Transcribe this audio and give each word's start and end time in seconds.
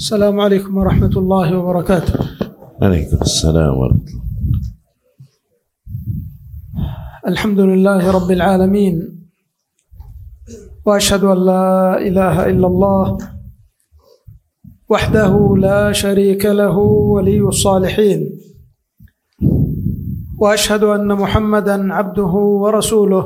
السلام 0.00 0.40
عليكم 0.40 0.76
ورحمة 0.76 1.14
الله 1.16 1.58
وبركاته. 1.58 2.14
عليكم 2.82 3.20
السلام 3.20 3.72
ورحمة 3.78 4.08
الله. 4.08 4.30
الحمد 7.28 7.60
لله 7.60 8.10
رب 8.10 8.30
العالمين 8.30 8.94
وأشهد 10.84 11.24
أن 11.24 11.38
لا 11.44 11.98
إله 12.00 12.48
إلا 12.48 12.66
الله 12.66 13.18
وحده 14.88 15.32
لا 15.56 15.92
شريك 15.92 16.44
له 16.46 16.76
ولي 17.14 17.40
الصالحين. 17.40 18.40
وأشهد 20.38 20.82
أن 20.82 21.08
محمدا 21.12 21.76
عبده 21.92 22.32
ورسوله. 22.62 23.24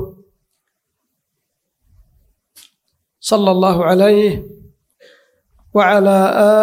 صلى 3.20 3.50
الله 3.50 3.84
عليه 3.84 4.54
وعلى 5.74 6.18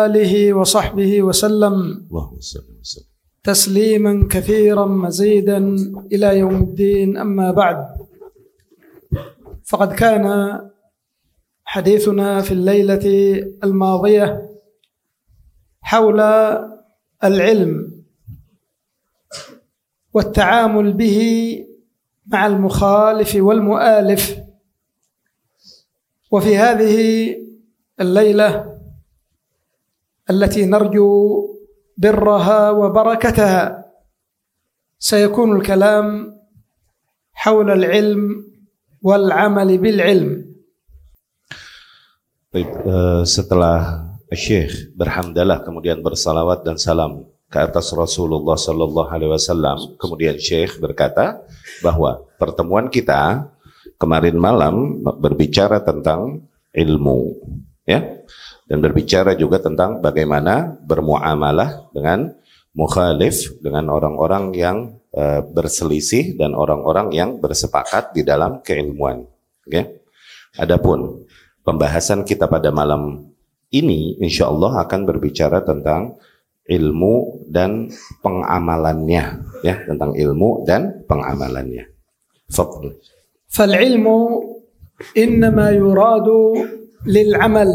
آله 0.05 0.53
وصحبه 0.53 1.21
وسلم. 1.23 1.73
اللهم 2.07 2.39
صل 2.39 2.65
وسلم. 2.79 3.05
تسليما 3.43 4.27
كثيرا 4.29 4.85
مزيدا 4.85 5.57
إلى 6.11 6.37
يوم 6.39 6.55
الدين. 6.55 7.17
أما 7.17 7.51
بعد 7.51 7.87
فقد 9.65 9.93
كان 9.93 10.25
حديثنا 11.65 12.41
في 12.41 12.51
الليلة 12.51 13.05
الماضية 13.63 14.49
حول 15.81 16.19
العلم 17.23 18.03
والتعامل 20.13 20.93
به 20.93 21.19
مع 22.27 22.47
المخالف 22.47 23.35
والمؤالف 23.35 24.37
وفي 26.31 26.57
هذه 26.57 27.35
الليلة 28.01 28.70
التي 30.30 30.66
نرجو 30.66 31.10
برها 31.96 32.70
وبركتها 32.70 33.84
سيكون 34.98 35.56
الكلام 35.56 36.06
حول 37.32 37.68
العلم 37.70 38.22
والعمل 39.02 39.78
بالعلم 39.78 40.46
Baik, 42.56 42.72
eh, 42.72 43.22
setelah 43.28 44.08
Syekh 44.32 44.96
berhamdalah 44.96 45.60
kemudian 45.60 46.00
bersalawat 46.00 46.64
dan 46.64 46.80
salam 46.80 47.28
ke 47.52 47.58
atas 47.60 47.92
Rasulullah 47.92 48.56
Sallallahu 48.56 49.12
Alaihi 49.12 49.28
Wasallam, 49.28 50.00
kemudian 50.00 50.40
Syekh 50.40 50.80
berkata 50.80 51.44
bahwa 51.84 52.24
pertemuan 52.40 52.88
kita 52.88 53.52
kemarin 54.00 54.40
malam 54.40 55.04
berbicara 55.04 55.84
tentang 55.84 56.48
ilmu, 56.72 57.38
ya, 57.84 58.24
dan 58.70 58.78
berbicara 58.82 59.38
juga 59.38 59.62
tentang 59.62 60.02
bagaimana 60.02 60.74
bermuamalah 60.82 61.90
dengan 61.94 62.34
mukhalif, 62.76 63.56
dengan 63.64 63.88
orang-orang 63.88 64.52
yang 64.52 64.76
eh, 65.14 65.40
berselisih 65.40 66.36
dan 66.36 66.52
orang-orang 66.52 67.14
yang 67.14 67.40
bersepakat 67.40 68.12
di 68.12 68.26
dalam 68.26 68.60
keilmuan. 68.60 69.24
Oke. 69.64 70.04
Adapun 70.56 71.24
pembahasan 71.64 72.24
kita 72.24 72.48
pada 72.48 72.72
malam 72.72 73.32
ini 73.72 74.16
insya 74.20 74.48
Allah 74.48 74.84
akan 74.84 75.00
berbicara 75.04 75.64
tentang 75.64 76.16
ilmu 76.66 77.46
dan 77.46 77.90
pengamalannya 78.20 79.24
ya 79.62 79.74
tentang 79.86 80.12
ilmu 80.14 80.66
dan 80.66 81.06
pengamalannya. 81.06 81.86
Fadl. 82.50 82.94
فالعلم 83.56 84.06
انما 85.16 85.70
يراد 85.70 86.28
للعمل 87.06 87.70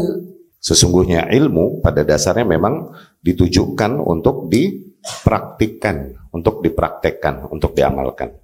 Sesungguhnya 0.62 1.26
ilmu 1.26 1.82
pada 1.82 2.06
dasarnya 2.06 2.46
memang 2.46 2.94
ditujukan 3.18 3.98
untuk 3.98 4.46
dipraktikkan, 4.46 6.14
untuk 6.30 6.62
dipraktekkan, 6.62 7.50
untuk 7.50 7.74
diamalkan. 7.74 8.38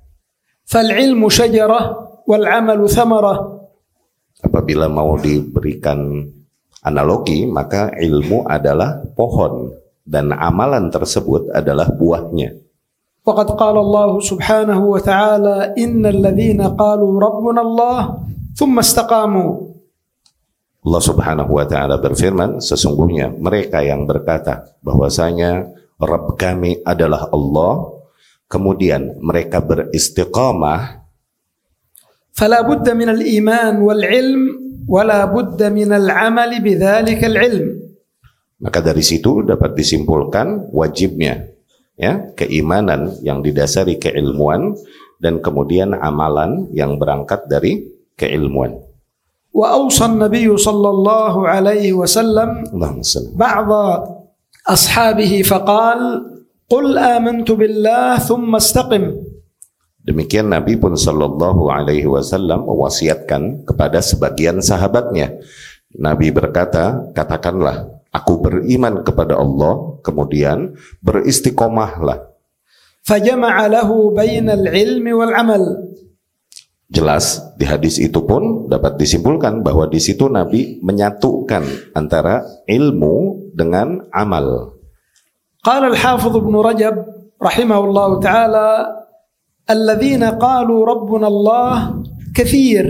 فالعلم 0.68 1.22
شجره 1.28 1.80
والعمل 2.28 2.80
ثمره 2.92 3.36
Apabila 4.38 4.86
mau 4.86 5.18
diberikan 5.18 5.98
analogi, 6.86 7.42
maka 7.42 7.90
ilmu 7.98 8.46
adalah 8.46 9.02
pohon 9.18 9.74
dan 10.06 10.30
amalan 10.30 10.94
tersebut 10.94 11.50
adalah 11.50 11.90
buahnya. 11.90 12.54
وقد 13.26 13.48
قال 13.60 13.76
الله 13.76 14.10
سبحانه 14.24 14.78
وتعالى 14.78 15.74
ان 15.76 16.00
الذين 16.06 16.60
قالوا 16.80 17.12
ربنا 17.20 17.60
الله 17.60 18.00
ثم 18.56 18.78
استقاموا 18.78 19.50
Allah 20.83 21.01
Subhanahu 21.01 21.51
wa 21.55 21.63
taala 21.63 21.95
berfirman, 21.95 22.59
sesungguhnya 22.59 23.31
mereka 23.39 23.79
yang 23.79 24.03
berkata 24.03 24.75
bahwasanya 24.83 25.71
Rabb 25.95 26.35
kami 26.35 26.83
adalah 26.83 27.31
Allah, 27.31 28.03
kemudian 28.51 29.15
mereka 29.23 29.63
beristiqamah 29.63 31.03
fala 32.35 32.65
budda 32.65 32.91
minal 32.97 33.21
iman 33.21 33.73
wal 33.79 34.03
ilm 34.03 34.41
wala 34.89 35.23
budda 35.31 35.71
minal 35.71 36.09
amali 36.11 36.59
al-ilm. 36.59 37.79
Maka 38.59 38.79
dari 38.79 39.03
situ 39.03 39.43
dapat 39.43 39.75
disimpulkan 39.75 40.71
wajibnya 40.71 41.47
ya 41.95 42.31
keimanan 42.35 43.15
yang 43.23 43.39
didasari 43.43 43.99
keilmuan 43.99 44.75
dan 45.19 45.39
kemudian 45.39 45.95
amalan 45.95 46.67
yang 46.75 46.99
berangkat 46.99 47.47
dari 47.47 47.87
keilmuan. 48.19 48.92
واوصى 49.58 50.04
النبي 50.04 50.48
صلى 50.56 50.88
الله 50.88 51.34
عليه 51.48 51.90
وسلم 51.96 52.50
Allahumma 52.70 53.02
salli. 53.02 53.34
بعض 53.34 53.70
اصحابه 54.68 55.32
فقال 55.42 56.00
قل 56.68 56.86
امنت 56.94 57.48
بالله 57.48 58.22
ثم 58.22 58.50
استقم 58.54 59.04
Demikian 60.08 60.48
Nabi 60.48 60.80
pun 60.80 60.96
Shallallahu 60.96 61.68
Alaihi 61.68 62.08
Wasallam 62.08 62.64
mewasiatkan 62.64 63.68
kepada 63.68 64.00
sebagian 64.00 64.56
sahabatnya. 64.64 65.36
Nabi 65.92 66.32
berkata, 66.32 67.12
katakanlah, 67.12 67.92
aku 68.08 68.40
beriman 68.40 69.04
kepada 69.04 69.36
Allah, 69.36 70.00
kemudian 70.00 70.72
beristiqomahlah. 71.04 72.24
فجمع 73.08 73.54
له 73.72 73.88
بين 74.12 74.46
العلم 74.52 75.06
والعمل 75.16 75.64
Jelas 76.93 77.41
di 77.57 77.65
hadis 77.65 77.97
itu 77.97 78.21
pun 78.21 78.69
dapat 78.69 79.01
disimpulkan 79.01 79.65
bahwa 79.65 79.89
di 79.89 79.97
situ 79.97 80.29
Nabi 80.29 80.77
menyatukan 80.85 81.89
antara 81.97 82.45
ilmu 82.69 83.49
dengan 83.57 84.05
amal. 84.13 84.77
Qala 85.65 85.89
al-Hafidh 85.89 86.37
Ibn 86.37 86.53
Rajab 86.61 86.95
rahimahullah 87.41 88.09
taala 88.21 88.67
alladhina 89.65 90.37
qalu 90.37 90.85
rabbuna 90.85 91.33
Allah 91.33 91.97
kathir 92.29 92.85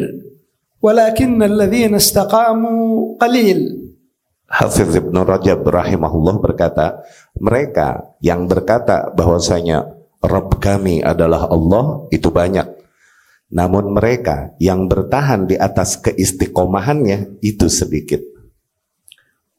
walakin 0.83 1.39
alladhina 1.39 1.95
istaqamu 1.95 3.15
qalil. 3.23 3.87
Hafiz 4.51 4.91
Ibn 4.99 5.15
Rajab 5.23 5.63
rahimahullah 5.63 6.43
berkata, 6.43 7.07
mereka 7.39 8.19
yang 8.19 8.51
berkata 8.51 9.15
bahwasanya 9.15 9.95
Rabb 10.19 10.59
kami 10.59 10.99
adalah 10.99 11.47
Allah 11.47 12.05
itu 12.11 12.27
banyak 12.29 12.82
Namun 13.52 13.96
mereka 13.96 14.52
yang 14.60 14.84
bertahan 14.86 15.48
di 15.48 15.56
atas 15.56 15.96
keistiqomahannya 16.04 17.40
itu 17.40 17.66
sedikit. 17.72 18.20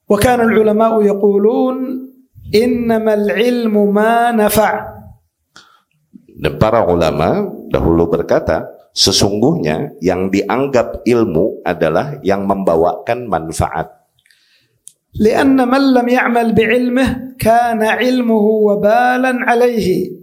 وكان 0.09 0.41
العلماء 0.41 0.93
يقولون 1.05 1.77
انما 2.49 3.13
العلم 3.13 3.75
ما 3.93 4.33
نفع 4.33 4.97
Dan 6.39 6.55
para 6.55 6.87
ulama 6.87 7.51
dahulu 7.67 8.07
berkata, 8.07 8.63
sesungguhnya 8.95 9.91
yang 9.99 10.31
dianggap 10.31 11.03
ilmu 11.03 11.59
adalah 11.67 12.15
yang 12.23 12.47
membawakan 12.47 13.27
manfaat. 13.27 13.99
لان 15.19 15.59
من 15.67 15.83
لم 15.99 16.07
يعمل 16.07 16.47
بعلمه 16.55 17.07
كان 17.39 17.83
علمه 17.83 18.45
وبالا 18.71 19.33
عليه 19.51 20.15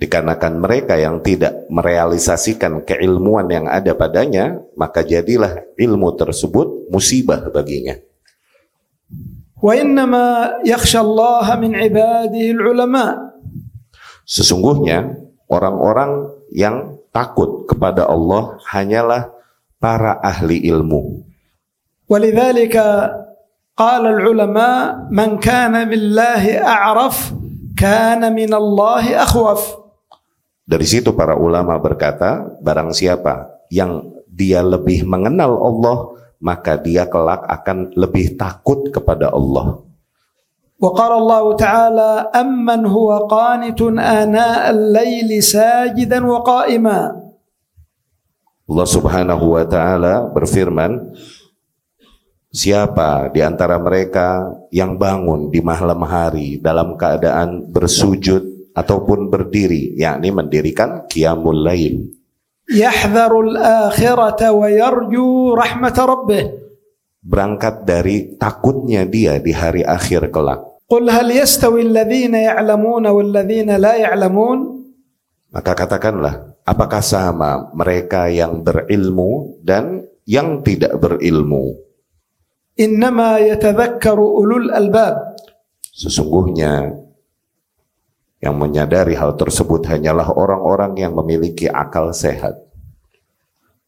Dikarenakan 0.00 0.60
mereka 0.60 1.00
yang 1.00 1.24
tidak 1.24 1.64
merealisasikan 1.72 2.84
keilmuan 2.84 3.48
yang 3.48 3.64
ada 3.64 3.96
padanya, 3.96 4.60
maka 4.76 5.00
jadilah 5.00 5.64
ilmu 5.80 6.12
tersebut 6.20 6.92
musibah 6.92 7.48
baginya. 7.48 7.96
وانما 9.56 10.60
يخشى 10.68 11.00
الله 11.00 11.46
من 11.56 11.72
عباده 11.72 12.44
العلماء 12.52 13.14
Sesungguhnya 14.26 15.16
orang-orang 15.48 16.28
yang 16.50 16.98
takut 17.14 17.64
kepada 17.70 18.10
Allah 18.10 18.58
hanyalah 18.68 19.30
para 19.78 20.18
ahli 20.18 20.66
ilmu. 20.66 21.22
ولذلك 22.10 22.76
قال 23.78 24.02
العلماء 24.06 25.10
من 25.14 25.38
كان 25.38 25.74
بالله 25.88 26.42
اعرف 26.58 27.16
كان 27.78 28.34
من 28.34 28.50
الله 28.54 29.22
اخوف 29.22 29.62
Dari 30.70 30.86
situ 30.86 31.14
para 31.14 31.38
ulama 31.38 31.78
berkata, 31.78 32.58
barang 32.58 32.90
siapa 32.90 33.62
yang 33.70 34.10
dia 34.26 34.60
lebih 34.66 35.06
mengenal 35.06 35.54
Allah, 35.62 35.96
maka 36.42 36.74
dia 36.74 37.06
kelak 37.06 37.46
akan 37.46 37.94
lebih 37.94 38.34
takut 38.34 38.90
kepada 38.90 39.30
Allah. 39.30 39.86
وقال 40.76 41.12
الله 41.24 41.44
تعالى 41.56 42.10
أمن 42.36 42.80
هو 42.84 43.08
قانت 43.32 43.80
آناء 43.96 44.62
الليل 44.76 45.40
ساجدا 45.40 46.20
وقائما 46.20 47.00
Allah 48.66 48.84
Subhanahu 48.84 49.56
wa 49.56 49.64
taala 49.64 50.28
berfirman 50.36 51.16
Siapa 52.56 53.28
di 53.36 53.44
antara 53.44 53.76
mereka 53.76 54.48
yang 54.72 54.96
bangun 54.96 55.52
di 55.52 55.60
malam 55.60 56.00
hari 56.08 56.56
dalam 56.56 56.96
keadaan 56.96 57.68
bersujud 57.68 58.49
ataupun 58.81 59.29
berdiri 59.29 59.93
yakni 59.95 60.33
mendirikan 60.33 61.05
qiyamul 61.05 61.61
lail. 61.61 62.09
Yahdharul 62.65 63.55
akhirata 63.59 64.49
wa 64.57 64.65
yarju 64.65 65.53
rahmat 65.53 65.95
rabbih. 65.95 66.43
Berangkat 67.21 67.85
dari 67.85 68.33
takutnya 68.41 69.05
dia 69.05 69.37
di 69.37 69.53
hari 69.53 69.85
akhir 69.85 70.33
kelak. 70.33 70.81
Qul 70.89 71.05
hal 71.07 71.29
yastawi 71.29 71.85
alladhina 71.85 72.51
ya'lamuna 72.51 73.13
walladhina 73.13 73.77
la 73.77 73.93
ya'lamun? 73.95 74.59
Maka 75.53 75.71
katakanlah 75.77 76.63
apakah 76.65 77.03
sama 77.03 77.69
mereka 77.75 78.31
yang 78.31 78.65
berilmu 78.65 79.61
dan 79.61 80.07
yang 80.25 80.63
tidak 80.65 80.97
berilmu? 80.97 81.77
Innama 82.79 83.37
yatadhakkaru 83.37 84.25
ulul 84.41 84.71
albab. 84.71 85.37
Sesungguhnya 85.91 87.00
yang 88.40 88.54
menyadari 88.56 89.16
hal 89.16 89.34
tersebut 89.34 89.88
hanyalah 89.88 90.28
orang-orang 90.32 90.92
yang 91.00 91.12
memiliki 91.16 91.66
akal 91.66 92.12
sehat. 92.12 92.62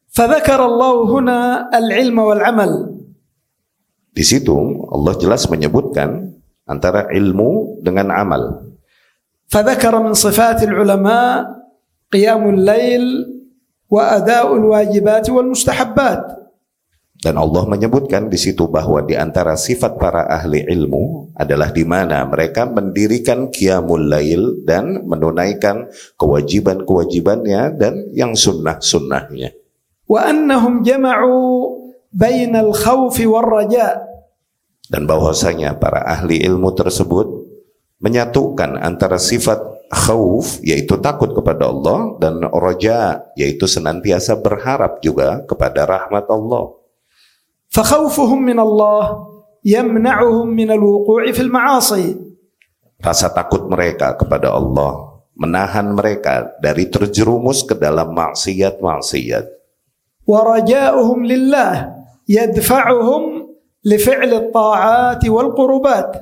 فذكر 0.09 0.59
الله 0.59 0.97
هنا 1.15 1.41
العلم 1.71 2.17
والعمل 2.19 2.73
Di 4.19 4.25
situ 4.27 4.57
Allah 4.91 5.15
jelas 5.15 5.47
menyebutkan 5.47 6.35
antara 6.67 7.07
ilmu 7.13 7.79
dengan 7.85 8.11
amal. 8.11 8.67
فذكر 9.49 9.95
من 10.03 10.13
صفات 10.13 10.65
العلماء 10.65 11.33
قيام 12.13 12.43
الليل 12.49 13.05
وأداء 13.89 14.49
الواجبات 14.57 15.31
والمستحبات 15.31 16.42
Dan 17.24 17.40
Allah 17.40 17.64
menyebutkan 17.64 18.28
di 18.28 18.36
situ 18.36 18.68
bahwa 18.68 19.00
di 19.00 19.16
antara 19.16 19.56
sifat 19.56 19.96
para 19.96 20.28
ahli 20.28 20.68
ilmu 20.68 21.32
adalah 21.40 21.72
di 21.72 21.88
mana 21.88 22.28
mereka 22.28 22.68
mendirikan 22.68 23.48
qiyamul 23.48 24.12
lail 24.12 24.60
dan 24.68 25.08
menunaikan 25.08 25.88
kewajiban-kewajibannya 26.20 27.80
dan 27.80 28.12
yang 28.12 28.36
sunnah-sunnahnya. 28.36 29.56
Wa 30.04 30.28
annahum 30.36 30.84
jama'u 30.84 31.32
bainal 32.12 32.76
khawfi 32.76 33.24
war 33.24 33.48
raja. 33.48 34.04
Dan 34.92 35.08
bahwasanya 35.08 35.80
para 35.80 36.04
ahli 36.04 36.44
ilmu 36.44 36.76
tersebut 36.76 37.24
menyatukan 38.04 38.76
antara 38.84 39.16
sifat 39.16 39.64
khauf 39.88 40.60
yaitu 40.60 41.00
takut 41.00 41.32
kepada 41.32 41.72
Allah 41.72 42.20
dan 42.20 42.44
raja 42.52 43.32
yaitu 43.40 43.64
senantiasa 43.64 44.44
berharap 44.44 45.00
juga 45.00 45.40
kepada 45.48 45.88
rahmat 45.88 46.28
Allah. 46.28 46.83
Fakhawfuhum 47.74 48.54
min 48.54 48.62
Allah 48.62 49.18
yamna'uhum 49.66 50.46
min 50.46 50.70
al-wuqu'i 50.70 51.34
fil. 51.34 51.50
Rasa 53.02 53.34
takut 53.34 53.66
mereka 53.66 54.14
kepada 54.14 54.54
Allah 54.54 55.26
menahan 55.34 55.98
mereka 55.98 56.54
dari 56.62 56.86
terjerumus 56.88 57.66
ke 57.66 57.74
dalam 57.74 58.14
maksiat-maksiat. 58.14 59.46
Wa 60.24 60.40
raja'uhum 60.46 61.26
lillah 61.26 61.98
yadfa'uhum 62.30 63.24
li 63.90 63.98
fi'li 63.98 64.54
wal 65.34 65.52
qurubat. 65.58 66.14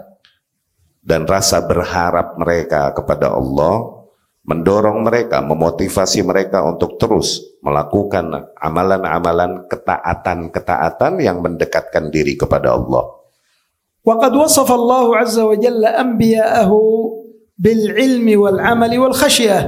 Dan 1.03 1.27
rasa 1.27 1.67
berharap 1.67 2.39
mereka 2.39 2.95
kepada 2.95 3.35
Allah 3.35 4.00
mendorong 4.46 5.02
mereka, 5.02 5.42
memotivasi 5.42 6.22
mereka 6.22 6.62
untuk 6.62 6.96
terus 7.02 7.42
melakukan 7.60 8.54
amalan-amalan 8.54 9.66
ketaatan-ketaatan 9.66 11.18
yang 11.18 11.42
mendekatkan 11.42 12.08
diri 12.14 12.38
kepada 12.38 12.78
Allah. 12.78 13.16
وقد 14.06 14.32
وصف 14.38 14.70
الله 14.70 15.06
عز 15.18 15.38
وجل 15.42 15.82
أنبياءه 15.82 16.72
بالعلم 17.58 18.26
والعمل 18.38 18.92
والخشية 19.02 19.58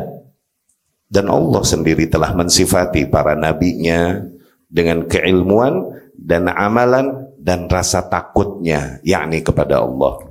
Dan 1.09 1.27
Allah 1.27 1.65
sendiri 1.65 2.06
telah 2.06 2.37
mensifati 2.37 3.09
para 3.11 3.35
nabinya 3.35 4.21
dengan 4.69 5.09
keilmuan 5.09 5.91
dan 6.15 6.53
amalan 6.53 7.33
dan 7.41 7.65
rasa 7.67 8.05
takutnya, 8.06 9.03
yakni 9.03 9.43
kepada 9.43 9.83
Allah. 9.83 10.23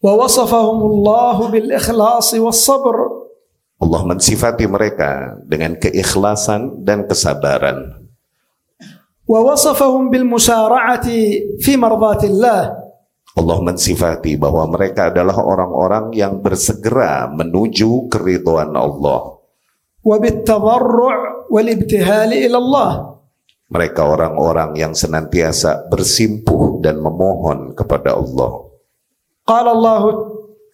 ووصفهم 0.00 0.80
الله 0.80 1.36
بالإخلاص 1.52 2.34
والصبر 2.34 2.96
Allah 3.80 4.02
mensifati 4.04 4.68
mereka 4.68 5.40
dengan 5.48 5.76
keikhlasan 5.80 6.84
dan 6.84 7.08
kesabaran. 7.08 8.00
ووصفهم 9.30 10.10
بالمسارعة 10.10 11.06
في 11.62 11.72
مرضاة 11.78 12.22
الله 12.26 12.62
Allah 13.30 13.62
mensifati 13.62 14.34
bahwa 14.34 14.66
mereka 14.66 15.06
adalah 15.06 15.38
orang-orang 15.38 16.10
yang 16.18 16.42
bersegera 16.42 17.30
menuju 17.30 18.10
keridhaan 18.10 18.74
Allah. 18.74 19.38
وبالتضرع 20.02 21.46
والابتهال 21.46 22.30
إلى 22.34 22.58
الله 22.58 22.90
Mereka 23.70 24.02
orang-orang 24.02 24.74
yang 24.74 24.98
senantiasa 24.98 25.86
bersimpuh 25.86 26.82
dan 26.82 26.98
memohon 26.98 27.70
kepada 27.78 28.18
Allah. 28.18 28.66
قال 29.46 29.66
الله 29.70 30.02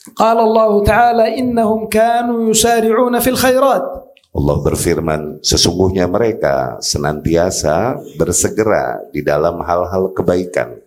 قال 0.02 0.38
Allah 0.42 0.72
تعالى 0.82 1.26
إنهم 1.40 1.86
كانوا 1.88 2.50
يسارعون 2.50 3.20
في 3.20 3.30
الخيرات 3.30 3.86
Allah 4.32 4.64
berfirman, 4.64 5.44
sesungguhnya 5.44 6.08
mereka 6.08 6.80
senantiasa 6.80 8.00
bersegera 8.16 9.04
di 9.12 9.20
dalam 9.20 9.60
hal-hal 9.60 10.16
kebaikan. 10.16 10.80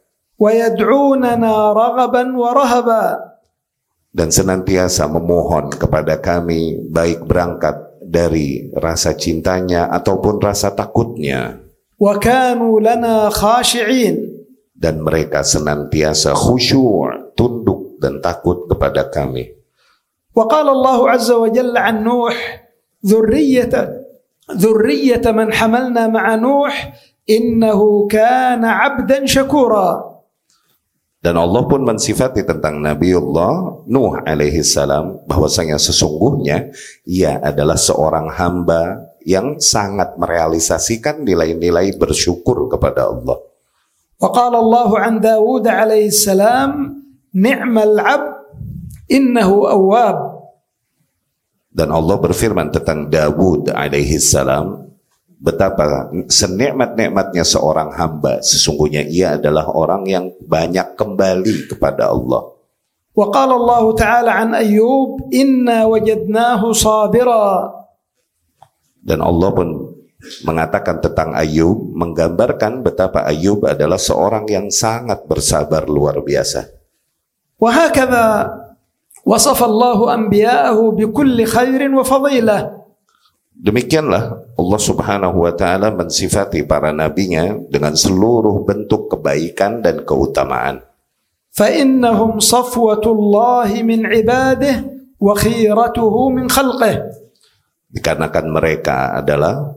Dan 4.15 4.29
senantiasa 4.33 5.05
memohon 5.13 5.77
kepada 5.77 6.17
kami 6.25 6.89
baik 6.89 7.29
berangkat 7.29 7.77
dari 8.01 8.73
rasa 8.73 9.13
cintanya 9.13 9.93
ataupun 9.93 10.41
rasa 10.41 10.73
takutnya. 10.73 11.61
Dan 14.73 14.95
mereka 15.05 15.41
senantiasa 15.45 16.33
khusyuk, 16.33 17.37
tunduk 17.37 17.74
dan 18.04 18.20
takut 18.24 18.66
kepada 18.68 19.08
kami. 19.08 19.60
وقال 20.40 20.68
الله 20.70 21.00
عز 21.10 21.30
وجل 21.32 21.74
عن 21.78 21.96
نوح 22.06 22.36
ذرية 23.06 23.74
ذرية 24.56 25.26
من 25.32 25.48
حملنا 25.54 26.08
مع 26.08 26.26
نوح 26.36 26.74
إنه 27.30 27.80
كان 28.08 28.64
عبدا 28.66 29.26
شكورا 29.26 30.10
Dan 31.20 31.36
Allah 31.36 31.68
pun 31.68 31.84
mensifati 31.84 32.48
tentang 32.48 32.80
Nabiullah 32.80 33.84
Nuh 33.92 34.24
alaihi 34.24 34.64
salam 34.64 35.20
bahwasanya 35.28 35.76
sesungguhnya 35.76 36.72
ia 37.04 37.44
adalah 37.44 37.76
seorang 37.76 38.32
hamba 38.40 39.04
yang 39.28 39.60
sangat 39.60 40.16
merealisasikan 40.16 41.28
nilai-nilai 41.28 41.92
bersyukur 42.00 42.72
kepada 42.72 43.12
Allah. 43.12 43.36
وقال 44.20 44.54
الله 44.56 44.90
عن 45.00 45.14
داود 45.20 45.68
عليه 45.68 46.08
السلام 46.08 46.72
ni'mal 47.35 47.99
'abd 47.99 48.33
innahu 49.11 49.67
awwab. 49.69 50.17
Dan 51.75 51.91
Allah 51.91 52.17
berfirman 52.23 52.71
tentang 52.71 53.11
Dawud 53.11 53.75
alaihi 53.75 54.23
salam, 54.23 54.95
betapa 55.43 56.09
senikmat-nikmatnya 56.31 57.43
seorang 57.43 57.91
hamba, 57.99 58.39
sesungguhnya 58.39 59.03
ia 59.11 59.35
adalah 59.35 59.67
orang 59.75 60.07
yang 60.07 60.31
banyak 60.47 60.95
kembali 60.95 61.67
kepada 61.67 62.15
Allah. 62.15 62.55
Wa 63.15 63.27
qala 63.31 63.59
Allah 63.59 63.85
Ta'ala 63.99 64.33
an 64.39 64.51
Ayyub, 64.55 65.35
"Inna 65.35 65.91
wajadnahu 65.91 66.71
sabira." 66.71 67.75
Dan 69.05 69.21
Allah 69.21 69.51
pun 69.53 69.69
mengatakan 70.49 71.05
tentang 71.05 71.37
Ayub, 71.37 71.93
menggambarkan 71.93 72.81
betapa 72.81 73.29
Ayub 73.29 73.69
adalah 73.69 74.01
seorang 74.01 74.49
yang 74.49 74.73
sangat 74.73 75.29
bersabar 75.29 75.85
luar 75.85 76.25
biasa. 76.25 76.84
وهكذا 77.64 78.26
وصف 79.26 79.60
الله 79.64 80.00
أنبياءه 80.14 80.80
بكل 80.92 81.38
خير 81.46 81.82
وفضيلة 81.96 82.80
Demikianlah 83.60 84.56
Allah 84.56 84.80
Subhanahu 84.80 85.44
wa 85.44 85.52
taala 85.52 85.92
mensifati 85.92 86.64
para 86.64 86.96
nabinya 86.96 87.60
dengan 87.68 87.92
seluruh 87.92 88.64
bentuk 88.64 89.12
kebaikan 89.12 89.84
dan 89.84 90.08
keutamaan. 90.08 90.80
فإنهم 91.52 92.40
صفوة 92.40 93.04
الله 93.04 93.84
من 93.84 94.08
عباده 94.08 94.76
وخيرته 95.20 96.16
من 96.32 96.46
خلقه 96.48 96.94
Dikarenakan 97.92 98.46
mereka 98.48 99.20
adalah 99.20 99.76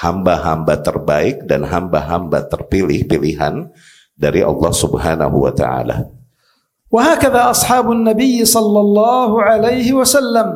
hamba-hamba 0.00 0.80
terbaik 0.80 1.44
dan 1.44 1.68
hamba-hamba 1.68 2.46
terpilih 2.48 3.04
pilihan 3.04 3.68
dari 4.16 4.40
Allah 4.40 4.72
Subhanahu 4.72 5.44
wa 5.44 5.52
taala. 5.52 6.08
وهكذا 6.95 7.41
أصحاب 7.51 7.91
النبي 7.91 8.45
صلى 8.45 8.79
الله 8.79 9.29
عليه 9.43 9.87
وسلم 9.93 10.49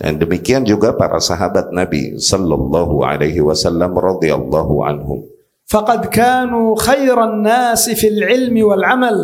Dan 0.00 0.16
demikian 0.16 0.64
juga 0.64 0.96
para 0.96 1.20
sahabat 1.20 1.76
Nabi 1.76 2.16
sallallahu 2.16 3.04
alaihi 3.04 3.42
wasallam 3.44 3.92
radhiyallahu 3.92 4.86
anhum. 4.86 5.26
فقد 5.66 6.08
كانوا 6.08 6.78
خير 6.78 7.14
الناس 7.14 7.90
في 7.98 8.06
العلم 8.08 8.54
والعمل 8.54 9.18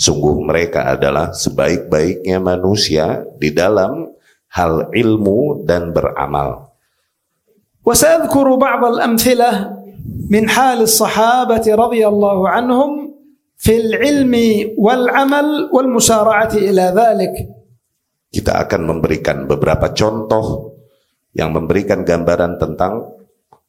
Sungguh 0.00 0.40
mereka 0.40 0.96
adalah 0.96 1.36
sebaik-baiknya 1.36 2.40
manusia 2.40 3.22
di 3.36 3.52
dalam 3.52 4.08
hal 4.50 4.88
ilmu 4.88 5.68
dan 5.68 5.92
beramal. 5.92 6.72
وسأذكر 7.84 8.46
بعض 8.56 8.82
الأمثلة 8.84 9.50
من 10.32 10.48
حال 10.48 10.80
الصحابة 10.80 11.64
رضي 11.68 12.02
الله 12.08 12.38
عنهم 12.48 13.09
في 13.59 13.73
العلم 13.77 14.33
والعمل 14.77 15.47
والمسارعة 15.73 16.53
إلى 16.53 16.85
ذلك 16.95 17.35
Kita 18.35 18.67
akan 18.67 18.81
memberikan 18.83 19.47
beberapa 19.47 19.95
contoh 19.95 20.75
yang 21.31 21.55
memberikan 21.55 22.03
gambaran 22.03 22.59
tentang 22.59 23.15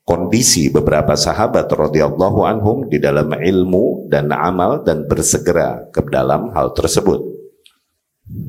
kondisi 0.02 0.74
beberapa 0.74 1.14
sahabat 1.14 1.70
radhiyallahu 1.70 2.42
anhum 2.42 2.90
di 2.90 2.98
dalam 2.98 3.30
ilmu 3.30 4.10
dan 4.10 4.34
amal 4.34 4.82
dan 4.82 5.06
bersegera 5.06 5.86
ke 5.94 6.02
dalam 6.10 6.50
hal 6.50 6.74
tersebut. 6.74 7.22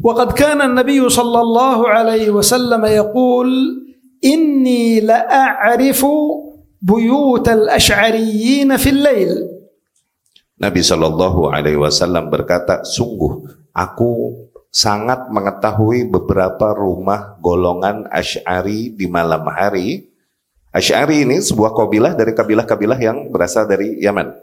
وقد 0.02 0.34
كان 0.34 0.58
النبي 0.58 1.06
صلى 1.06 1.40
الله 1.42 1.80
عليه 1.88 2.28
وسلم 2.34 2.82
يقول 2.82 3.50
إني 4.26 5.06
لأعرف 5.06 6.02
بيوت 6.82 7.48
الأشعريين 7.50 8.78
في 8.78 8.90
الليل 8.90 9.32
Nabi 10.62 10.82
Shallallahu 10.82 11.54
Alaihi 11.54 11.78
Wasallam 11.78 12.34
berkata, 12.34 12.82
sungguh 12.82 13.46
aku 13.74 14.34
sangat 14.74 15.30
mengetahui 15.30 16.10
beberapa 16.10 16.74
rumah 16.74 17.38
golongan 17.38 18.10
Ash'ari 18.10 18.94
di 18.94 19.06
malam 19.06 19.46
hari. 19.50 20.10
Ash'ari 20.74 21.26
ini 21.26 21.38
sebuah 21.42 21.74
kabilah 21.74 22.14
dari 22.18 22.34
kabilah-kabilah 22.34 23.00
yang 23.02 23.30
berasal 23.30 23.70
dari 23.70 24.02
Yaman. 24.02 24.34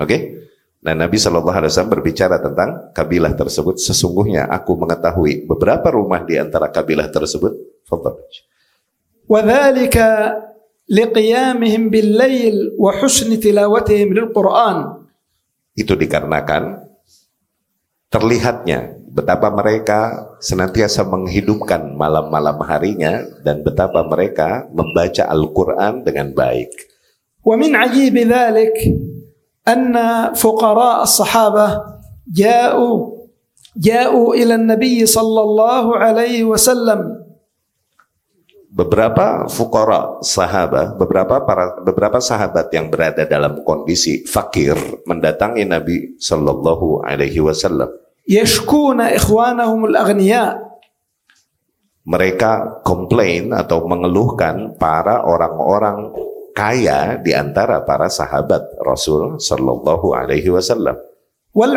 Oke? 0.00 0.46
Dan 0.84 1.00
Nabi 1.00 1.16
Shallallahu 1.16 1.56
Alaihi 1.56 1.72
Wasallam 1.72 1.94
berbicara 1.96 2.40
tentang 2.40 2.92
kabilah 2.92 3.32
tersebut. 3.32 3.80
Sesungguhnya 3.80 4.48
aku 4.48 4.76
mengetahui 4.76 5.48
beberapa 5.48 5.92
rumah 5.92 6.20
di 6.24 6.36
antara 6.36 6.68
kabilah 6.68 7.08
tersebut. 7.08 7.84
Fadhal. 7.88 8.20
وذلك 9.24 9.96
لقيامهم 10.84 11.82
بالليل 11.88 12.76
وحسن 12.76 13.40
تلاوتهم 13.40 14.08
للقرآن 14.12 14.76
Itu 15.78 15.98
dikarenakan 15.98 16.86
terlihatnya 18.08 18.94
betapa 19.10 19.50
mereka 19.50 20.30
senantiasa 20.38 21.06
menghidupkan 21.06 21.94
malam-malam 21.94 22.58
harinya 22.66 23.22
dan 23.42 23.62
betapa 23.62 24.06
mereka 24.06 24.66
membaca 24.70 25.26
Al-Quran 25.30 26.02
dengan 26.02 26.30
baik. 26.34 26.94
ومن 27.44 27.76
عجيب 27.76 28.16
ذلك 28.24 28.76
أن 29.68 29.92
فقراء 30.32 31.02
الصحابة 31.04 31.66
جاءوا 32.24 32.96
جاءوا 33.76 34.28
إلى 34.34 34.54
النبي 34.54 35.06
صلى 35.06 35.40
الله 35.40 35.84
عليه 35.96 36.44
وسلم 36.48 37.00
beberapa 38.69 39.49
fukara 39.49 40.21
sahaba, 40.21 40.93
beberapa 40.93 41.41
para 41.41 41.81
beberapa 41.81 42.21
sahabat 42.21 42.69
yang 42.69 42.93
berada 42.93 43.25
dalam 43.25 43.65
kondisi 43.65 44.21
fakir 44.29 44.77
mendatangi 45.09 45.65
Nabi 45.65 46.15
Shallallahu 46.21 47.01
Alaihi 47.01 47.41
Wasallam. 47.41 47.89
Yashkuna 48.29 49.09
ikhwanahum 49.17 49.89
al-aghniya. 49.89 50.69
Mereka 52.09 52.81
komplain 52.85 53.53
atau 53.53 53.85
mengeluhkan 53.85 54.77
para 54.77 55.25
orang-orang 55.25 56.09
kaya 56.57 57.21
di 57.21 57.37
antara 57.37 57.85
para 57.85 58.09
sahabat 58.09 58.65
Rasul 58.81 59.37
Shallallahu 59.37 60.13
Alaihi 60.13 60.49
Wasallam. 60.49 60.97
Wal 61.53 61.73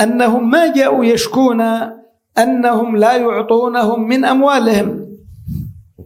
annahum 0.00 0.48
ma 0.48 0.72
ja'u 0.72 1.04
yashkuna 1.04 1.92
annahum 2.32 2.96
la 2.96 3.20
yu'tunahum 3.20 4.00
min 4.00 4.24
amwalihim 4.24 4.99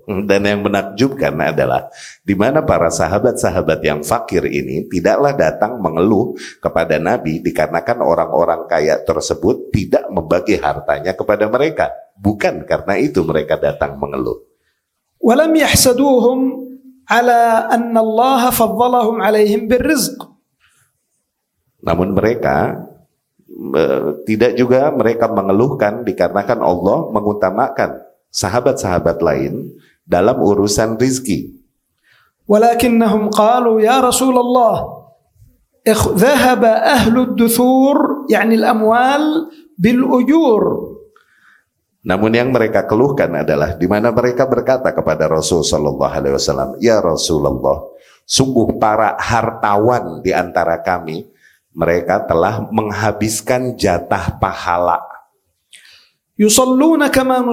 dan 0.04 0.44
yang 0.44 0.60
menakjubkan 0.60 1.32
adalah 1.40 1.88
di 2.20 2.36
mana 2.36 2.60
para 2.60 2.92
sahabat-sahabat 2.92 3.80
yang 3.80 4.04
fakir 4.04 4.44
ini 4.44 4.84
tidaklah 4.92 5.32
datang 5.32 5.80
mengeluh 5.80 6.36
kepada 6.60 7.00
Nabi 7.00 7.40
dikarenakan 7.40 8.04
orang-orang 8.04 8.68
kaya 8.68 9.00
tersebut 9.00 9.72
tidak 9.72 10.04
membagi 10.12 10.60
hartanya 10.60 11.16
kepada 11.16 11.48
mereka. 11.48 11.88
Bukan 12.20 12.68
karena 12.68 13.00
itu 13.00 13.24
mereka 13.24 13.56
datang 13.56 13.96
mengeluh. 13.96 14.44
Walam 15.24 15.56
yahsaduhum 15.56 16.38
ala 17.08 17.72
anna 17.72 18.00
Allah 18.04 18.52
faddalahum 18.52 19.24
alaihim 19.24 19.64
birrizq. 19.64 20.20
Namun 21.84 22.16
mereka 22.16 22.88
e, 23.48 23.82
tidak 24.28 24.56
juga 24.56 24.88
mereka 24.92 25.28
mengeluhkan 25.28 26.04
dikarenakan 26.04 26.60
Allah 26.60 26.98
mengutamakan 27.12 28.04
sahabat-sahabat 28.32 29.20
lain 29.20 29.68
dalam 30.03 30.37
urusan 30.39 30.97
rizki. 30.97 31.55
ولكنهم 32.49 33.29
قالوا 33.29 33.77
يا 33.77 34.01
رسول 34.01 34.33
الله 34.33 34.75
اخ- 35.85 36.17
ذهب 36.17 36.63
أهل 36.65 37.15
الدثور 37.29 37.97
يعني 38.25 38.57
الأموال 38.57 39.23
بالأجور 39.77 40.63
Namun 41.99 42.31
yang 42.33 42.49
mereka 42.49 42.87
keluhkan 42.87 43.27
adalah 43.37 43.75
di 43.77 43.85
mana 43.85 44.09
mereka 44.09 44.47
berkata 44.49 44.89
kepada 44.95 45.29
Rasul 45.29 45.61
Shallallahu 45.61 46.09
Alaihi 46.09 46.31
Wasallam, 46.39 46.79
ya 46.79 47.03
Rasulullah, 47.03 47.85
sungguh 48.23 48.79
para 48.79 49.19
hartawan 49.19 50.23
di 50.23 50.31
antara 50.31 50.79
kami, 50.79 51.27
mereka 51.75 52.23
telah 52.25 52.65
menghabiskan 52.71 53.75
jatah 53.77 54.41
pahala. 54.41 55.05
يصلون 56.39 57.03
كما 57.11 57.43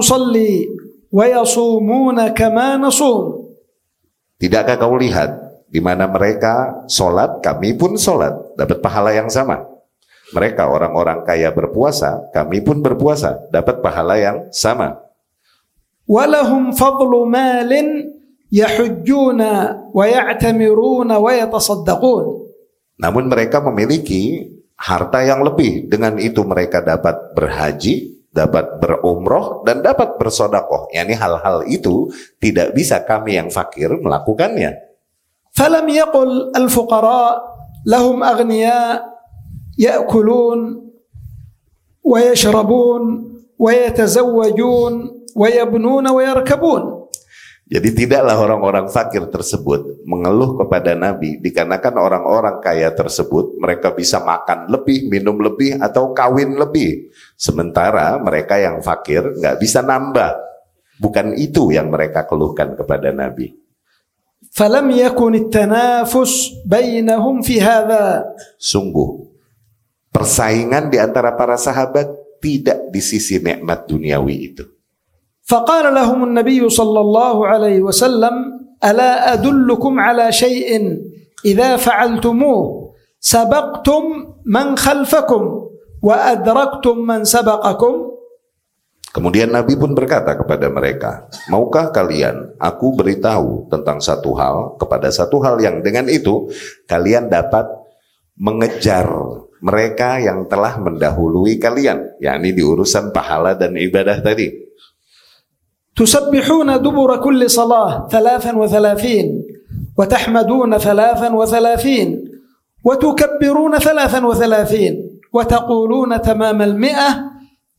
wa 1.12 1.24
yasumuna 1.28 2.32
kama 2.32 2.80
nasum. 2.80 3.52
Tidakkah 4.40 4.80
kau 4.80 4.96
lihat 4.96 5.62
di 5.68 5.78
mana 5.78 6.08
mereka 6.08 6.84
solat, 6.88 7.44
kami 7.44 7.76
pun 7.76 7.94
solat, 8.00 8.34
dapat 8.58 8.82
pahala 8.82 9.14
yang 9.14 9.28
sama. 9.28 9.64
Mereka 10.32 10.64
orang-orang 10.64 11.28
kaya 11.28 11.52
berpuasa, 11.52 12.32
kami 12.32 12.64
pun 12.64 12.80
berpuasa, 12.80 13.38
dapat 13.52 13.84
pahala 13.84 14.16
yang 14.16 14.48
sama. 14.52 14.96
Walahum 16.08 16.72
fadlu 16.72 17.28
malin 17.28 18.08
yahujjuna 18.52 19.50
wa 19.92 20.04
ya'tamiruna 20.04 21.20
wa 21.20 21.32
yatasaddaqun. 21.36 22.24
Namun 23.00 23.24
mereka 23.32 23.64
memiliki 23.64 24.52
harta 24.76 25.24
yang 25.24 25.40
lebih. 25.40 25.88
Dengan 25.88 26.20
itu 26.20 26.44
mereka 26.44 26.84
dapat 26.84 27.32
berhaji, 27.32 28.11
dapat 28.32 28.80
berumroh 28.80 29.60
dan 29.68 29.84
dapat 29.84 30.16
bersodakoh. 30.16 30.88
Yani 30.90 31.12
hal-hal 31.12 31.68
itu 31.68 32.08
tidak 32.40 32.72
bisa 32.72 33.04
kami 33.04 33.36
yang 33.36 33.52
fakir 33.52 33.92
melakukannya. 33.92 34.72
Falam 35.52 35.84
yaqul 35.92 36.48
al-fuqara 36.56 37.44
lahum 37.84 38.24
aghniya 38.24 39.04
ya'kulun 39.76 40.80
wa 42.00 42.18
yashrabun 42.24 43.02
wa 43.60 43.68
yatazawwajun 43.68 44.92
wa 45.36 45.46
yabnun 45.52 46.04
wa 46.08 46.20
yarkabun. 46.24 47.01
Jadi 47.71 47.89
tidaklah 47.91 48.39
orang-orang 48.39 48.87
fakir 48.87 49.27
tersebut 49.27 50.07
mengeluh 50.07 50.55
kepada 50.55 50.95
Nabi 50.95 51.35
dikarenakan 51.43 51.99
orang-orang 51.99 52.63
kaya 52.63 52.95
tersebut 52.95 53.59
mereka 53.59 53.91
bisa 53.91 54.23
makan 54.23 54.71
lebih, 54.71 55.11
minum 55.11 55.35
lebih, 55.35 55.75
atau 55.75 56.15
kawin 56.15 56.55
lebih. 56.55 57.11
Sementara 57.35 58.15
mereka 58.23 58.55
yang 58.55 58.79
fakir 58.79 59.35
nggak 59.35 59.59
bisa 59.59 59.83
nambah. 59.83 60.31
Bukan 60.97 61.35
itu 61.35 61.75
yang 61.75 61.91
mereka 61.91 62.23
keluhkan 62.23 62.71
kepada 62.79 63.11
Nabi. 63.11 63.67
فلم 64.57 64.89
يكن 64.91 65.33
التنافس 65.35 66.33
بينهم 66.65 67.35
في 67.45 67.61
هذا 67.61 68.25
Sungguh, 68.57 69.29
persaingan 70.09 70.89
di 70.89 70.97
antara 70.97 71.37
para 71.37 71.53
sahabat 71.61 72.09
tidak 72.41 72.89
di 72.89 73.01
sisi 73.01 73.37
nikmat 73.37 73.85
duniawi 73.85 74.35
itu. 74.49 74.65
فقال 75.47 75.95
لهم 75.95 76.23
النبي 76.23 76.69
صلى 76.69 76.99
الله 76.99 77.37
عليه 77.47 77.79
وسلم 77.81 78.35
الا 78.83 79.33
ادلكم 79.33 79.93
على 79.99 80.31
شيء 80.31 80.69
اذا 81.45 81.75
فعلتموه 81.75 82.87
سبقتم 83.19 84.03
من 84.45 84.67
خلفكم 84.77 85.43
وادركتم 86.03 86.95
من 86.97 87.23
سبقكم 87.23 88.17
Kemudian 89.07 89.49
Nabi 89.49 89.73
pun 89.73 89.97
berkata 89.97 90.37
kepada 90.37 90.69
mereka, 90.69 91.25
Maukah 91.49 91.89
kalian 91.89 92.53
aku 92.61 92.93
beritahu 92.93 93.65
tentang 93.65 93.97
satu 93.97 94.37
hal 94.37 94.77
kepada 94.77 95.09
satu 95.09 95.41
hal 95.41 95.57
yang 95.57 95.81
dengan 95.81 96.05
itu 96.05 96.51
kalian 96.85 97.25
dapat 97.25 97.65
mengejar 98.37 99.09
mereka 99.57 100.21
yang 100.21 100.45
telah 100.45 100.77
mendahului 100.77 101.57
kalian, 101.57 102.13
yakni 102.21 102.53
di 102.53 102.61
urusan 102.61 103.09
pahala 103.09 103.57
dan 103.57 103.73
ibadah 103.73 104.21
tadi. 104.21 104.53
تسبحون 105.96 106.82
دبر 106.82 107.10
كل 107.16 107.50
صلاة 107.50 108.08
ثلاثا 108.08 108.52
وثلاثين 108.56 109.26
وتحمدون 109.98 110.78
ثلاثا 110.78 111.28
وثلاثين 111.34 112.08
وتكبرون 112.84 113.78
ثلاثا 113.78 114.26
وثلاثين 114.26 114.92
وتقولون 115.32 116.22
تمام 116.22 116.62
المئة 116.62 117.10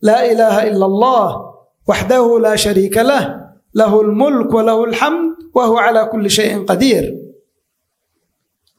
لا 0.02 0.32
إله 0.32 0.68
إلا 0.68 0.86
الله 0.86 1.28
وحده 1.88 2.40
لا 2.40 2.56
شريك 2.56 2.98
له 2.98 3.24
له 3.76 4.02
الملك 4.02 4.54
وله 4.54 4.84
الحمد 4.84 5.34
وهو 5.56 5.78
على 5.78 6.06
كل 6.06 6.30
شيء 6.30 6.66
قدير 6.66 7.24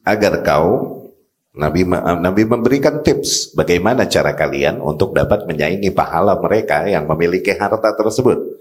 agar 0.05 0.45
kau 0.45 0.95
Nabi 1.55 1.87
Nabi 1.97 2.43
memberikan 2.43 2.99
tips 2.99 3.55
bagaimana 3.55 4.11
cara 4.11 4.35
kalian 4.35 4.83
untuk 4.83 5.15
dapat 5.15 5.47
menyaingi 5.47 5.87
pahala 5.95 6.35
mereka 6.35 6.83
yang 6.83 7.07
memiliki 7.07 7.55
harta 7.55 7.95
tersebut. 7.95 8.54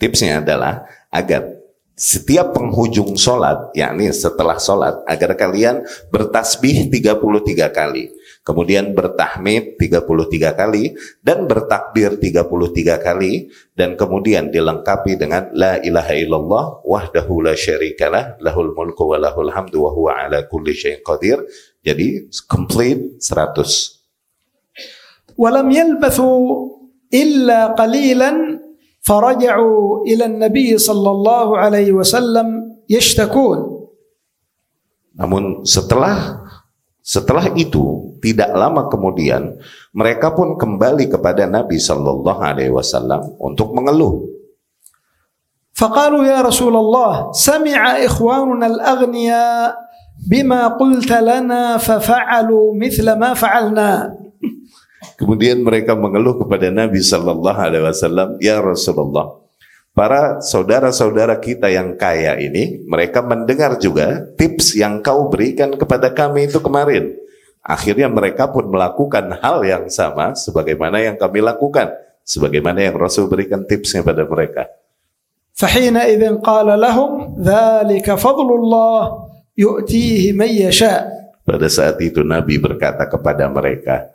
Tipsnya 0.00 0.40
adalah 0.40 0.88
agar 1.12 1.60
setiap 2.00 2.56
penghujung 2.56 3.12
sholat, 3.12 3.76
yakni 3.76 4.08
setelah 4.08 4.56
sholat, 4.56 5.04
agar 5.04 5.36
kalian 5.36 5.84
bertasbih 6.08 6.88
33 6.88 7.68
kali, 7.68 8.08
kemudian 8.40 8.96
bertahmid 8.96 9.76
33 9.76 10.56
kali, 10.56 10.96
dan 11.20 11.44
bertakbir 11.44 12.16
33 12.16 13.04
kali, 13.04 13.52
dan 13.76 14.00
kemudian 14.00 14.48
dilengkapi 14.48 15.20
dengan 15.20 15.52
La 15.52 15.76
ilaha 15.76 16.16
illallah 16.16 16.64
wahdahu 16.88 17.44
la 17.44 17.52
syarikalah 17.52 18.40
lahul 18.40 18.72
mulku 18.72 19.04
wa 19.04 19.20
lahul 19.20 19.52
hamdu 19.52 19.84
wa 19.84 19.92
huwa 19.92 20.24
ala 20.24 20.48
kulli 20.48 20.72
syai'in 20.72 21.04
qadir. 21.04 21.44
Jadi 21.84 22.32
complete 22.48 23.20
100. 23.20 25.36
Walam 25.36 25.68
yalbathu 25.68 26.32
illa 27.12 27.76
qalilan 27.76 28.56
فرجعوا 29.05 30.09
إلى 30.09 30.25
النبي 30.25 30.77
صلى 30.77 31.09
الله 31.11 31.47
عليه 31.57 31.89
وسلم 31.93 32.47
يشتكون 32.89 33.59
Namun 35.15 35.63
setelah 35.63 36.43
setelah 36.99 37.47
itu 37.55 38.17
tidak 38.19 38.51
lama 38.51 38.91
kemudian 38.91 39.55
mereka 39.95 40.35
pun 40.35 40.59
kembali 40.59 41.07
kepada 41.07 41.47
Nabi 41.47 41.79
Shallallahu 41.79 42.41
Alaihi 42.41 42.73
Wasallam 42.73 43.37
untuk 43.39 43.71
mengeluh. 43.71 44.35
فقالوا 45.75 46.23
يا 46.23 46.39
رسول 46.39 46.71
الله 46.71 47.35
سمع 47.35 48.07
إخواننا 48.07 48.67
الأغنياء 48.67 49.75
بما 50.23 50.79
قلت 50.79 51.11
لنا 51.11 51.77
ففعلوا 51.77 52.65
مثل 52.79 53.07
ما 53.19 53.35
فعلنا 53.35 54.15
Kemudian 55.15 55.61
mereka 55.61 55.93
mengeluh 55.93 56.41
kepada 56.41 56.67
Nabi 56.73 56.99
Shallallahu 56.99 57.59
Alaihi 57.59 57.83
Wasallam, 57.85 58.29
ya 58.41 58.59
Rasulullah, 58.59 59.37
para 59.95 60.43
saudara-saudara 60.43 61.39
kita 61.39 61.71
yang 61.71 61.95
kaya 61.95 62.35
ini, 62.41 62.83
mereka 62.89 63.23
mendengar 63.23 63.79
juga 63.79 64.25
tips 64.35 64.75
yang 64.75 64.99
kau 64.99 65.31
berikan 65.31 65.75
kepada 65.77 66.11
kami 66.11 66.51
itu 66.51 66.59
kemarin. 66.59 67.15
Akhirnya 67.65 68.11
mereka 68.11 68.51
pun 68.51 68.69
melakukan 68.69 69.41
hal 69.41 69.65
yang 69.65 69.89
sama 69.89 70.37
sebagaimana 70.37 71.01
yang 71.01 71.17
kami 71.17 71.41
lakukan, 71.41 71.95
sebagaimana 72.21 72.85
yang 72.85 72.95
Rasul 72.97 73.25
berikan 73.25 73.65
tipsnya 73.65 74.05
pada 74.05 74.25
mereka. 74.25 74.69
فحينئذ 75.55 76.43
قال 76.43 76.67
لهم 76.67 77.39
ذلك 77.39 78.07
فضل 78.11 78.49
الله 78.59 79.01
يؤتيه 79.57 80.35
من 80.35 80.51
يشاء 80.51 81.15
Pada 81.45 81.69
saat 81.69 82.01
itu 82.01 82.25
Nabi 82.25 82.57
berkata 82.57 83.05
kepada 83.05 83.45
mereka, 83.45 84.09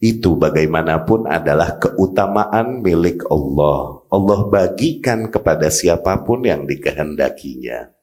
itu 0.00 0.36
bagaimanapun 0.36 1.24
adalah 1.24 1.80
keutamaan 1.80 2.84
milik 2.84 3.24
Allah. 3.32 4.04
Allah 4.12 4.40
bagikan 4.46 5.32
kepada 5.32 5.72
siapapun 5.72 6.44
yang 6.44 6.68
dikehendakinya. 6.68 7.96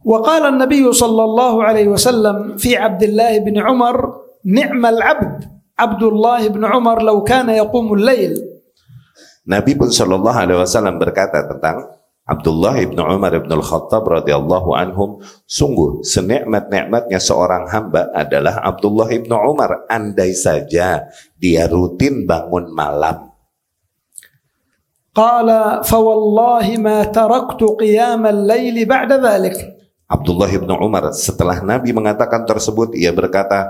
وقال 0.00 0.56
النبي 0.56 0.80
صلى 0.96 1.22
الله 1.24 1.54
عليه 1.60 1.86
وسلم 1.92 2.56
في 2.56 2.72
عبد 2.72 3.02
الله 3.02 3.32
بن 3.44 3.60
عمر 3.60 3.96
نعم 4.48 4.80
العبد 4.80 5.44
عبد 5.76 6.02
الله 6.02 6.40
بن 6.56 6.62
عمر 6.64 6.98
لو 7.04 7.20
كان 7.20 7.52
يقوم 7.52 8.00
الليل 8.00 8.34
Nabi 9.44 9.76
pun 9.76 9.92
Shallallahu 9.92 10.36
Alaihi 10.36 10.56
Wasallam 10.56 10.96
berkata 10.96 11.44
tentang 11.48 11.93
Abdullah 12.25 12.81
ibnu 12.81 13.05
Umar 13.05 13.37
al-Khattab 13.37 14.01
radhiyallahu 14.09 14.73
anhum 14.73 15.21
sungguh 15.45 16.01
senikmat-nikmatnya 16.01 17.21
seorang 17.21 17.69
hamba 17.69 18.09
adalah 18.17 18.65
Abdullah 18.65 19.13
ibnu 19.13 19.37
Umar. 19.37 19.85
Andai 19.85 20.33
saja 20.33 21.05
dia 21.37 21.63
rutin 21.69 22.25
bangun 22.25 22.73
malam. 22.73 23.29
Qala 25.13 25.85
fawallahi 25.85 26.81
ma 26.81 27.05
taraktu 27.05 27.77
qiyam 27.77 28.25
al-lail 28.25 28.73
ba'da 28.89 29.21
dhalik. 29.21 29.55
Abdullah 30.09 30.49
ibnu 30.49 30.73
Umar 30.81 31.13
setelah 31.13 31.61
Nabi 31.61 31.93
mengatakan 31.93 32.41
tersebut 32.49 32.97
ia 32.97 33.13
berkata 33.13 33.69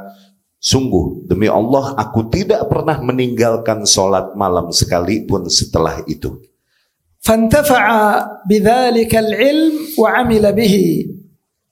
Sungguh 0.65 1.27
demi 1.27 1.45
Allah 1.45 1.93
aku 1.93 2.31
tidak 2.31 2.65
pernah 2.71 2.97
meninggalkan 2.97 3.85
solat 3.85 4.33
malam 4.33 4.71
sekalipun 4.73 5.45
setelah 5.51 6.01
itu 6.09 6.41
فانتفع 7.24 7.84
بذلك 8.48 9.12
العلم 9.16 9.74
وعمل 9.98 10.44
به 10.52 10.76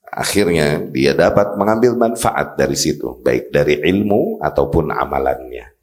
Akhirnya 0.09 0.83
dia 0.91 1.15
dapat 1.15 1.55
mengambil 1.55 1.95
manfaat 1.95 2.59
dari 2.59 2.75
situ, 2.75 3.21
baik 3.23 3.55
dari 3.55 3.79
ilmu 3.87 4.41
ataupun 4.43 4.91
amalannya. 4.91 5.79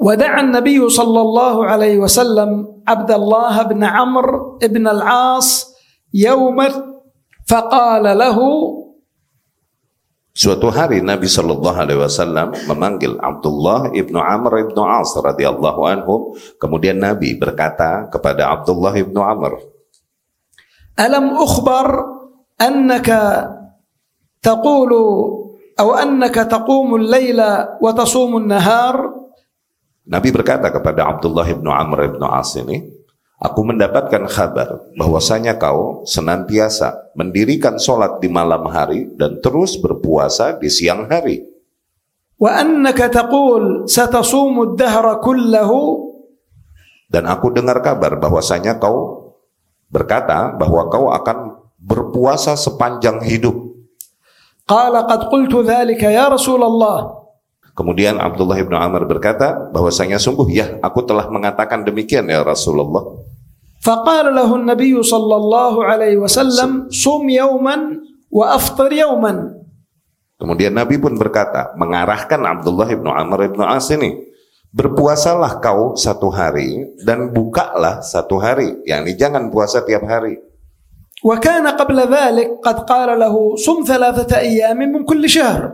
ودعا 0.00 0.40
النبي 0.40 0.80
صلى 0.80 1.20
الله 1.20 1.56
عليه 1.66 1.96
وسلم 2.00 2.50
عبد 2.88 3.10
الله 3.10 3.54
بن 3.62 3.84
عمرو 3.84 4.56
بن 4.64 4.84
العاص 4.88 5.76
يوما 6.16 6.68
فقال 7.44 8.04
له 8.18 8.38
Suatu 10.35 10.67
hari 10.67 10.99
Nabi 10.99 11.31
Shallallahu 11.31 11.79
Alaihi 11.79 12.03
Wasallam 12.03 12.51
memanggil 12.67 13.15
Abdullah 13.23 13.95
ibnu 13.95 14.19
Amr 14.19 14.67
ibnu 14.67 14.83
As 14.83 15.15
radhiyallahu 15.15 15.81
anhu. 15.87 16.35
Kemudian 16.59 16.99
Nabi 16.99 17.39
berkata 17.39 18.11
kepada 18.11 18.51
Abdullah 18.51 18.91
ibnu 18.99 19.15
Amr, 19.23 19.63
Alam 20.99 21.39
ukhbar 21.39 21.87
annaka 22.59 23.47
taqulu 24.43 25.07
atau 25.79 25.95
annaka 25.95 26.43
taqumul 26.51 27.07
layla 27.07 27.79
wa 27.79 27.91
tasumun 27.95 28.43
nahar? 28.43 29.07
Nabi 30.03 30.35
berkata 30.35 30.67
kepada 30.67 31.15
Abdullah 31.15 31.47
ibnu 31.47 31.71
Amr 31.71 32.11
ibnu 32.11 32.27
As 32.27 32.51
ini, 32.59 32.83
Aku 33.35 33.67
mendapatkan 33.67 34.31
kabar 34.31 34.79
bahwasanya 34.95 35.59
kau 35.59 36.07
senantiasa 36.07 37.11
mendirikan 37.19 37.75
solat 37.75 38.23
di 38.23 38.31
malam 38.31 38.63
hari 38.71 39.11
dan 39.19 39.43
terus 39.43 39.75
berpuasa 39.75 40.55
di 40.55 40.71
siang 40.71 41.11
hari. 41.11 41.43
Dan 47.11 47.27
aku 47.27 47.51
dengar 47.51 47.83
kabar 47.83 48.15
bahwasanya 48.15 48.79
kau 48.79 49.31
berkata 49.91 50.55
bahwa 50.55 50.87
kau 50.87 51.11
akan 51.11 51.59
berpuasa 51.75 52.55
sepanjang 52.55 53.19
hidup. 53.23 53.55
Kemudian 57.74 58.20
Abdullah 58.20 58.60
ibnu 58.60 58.76
Amr 58.76 59.08
berkata 59.08 59.70
bahwasanya 59.72 60.20
sungguh 60.20 60.48
ya 60.52 60.66
aku 60.84 61.00
telah 61.06 61.30
mengatakan 61.32 61.86
demikian 61.86 62.28
ya 62.28 62.44
Rasulullah. 62.44 63.24
فقال 63.80 64.36
له 64.36 64.44
النبي 64.44 64.92
صلى 64.92 65.34
الله 65.40 65.74
عليه 65.88 66.16
وسلم 66.20 66.92
صم 66.92 67.24
يوما 67.24 67.76
وأفطر 68.28 68.92
يوما 68.92 69.56
Kemudian 70.36 70.76
Nabi 70.76 71.00
pun 71.00 71.16
berkata 71.16 71.72
mengarahkan 71.80 72.44
Abdullah 72.44 72.88
ibnu 72.92 73.08
Amr 73.08 73.48
ibnu 73.48 73.64
As 73.64 73.88
ini 73.88 74.20
berpuasalah 74.68 75.64
kau 75.64 75.96
satu 75.96 76.28
hari 76.28 76.92
dan 77.00 77.32
bukalah 77.32 78.04
satu 78.04 78.36
hari. 78.36 78.76
yakni 78.84 79.16
jangan 79.16 79.48
puasa 79.48 79.80
tiap 79.80 80.04
hari. 80.04 80.36
وكان 81.20 81.64
قبل 81.76 81.98
ذلك 82.08 82.48
قد 82.64 82.76
قال 82.88 83.12
له 83.16 83.34
صم 83.56 83.84
ثلاثة 83.84 84.28
أيام 84.40 84.76
من 84.76 85.04
كل 85.04 85.24
شهر 85.24 85.72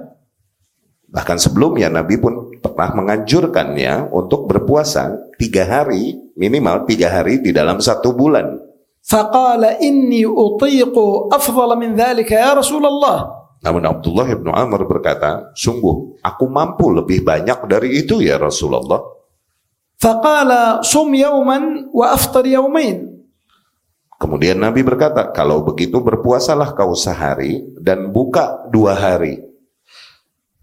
Bahkan 1.11 1.39
sebelumnya 1.39 1.87
Nabi 1.87 2.19
pun 2.19 2.51
pernah 2.59 2.91
menganjurkannya 2.99 4.11
untuk 4.11 4.51
berpuasa 4.51 5.15
tiga 5.39 5.63
hari, 5.65 6.19
minimal 6.35 6.83
tiga 6.85 7.09
hari 7.09 7.39
di 7.41 7.55
dalam 7.55 7.79
satu 7.79 8.13
bulan. 8.13 8.67
فقال 9.07 9.63
إني 9.79 10.27
أطيق 10.27 10.95
أفضل 11.31 11.71
من 11.79 11.95
ذلك 11.95 12.27
يا 12.27 12.59
رسول 12.59 12.83
الله 12.83 13.19
Namun 13.63 13.83
Abdullah 13.87 14.27
ibnu 14.27 14.51
Amr 14.51 14.83
berkata, 14.87 15.55
sungguh 15.55 16.21
aku 16.23 16.45
mampu 16.51 16.91
lebih 16.91 17.23
banyak 17.23 17.71
dari 17.71 18.03
itu 18.03 18.19
ya 18.19 18.35
Rasulullah. 18.39 18.99
فقال 19.97 20.51
صم 20.85 21.09
يوما 21.09 21.89
وأفطر 21.95 22.45
يومين 22.47 23.17
Kemudian 24.17 24.57
Nabi 24.57 24.81
berkata, 24.81 25.29
kalau 25.29 25.61
begitu 25.61 26.01
berpuasalah 26.01 26.73
kau 26.73 26.97
sehari 26.97 27.61
dan 27.77 28.11
buka 28.11 28.65
dua 28.73 28.97
hari. 28.97 29.45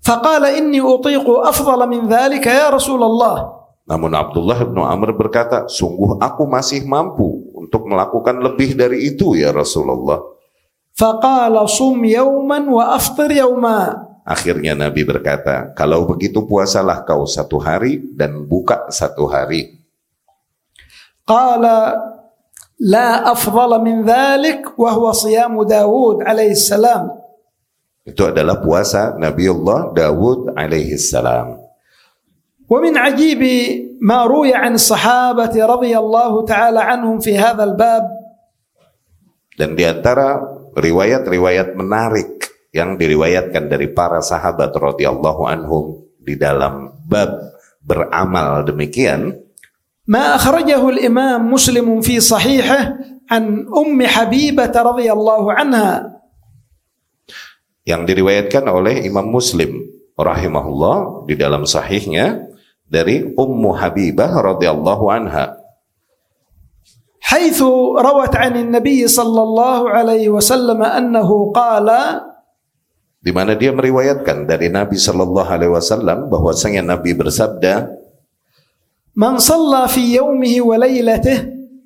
Faqala 0.08 0.56
inni 0.56 0.80
utiqu 0.80 1.44
afdala 1.44 1.84
min 1.84 2.08
dhalika 2.08 2.48
ya 2.48 2.72
Rasulullah. 2.72 3.60
Namun 3.84 4.08
Abdullah 4.16 4.64
bin 4.64 4.80
Amr 4.80 5.12
berkata, 5.12 5.68
sungguh 5.68 6.16
aku 6.16 6.48
masih 6.48 6.88
mampu 6.88 7.52
untuk 7.52 7.84
melakukan 7.84 8.40
lebih 8.40 8.72
dari 8.72 9.12
itu 9.12 9.36
ya 9.36 9.52
Rasulullah. 9.52 10.24
Faqala 10.96 11.68
sum 11.68 12.00
yauman 12.08 12.72
wa 12.72 12.96
aftir 12.96 13.36
yauma. 13.36 14.00
Akhirnya 14.24 14.72
Nabi 14.72 15.04
berkata, 15.04 15.76
kalau 15.76 16.08
begitu 16.08 16.40
puasalah 16.40 17.04
kau 17.04 17.28
satu 17.28 17.60
hari 17.60 18.00
dan 18.16 18.48
buka 18.48 18.88
satu 18.88 19.28
hari. 19.28 19.76
Qala 21.28 22.00
la 22.80 23.28
afdala 23.28 23.76
min 23.76 24.08
dhalik 24.08 24.72
wa 24.72 24.88
huwa 24.88 25.12
siyamu 25.12 25.68
Dawud 25.68 26.24
alaihissalam. 26.24 27.27
Itu 28.07 28.27
adalah 28.27 28.59
puasa 28.59 29.15
Nabiullah 29.15 29.95
Dawud 29.95 30.55
alaihi 30.59 30.99
salam. 30.99 31.63
ومن 32.73 32.97
عجيب 32.97 33.41
ما 34.01 34.25
روي 34.25 34.55
عن 34.55 34.73
الصحابة 34.73 35.53
رضي 35.53 35.93
الله 35.93 36.31
تعالى 36.45 36.81
عنهم 36.81 37.19
في 37.19 37.37
هذا 37.37 37.63
الباب 37.63 38.05
Dan 39.53 39.77
di 39.77 39.85
antara 39.85 40.41
riwayat-riwayat 40.73 41.77
menarik 41.77 42.49
yang 42.73 42.97
diriwayatkan 42.97 43.69
dari 43.69 43.93
para 43.93 44.17
sahabat 44.17 44.73
radhiyallahu 44.73 45.45
anhum 45.45 46.09
di 46.17 46.33
dalam 46.33 46.89
bab 47.05 47.29
beramal 47.85 48.65
demikian 48.65 49.37
ما 50.03 50.35
أخرجه 50.35 50.89
الإمام 50.89 51.47
مسلم 51.47 52.01
في 52.01 52.19
صحيحه 52.19 52.79
عن 53.31 53.43
أم 53.71 53.99
حبيبة 54.03 54.73
رضي 54.75 55.07
الله 55.11 55.43
عنها 55.53 55.91
yang 57.87 58.07
diriwayatkan 58.07 58.63
oleh 58.67 59.03
Imam 59.03 59.27
Muslim 59.27 59.83
rahimahullah 60.15 61.27
di 61.27 61.35
dalam 61.35 61.67
sahihnya 61.67 62.47
dari 62.87 63.25
Ummu 63.33 63.75
Habibah 63.75 64.31
radhiyallahu 64.39 65.05
anha 65.11 65.63
حيث 67.23 67.63
روت 67.97 68.35
عن 68.35 68.53
النبي 68.59 69.07
صلى 69.07 69.41
الله 69.41 69.79
عليه 69.89 70.27
وسلم 70.27 70.75
أنه 70.75 71.29
قال 71.55 71.87
di 73.23 73.31
mana 73.31 73.55
dia 73.55 73.71
meriwayatkan 73.71 74.43
dari 74.43 74.67
Nabi 74.67 74.99
Shallallahu 74.99 75.47
alaihi 75.47 75.71
wasallam 75.71 76.27
bahwasanya 76.27 76.83
Nabi 76.83 77.15
bersabda 77.15 78.03
من 79.15 79.37
صلى 79.37 79.87
في 79.87 80.17
يومه 80.17 80.61
وليلته 80.61 81.37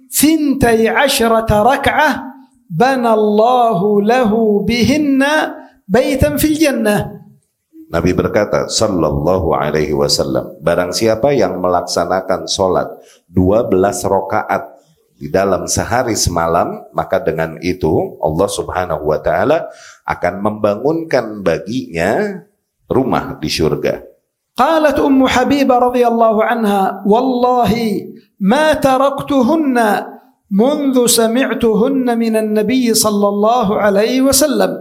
ثنتي 0.07 0.87
عشرة 0.87 1.51
ركعة 1.51 2.09
بنى 2.71 3.11
الله 3.13 3.79
له 4.01 4.31
بهن 4.63 5.21
بيتا 5.91 6.37
في 6.37 6.47
الجنة 6.53 7.17
Nabi 7.87 8.11
berkata 8.11 8.67
sallallahu 8.67 9.55
alaihi 9.55 9.95
wasallam 9.95 10.59
barang 10.59 10.91
siapa 10.91 11.31
yang 11.31 11.55
melaksanakan 11.63 12.43
sholat 12.43 12.91
12 13.31 13.71
rakaat 14.03 14.75
di 15.15 15.31
dalam 15.31 15.71
sehari 15.71 16.13
semalam 16.19 16.83
maka 16.91 17.23
dengan 17.23 17.55
itu 17.63 18.19
Allah 18.19 18.49
Subhanahu 18.51 19.07
wa 19.07 19.23
taala 19.23 19.71
akan 20.03 20.33
membangunkan 20.43 21.39
baginya 21.39 22.43
rumah 22.91 23.39
di 23.39 23.47
surga. 23.47 24.17
قالت 24.57 24.97
أم 24.97 25.21
حبيبة 25.21 25.69
رضي 25.69 26.01
الله 26.01 26.35
عنها 26.43 27.05
والله 27.05 27.73
ما 28.41 28.73
تركتهن 28.73 29.77
منذ 30.49 30.97
سمعتهن 31.05 32.07
من 32.17 32.33
النبي 32.35 32.85
صلى 32.93 33.27
الله 33.27 33.67
عليه 33.77 34.25
وسلم 34.25 34.71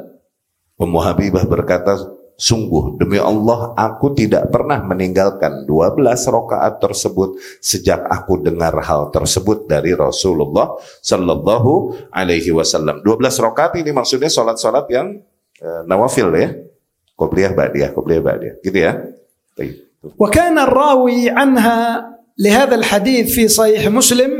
Ummu 0.81 0.99
Habibah 1.01 1.45
berkata, 1.49 1.97
sungguh 2.37 3.01
demi 3.01 3.17
Allah 3.17 3.73
aku 3.73 4.13
tidak 4.13 4.53
pernah 4.53 4.85
meninggalkan 4.85 5.65
12 5.65 6.05
rakaat 6.05 6.85
tersebut 6.85 7.41
sejak 7.65 8.05
aku 8.05 8.45
dengar 8.45 8.77
hal 8.85 9.09
tersebut 9.09 9.65
dari 9.65 9.97
Rasulullah 9.97 10.77
Sallallahu 11.01 11.97
Alaihi 12.13 12.53
Wasallam. 12.53 13.01
12 13.01 13.41
rakaat 13.41 13.81
ini 13.81 13.89
maksudnya 13.91 14.29
sholat-sholat 14.29 14.85
yang 14.93 15.17
eh, 15.65 15.81
nawafil 15.89 16.29
ya, 16.37 16.53
qobliyah 17.17 17.57
ba'diyah, 17.57 17.91
qobliyah 17.97 18.23
ba'diyah, 18.23 18.55
gitu 18.61 18.79
ya. 18.79 18.93
Baik. 19.57 19.87
وكان 20.19 20.59
الراوي 20.59 21.31
عنها 21.31 22.07
لهذا 22.39 22.75
الحديث 22.75 23.35
في 23.35 23.49
صحيح 23.49 23.89
مسلم 23.91 24.31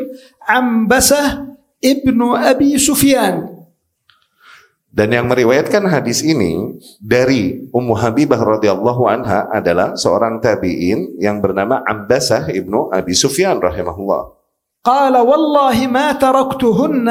عنبسة 0.47 1.47
ابن 1.85 2.21
أبي 2.37 2.79
سفيان 2.79 3.60
Dan 4.97 5.13
yang 5.13 5.29
meriwayatkan 5.29 5.85
hadis 5.93 6.25
ini 6.25 6.81
dari 7.05 7.69
Ummu 7.69 7.95
Habibah 8.01 8.41
radhiyallahu 8.41 9.03
anha 9.05 9.45
adalah 9.53 9.93
seorang 9.93 10.41
tabi'in 10.41 11.21
yang 11.21 11.45
bernama 11.45 11.85
Ambasah 11.85 12.49
ibnu 12.49 12.89
Abi 12.89 13.13
Sufyan 13.13 13.61
rahimahullah. 13.61 14.37
قال 14.87 15.19
والله 15.19 15.91
ما 15.91 16.15
تركتهن 16.15 17.09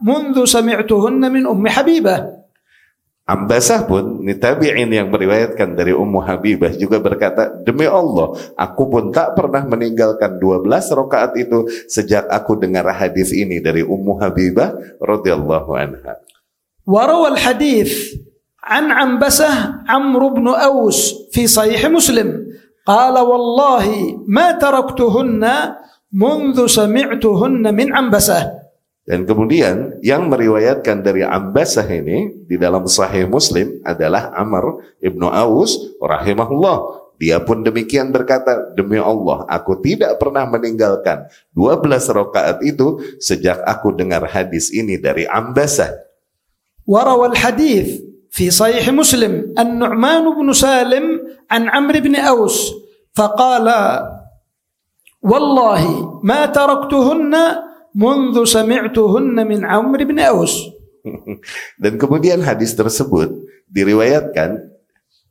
منذ 0.00 0.36
سمعتهن 0.48 1.22
من 1.28 1.42
أم 1.44 1.60
حبيبة 1.60 2.40
Ambasah 3.28 3.84
pun, 3.84 4.24
ini 4.24 4.40
tabi'in 4.40 4.88
yang 4.88 5.12
meriwayatkan 5.12 5.76
dari 5.76 5.92
Ummu 5.92 6.24
Habibah 6.24 6.72
juga 6.72 6.96
berkata, 6.96 7.60
Demi 7.60 7.84
Allah, 7.84 8.32
aku 8.56 8.88
pun 8.88 9.12
tak 9.12 9.36
pernah 9.36 9.68
meninggalkan 9.68 10.40
12 10.40 10.64
rakaat 10.96 11.36
itu 11.36 11.68
sejak 11.92 12.24
aku 12.24 12.56
dengar 12.56 12.88
hadis 12.88 13.28
ini 13.36 13.60
dari 13.60 13.84
Ummu 13.84 14.16
Habibah 14.16 14.72
radhiyallahu 14.96 15.76
anha. 15.76 16.16
وروى 16.88 17.28
الحديث 17.28 17.92
عن 18.64 18.84
عنبسة 18.90 19.50
عمرو 19.88 20.28
بن 20.40 20.48
أوس 20.48 21.28
في 21.32 21.46
صحيح 21.46 21.86
مسلم 21.86 22.48
قال 22.88 23.16
والله 23.18 23.84
ما 24.24 24.56
تركتهن 24.56 25.44
منذ 26.12 26.56
سمعتهن 26.66 27.64
من 27.74 27.88
عنبسة 27.92 28.40
Dan 29.08 29.24
kemudian 29.24 29.96
yang 30.04 30.28
meriwayatkan 30.28 31.00
dari 31.00 31.24
Ambasah 31.24 31.88
ini 31.88 32.44
di 32.44 32.60
dalam 32.60 32.84
Sahih 32.84 33.24
Muslim 33.24 33.80
adalah 33.80 34.36
Amr 34.36 34.84
ibnu 35.00 35.24
Aus 35.32 35.96
rahimahullah. 35.96 37.08
Dia 37.16 37.40
pun 37.40 37.64
demikian 37.64 38.12
berkata, 38.12 38.68
demi 38.76 39.00
Allah, 39.00 39.48
aku 39.48 39.80
tidak 39.80 40.20
pernah 40.20 40.44
meninggalkan 40.44 41.24
12 41.56 41.88
rakaat 41.88 42.60
itu 42.60 43.00
sejak 43.16 43.64
aku 43.64 43.96
dengar 43.96 44.28
hadis 44.28 44.68
ini 44.76 45.00
dari 45.00 45.24
Ambasah. 45.24 45.88
وروى 46.87 47.27
الحديث 47.27 47.87
في 48.33 48.51
صحيح 48.51 48.89
مسلم 48.89 49.53
النعمان 49.59 50.23
بن 50.35 50.47
سالم 50.53 51.05
عن 51.51 51.61
عمرو 51.69 51.99
بن 51.99 52.15
أوس 52.15 52.57
فقال 53.13 53.67
والله 55.21 55.81
ما 56.23 56.45
تركتهن 56.45 57.33
منذ 57.95 58.35
سمعتهن 58.43 59.37
من 59.47 59.59
عمرو 59.65 60.05
بن 60.05 60.19
أوس 60.19 60.55
Dan 61.83 61.99
kemudian 61.99 62.39
hadis 62.39 62.71
tersebut 62.71 63.27
diriwayatkan 63.67 64.71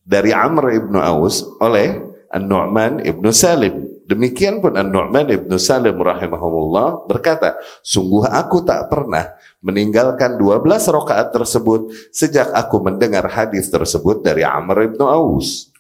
dari 0.04 0.34
Amr 0.34 0.76
ibnu 0.76 1.00
Aus 1.00 1.46
oleh 1.62 2.02
An-Nu'man 2.32 3.04
ibnu 3.04 3.32
Salim. 3.32 3.91
Demikian 4.12 4.60
pun 4.60 4.76
An-Nu'man 4.76 5.24
ibnu 5.24 5.56
Salim 5.56 5.96
rahimahullah 5.96 7.08
berkata, 7.08 7.56
Sungguh 7.80 8.28
aku 8.28 8.60
tak 8.60 8.92
pernah 8.92 9.32
meninggalkan 9.64 10.36
12 10.36 10.68
rakaat 10.68 11.32
tersebut 11.32 11.88
sejak 12.12 12.52
aku 12.52 12.84
mendengar 12.84 13.24
hadis 13.32 13.72
tersebut 13.72 14.20
dari 14.20 14.44
Amr 14.44 14.92
ibnu 14.92 15.08
Aus. 15.08 15.72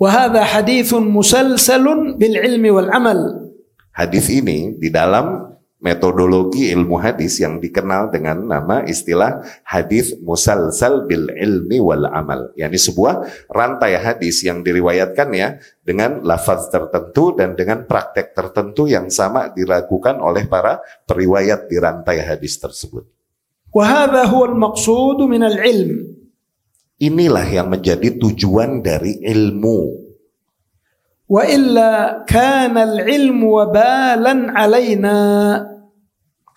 Wahada 0.00 0.48
hadithun 0.48 1.12
musalsalun 1.12 2.16
bil 2.16 2.40
ilmi 2.40 2.72
wal 2.72 2.88
amal. 2.88 3.52
Hadis 3.92 4.32
ini 4.32 4.72
di 4.80 4.88
dalam 4.88 5.57
metodologi 5.83 6.71
ilmu 6.71 6.95
hadis 6.95 7.43
yang 7.43 7.59
dikenal 7.59 8.07
dengan 8.07 8.39
nama 8.39 8.87
istilah 8.87 9.43
hadis 9.67 10.15
musalsal 10.23 11.03
bil 11.03 11.27
ilmi 11.27 11.83
wal 11.83 12.07
amal. 12.07 12.55
yakni 12.55 12.79
sebuah 12.79 13.27
rantai 13.51 13.99
hadis 13.99 14.47
yang 14.47 14.63
diriwayatkan 14.63 15.27
ya 15.35 15.59
dengan 15.83 16.23
lafaz 16.23 16.71
tertentu 16.71 17.35
dan 17.35 17.59
dengan 17.59 17.83
praktek 17.83 18.31
tertentu 18.31 18.87
yang 18.87 19.11
sama 19.11 19.51
dilakukan 19.51 20.23
oleh 20.23 20.47
para 20.47 20.79
periwayat 21.03 21.67
di 21.67 21.77
rantai 21.77 22.23
hadis 22.23 22.55
tersebut. 22.57 23.03
وهذا 23.73 24.29
هو 24.29 24.53
المقصود 24.53 25.19
من 25.27 25.43
العلم 25.43 26.15
Inilah 27.03 27.43
yang 27.49 27.67
menjadi 27.67 28.15
tujuan 28.15 28.79
dari 28.79 29.19
ilmu. 29.27 30.03
والا 31.33 32.23
كان 32.29 32.77
العلم 32.77 33.43
وبالا 33.43 34.53
علينا 34.53 35.17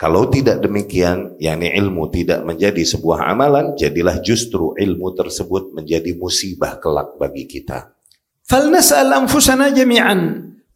Kalau 0.01 0.29
tidak 0.29 0.61
demikian, 0.61 1.41
yakni 1.41 1.73
ilmu 1.73 2.13
tidak 2.13 2.45
menjadi 2.45 2.85
sebuah 2.85 3.33
amalan, 3.33 3.73
jadilah 3.81 4.21
justru 4.21 4.77
ilmu 4.77 5.17
tersebut 5.17 5.73
menjadi 5.73 6.13
musibah 6.13 6.77
kelak 6.77 7.17
bagi 7.17 7.49
kita. 7.49 7.97
فلنسال 8.47 9.11
انفسنا 9.13 9.75
جميعا 9.75 10.15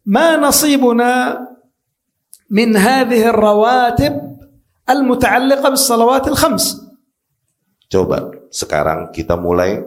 ما 0.05 0.35
نصيبنا 0.35 1.11
من 2.51 2.69
هذه 2.75 3.31
الرواتب 3.31 4.13
المتعلقه 4.89 5.67
بالصلوات 5.69 6.27
الخمس 6.27 6.65
Coba 7.91 8.31
sekarang 8.47 9.11
kita 9.11 9.35
mulai 9.35 9.83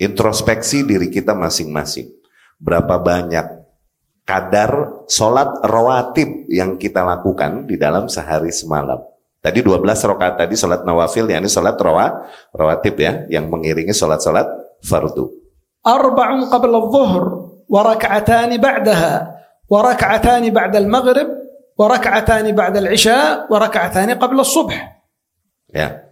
introspeksi 0.00 0.88
diri 0.88 1.12
kita 1.12 1.36
masing-masing. 1.36 2.08
Berapa 2.56 2.96
banyak 2.96 3.63
kadar 4.25 5.05
sholat 5.05 5.61
rawatib 5.61 6.49
yang 6.49 6.75
kita 6.81 7.05
lakukan 7.05 7.69
di 7.69 7.77
dalam 7.77 8.09
sehari 8.09 8.49
semalam. 8.49 8.99
Tadi 9.39 9.61
12 9.61 9.85
rakaat 9.85 10.41
tadi 10.41 10.57
sholat 10.57 10.81
nawafil, 10.81 11.29
yakni 11.29 11.45
sholat 11.45 11.77
rawa, 11.77 12.25
rawatib 12.49 12.97
ya, 12.97 13.29
yang 13.29 13.45
mengiringi 13.45 13.93
sholat-sholat 13.93 14.49
fardu. 14.81 15.29
Arba'un 15.85 16.49
qabla 16.49 16.81
zuhur, 16.89 17.25
wa 17.69 17.81
raka'atani 17.85 18.57
ba'daha, 18.57 19.13
wa 19.69 19.79
raka'atani 19.85 20.49
ba'da 20.49 20.81
maghrib 20.89 21.29
wa 21.77 21.85
raka'atani 21.91 22.57
ba'da 22.57 22.81
al-isha, 22.81 23.45
wa 23.45 23.61
raka'atani 23.61 24.17
qabla 24.17 24.41
subh. 24.41 24.73
Ya, 25.69 26.09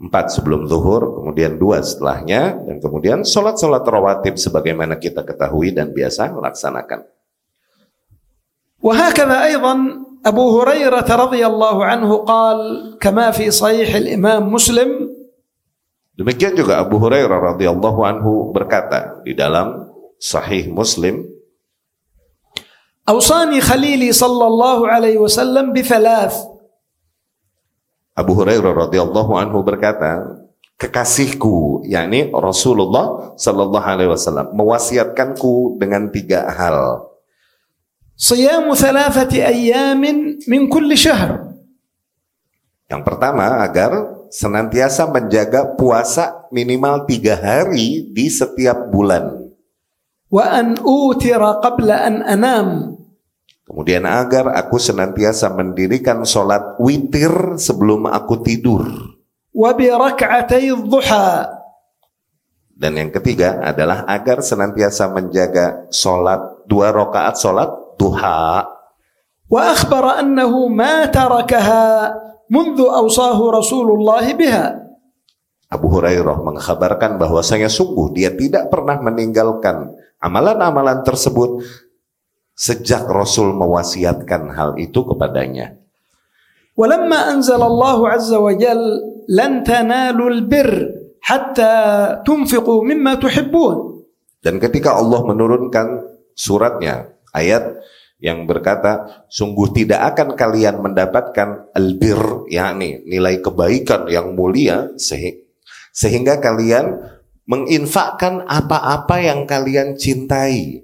empat 0.00 0.32
sebelum 0.32 0.64
zuhur, 0.64 1.20
kemudian 1.20 1.60
dua 1.60 1.84
setelahnya, 1.84 2.64
dan 2.64 2.80
kemudian 2.80 3.28
sholat-sholat 3.28 3.84
rawatib 3.84 4.40
sebagaimana 4.40 4.96
kita 4.96 5.20
ketahui 5.26 5.76
dan 5.76 5.92
biasa 5.92 6.32
melaksanakan. 6.32 7.04
وهكذا 8.81 9.37
أيضا 9.43 9.73
أبو 10.25 10.43
هريرة 10.61 11.09
رضي 11.09 11.41
الله 11.45 11.75
عنه 11.85 12.09
قال 12.17 12.59
كما 13.01 13.31
في 13.31 13.51
صحيح 13.51 13.95
الإمام 13.95 14.53
مسلم 14.53 15.15
Demikian 16.15 16.55
juga 16.55 16.79
Abu 16.79 16.95
Hurairah 16.95 17.59
radhiyallahu 17.59 17.99
anhu 18.07 18.55
berkata 18.55 19.19
di 19.27 19.35
dalam 19.35 19.83
Sahih 20.15 20.71
Muslim, 20.71 21.27
أوصاني 23.05 23.59
خليلي 23.61 24.15
صلى 24.15 24.45
الله 24.47 24.79
عليه 24.87 25.17
وسلم 25.19 25.75
بثلاث 25.75 26.55
Abu 28.15 28.31
Hurairah 28.31 28.87
radhiyallahu 28.87 29.31
anhu 29.35 29.59
berkata, 29.59 30.23
kekasihku 30.79 31.83
yakni 31.83 32.31
Rasulullah 32.31 33.35
sallallahu 33.35 33.83
alaihi 33.83 34.07
wasallam 34.07 34.55
mewasiatkanku 34.55 35.75
dengan 35.83 36.07
tiga 36.15 36.47
hal. 36.47 37.08
Siyamu 38.20 38.76
thalathati 38.76 39.40
ayyamin 39.40 40.44
min 40.44 40.68
kulli 40.68 40.92
syahr. 40.92 41.56
Yang 42.84 43.02
pertama 43.08 43.64
agar 43.64 43.96
senantiasa 44.28 45.08
menjaga 45.08 45.72
puasa 45.72 46.44
minimal 46.52 47.08
tiga 47.08 47.32
hari 47.40 48.12
di 48.12 48.28
setiap 48.28 48.92
bulan. 48.92 49.48
Wa 50.28 50.52
an 50.52 50.76
utira 50.84 51.64
qabla 51.64 52.04
an. 52.04 52.44
Kemudian 53.64 54.04
agar 54.04 54.52
aku 54.52 54.76
senantiasa 54.76 55.48
mendirikan 55.56 56.20
sholat 56.28 56.76
witir 56.76 57.56
sebelum 57.56 58.04
aku 58.04 58.44
tidur. 58.44 58.84
Dan 62.76 62.92
yang 63.00 63.10
ketiga 63.16 63.64
adalah 63.64 64.04
agar 64.04 64.44
senantiasa 64.44 65.08
menjaga 65.08 65.88
sholat 65.88 66.68
dua 66.68 66.92
rakaat 66.92 67.40
sholat 67.40 67.79
duha 68.00 68.64
wa 69.52 69.60
akhbara 69.68 70.24
annahu 70.24 70.72
ma 70.72 71.04
tarakaha 71.12 72.16
mundu 72.48 72.88
awsahu 72.88 73.52
Rasulullah 73.52 74.24
biha 74.32 74.80
Abu 75.70 75.86
Hurairah 75.86 76.40
mengkhabarkan 76.40 77.20
bahwasanya 77.20 77.68
sungguh 77.70 78.10
dia 78.16 78.32
tidak 78.34 78.72
pernah 78.72 78.98
meninggalkan 78.98 79.94
amalan-amalan 80.18 81.06
tersebut 81.06 81.62
sejak 82.60 83.06
Rasul 83.06 83.54
mewasiatkan 83.54 84.50
hal 84.52 84.76
itu 84.82 85.00
kepadanya. 85.06 85.78
Walamma 86.74 87.32
anzala 87.32 87.70
Allah 87.70 87.98
azza 88.18 88.42
wa 88.42 88.50
jal 88.52 88.82
lan 89.30 89.62
tanalul 89.62 90.42
birr 90.44 90.90
hatta 91.22 91.72
tunfiqu 92.26 92.82
mimma 92.82 93.16
tuhibbun. 93.22 94.02
Dan 94.42 94.58
ketika 94.58 94.98
Allah 94.98 95.22
menurunkan 95.22 96.02
suratnya 96.34 97.14
ayat 97.33 97.79
yang 98.23 98.47
berkata, 98.47 99.25
sungguh 99.27 99.75
tidak 99.75 100.15
akan 100.15 100.39
kalian 100.39 100.79
mendapatkan 100.79 101.69
albir, 101.75 102.47
yakni 102.47 103.03
nilai 103.05 103.43
kebaikan 103.43 104.07
yang 104.07 104.33
mulia, 104.33 104.89
sehi- 104.95 105.45
sehingga 105.91 106.39
kalian 106.39 106.95
menginfakkan 107.45 108.47
apa-apa 108.47 109.21
yang 109.21 109.43
kalian 109.45 109.99
cintai. 109.99 110.81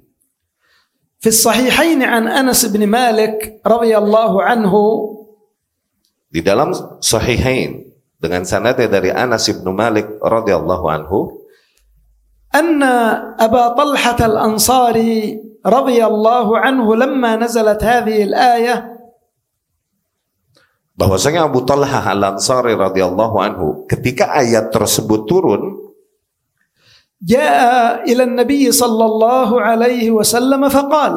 في 1.22 1.30
الصحيحين 1.30 2.02
عن 2.02 2.26
أنس 2.26 2.74
بن 2.74 2.90
مالك 2.90 3.62
رضي 3.62 3.94
الله 3.94 4.32
عنه 4.42 4.74
Di 6.34 6.42
dalam 6.42 6.74
Sahihain 6.98 7.86
dengan 8.18 8.42
sanadnya 8.42 8.90
dari 8.90 9.14
Anas 9.14 9.46
bin 9.54 9.70
Malik 9.70 10.18
radhiyallahu 10.18 10.86
anhu 10.90 11.20
أن 12.58 12.82
أبا 13.38 13.64
طلحة 13.78 14.20
الأنصاري 14.26 15.14
radhiyallahu 15.67 16.55
anhu 16.55 16.87
عنه 16.87 16.87
لما 16.87 17.31
نزلت 17.43 17.81
هذه 17.83 18.31
الآية 18.31 18.77
bahwasanya 20.97 21.45
Abu 21.45 21.61
Talha 21.67 22.07
Al 22.09 22.23
Ansari 22.39 22.73
radhiyallahu 22.73 23.37
anhu 23.37 23.67
ketika 23.85 24.33
ayat 24.33 24.73
tersebut 24.73 25.29
turun 25.29 25.63
jaya. 27.21 28.01
إلى 28.07 28.23
النبي 28.23 28.73
صلى 28.73 29.05
الله 29.05 29.51
عليه 29.61 30.07
وسلم 30.15 30.63
فقال 30.69 31.15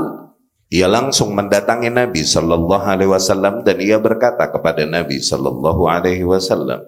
ia 0.69 0.85
langsung 0.85 1.33
mendatangi 1.33 1.89
Nabi 1.89 2.21
sallallahu 2.21 2.85
alaihi 2.85 3.09
wasallam 3.09 3.65
dan 3.65 3.81
ia 3.81 3.97
berkata 3.97 4.53
kepada 4.53 4.85
Nabi 4.85 5.17
sallallahu 5.17 5.89
alaihi 5.89 6.21
wasallam 6.21 6.85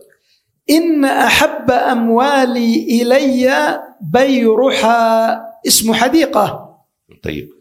inna 0.70 1.26
ahabba 1.26 1.90
amwali 1.90 3.02
ilayya 3.02 3.82
bayruha 3.98 5.34
ismu 5.66 5.98
hadiqah 5.98 6.71
Taib. 7.20 7.52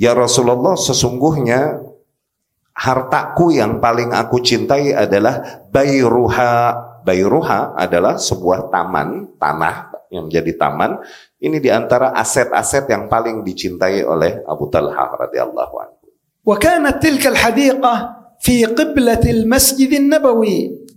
Ya 0.00 0.16
Rasulullah 0.16 0.78
sesungguhnya 0.78 1.76
hartaku 2.72 3.52
yang 3.52 3.82
paling 3.82 4.14
aku 4.16 4.40
cintai 4.40 4.96
adalah 4.96 5.66
bayruha. 5.68 6.86
Bayruha 7.04 7.72
adalah 7.72 8.20
sebuah 8.20 8.68
taman, 8.68 9.32
tanah 9.40 9.88
yang 10.12 10.28
menjadi 10.28 10.60
taman. 10.60 11.00
Ini 11.40 11.56
di 11.56 11.70
antara 11.72 12.12
aset-aset 12.12 12.84
yang 12.88 13.08
paling 13.08 13.40
dicintai 13.44 14.04
oleh 14.04 14.44
Abu 14.44 14.68
Talha 14.68 15.16
radhiyallahu 15.16 15.74
anhu. 15.78 16.04
Wa 16.44 16.56
kanat 16.60 17.00
tilkal 17.00 17.38
hadiqah 17.38 17.98
fi 18.44 18.64
qiblatil 18.68 19.48
masjid 19.48 19.88
nabawi 20.00 20.88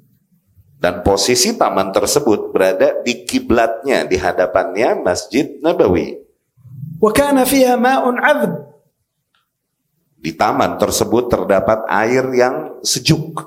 dan 0.82 1.06
posisi 1.06 1.54
taman 1.54 1.94
tersebut 1.94 2.50
berada 2.50 3.06
di 3.06 3.22
kiblatnya 3.22 4.02
di 4.10 4.18
hadapannya 4.18 5.06
Masjid 5.06 5.62
Nabawi. 5.62 6.18
وكان 7.03 7.45
فيها 7.45 7.77
ماء 7.77 8.05
عذب 8.09 8.53
Di 10.17 10.35
taman 10.35 10.75
tersebut 10.81 11.31
terdapat 11.31 11.87
air 11.87 12.27
yang 12.35 12.57
sejuk. 12.83 13.47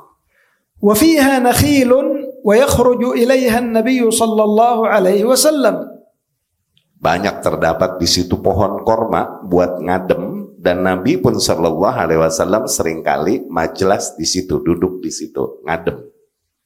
وفيها 0.79 1.43
نخيل 1.43 1.91
ويخرج 2.45 3.01
إليها 3.19 3.59
النبي 3.59 3.99
صلى 4.11 4.43
الله 4.43 4.77
عليه 4.87 5.21
وسلم 5.27 5.75
Banyak 6.99 7.39
terdapat 7.43 7.95
di 7.95 8.07
situ 8.07 8.39
pohon 8.43 8.83
korma 8.83 9.43
buat 9.43 9.79
ngadem 9.79 10.55
dan 10.59 10.83
Nabi 10.83 11.15
pun 11.19 11.39
Shallallahu 11.39 11.95
Alaihi 11.95 12.19
Wasallam 12.19 12.67
seringkali 12.67 13.47
majelas 13.47 14.19
di 14.19 14.27
situ, 14.27 14.59
duduk 14.59 14.99
di 14.99 15.07
situ, 15.07 15.63
ngadem. 15.63 15.95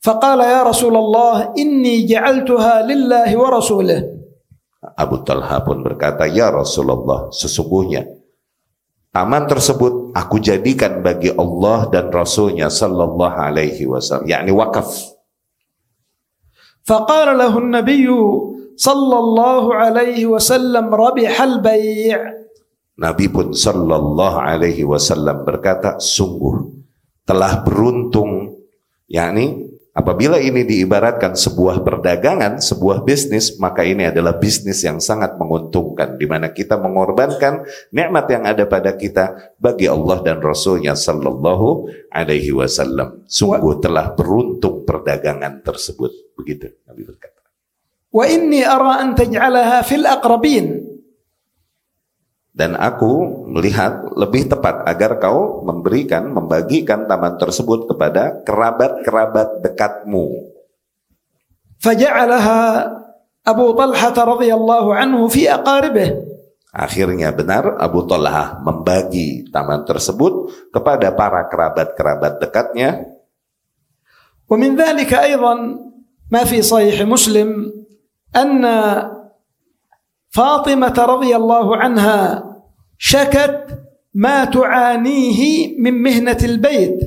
فقال 0.04 0.40
يا 0.44 0.68
رسول 0.68 0.96
الله 1.00 1.56
إني 1.56 2.04
جعلتها 2.12 2.84
لله 2.84 3.30
ورسوله 3.40 4.00
Abu 4.98 5.24
Talha 5.24 5.64
pun 5.64 5.80
berkata, 5.80 6.28
Ya 6.28 6.52
Rasulullah, 6.52 7.32
sesungguhnya 7.32 8.04
taman 9.14 9.48
tersebut 9.48 10.12
aku 10.12 10.42
jadikan 10.42 11.00
bagi 11.00 11.32
Allah 11.32 11.88
dan 11.88 12.12
Rasulnya 12.12 12.68
Sallallahu 12.68 13.38
Alaihi 13.38 13.88
Wasallam, 13.88 14.28
yakni 14.28 14.52
wakaf. 14.52 15.14
فقال 16.84 17.40
له 17.40 17.54
النبي 17.56 18.08
صلى 18.76 19.18
الله 19.24 19.64
عليه 19.72 20.20
وسلم 20.28 20.86
ربح 20.92 21.32
البيع 21.32 22.20
Nabi 22.94 23.26
pun 23.26 23.58
Sallallahu 23.58 24.38
Alaihi 24.38 24.86
Wasallam 24.86 25.42
berkata, 25.42 25.98
sungguh 25.98 26.70
telah 27.26 27.66
beruntung, 27.66 28.60
yakni 29.10 29.67
Apabila 29.99 30.39
ini 30.39 30.63
diibaratkan 30.63 31.35
sebuah 31.35 31.83
perdagangan, 31.83 32.63
sebuah 32.63 33.03
bisnis, 33.03 33.59
maka 33.59 33.83
ini 33.83 34.07
adalah 34.07 34.39
bisnis 34.39 34.87
yang 34.87 35.03
sangat 35.03 35.35
menguntungkan, 35.35 36.15
di 36.15 36.23
mana 36.23 36.55
kita 36.55 36.79
mengorbankan 36.79 37.67
nikmat 37.91 38.31
yang 38.31 38.47
ada 38.47 38.63
pada 38.71 38.95
kita 38.95 39.59
bagi 39.59 39.91
Allah 39.91 40.23
dan 40.23 40.39
Rasulnya 40.39 40.95
Sallallahu 40.95 41.91
Alaihi 42.15 42.55
Wasallam. 42.55 43.27
Sungguh 43.27 43.83
telah 43.83 44.15
beruntung 44.15 44.87
perdagangan 44.87 45.67
tersebut. 45.67 46.31
Begitu 46.39 46.79
Nabi 46.87 47.03
berkata. 47.03 47.43
Wa 48.15 48.23
inni 48.31 48.63
ara 48.63 49.03
an 49.03 49.19
fil 49.83 50.07
aqrabin 50.07 50.88
dan 52.59 52.75
aku 52.75 53.47
melihat 53.55 54.03
lebih 54.19 54.51
tepat 54.51 54.83
agar 54.83 55.23
kau 55.23 55.63
memberikan, 55.63 56.27
membagikan 56.35 57.07
taman 57.07 57.39
tersebut 57.39 57.87
kepada 57.87 58.43
kerabat-kerabat 58.43 59.63
dekatmu. 59.63 60.51
Faja'alaha 61.79 62.91
Abu 63.47 63.79
Talha 63.79 64.11
radhiyallahu 64.11 64.91
anhu 64.91 65.31
fi 65.31 65.47
aqaribih. 65.47 66.19
Akhirnya 66.75 67.31
benar 67.31 67.79
Abu 67.79 68.03
Talha 68.11 68.59
membagi 68.59 69.47
taman 69.55 69.87
tersebut 69.87 70.51
kepada 70.75 71.15
para 71.15 71.47
kerabat-kerabat 71.47 72.43
dekatnya. 72.43 73.07
Wa 74.51 74.59
min 74.59 74.75
dzalika 74.75 75.23
aidan 75.23 75.79
ma 76.27 76.43
fi 76.43 76.59
sahih 76.59 77.07
Muslim 77.07 77.71
anna 78.35 79.15
Fatimah 80.35 80.91
radhiyallahu 80.91 81.71
anha 81.79 82.48
syakat 82.99 83.73
ma 84.13 84.45
tu'anihi 84.51 85.79
min 85.79 85.95
mihnatil 85.97 86.59
bait. 86.59 86.99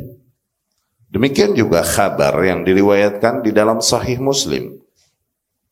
Demikian 1.12 1.52
juga 1.52 1.84
kabar 1.84 2.40
yang 2.40 2.64
diriwayatkan 2.64 3.44
di 3.44 3.52
dalam 3.52 3.84
Sahih 3.84 4.18
Muslim 4.24 4.80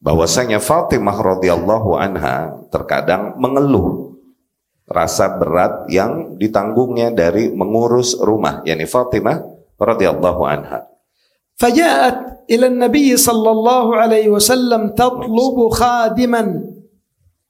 bahwasanya 0.04 0.60
Fatimah 0.60 1.16
radhiyallahu 1.16 1.96
anha 1.96 2.60
terkadang 2.68 3.40
mengeluh 3.40 4.20
rasa 4.84 5.32
berat 5.40 5.88
yang 5.88 6.36
ditanggungnya 6.36 7.16
dari 7.16 7.56
mengurus 7.56 8.20
rumah 8.20 8.60
yakni 8.68 8.84
Fatimah 8.84 9.40
radhiyallahu 9.80 10.44
anha. 10.44 10.90
Faja'at 11.60 12.48
ila 12.52 12.68
Nabi 12.72 13.16
sallallahu 13.16 13.96
alaihi 13.96 14.32
wasallam 14.32 14.96
tatlubu 14.96 15.72
khadiman. 15.72 16.68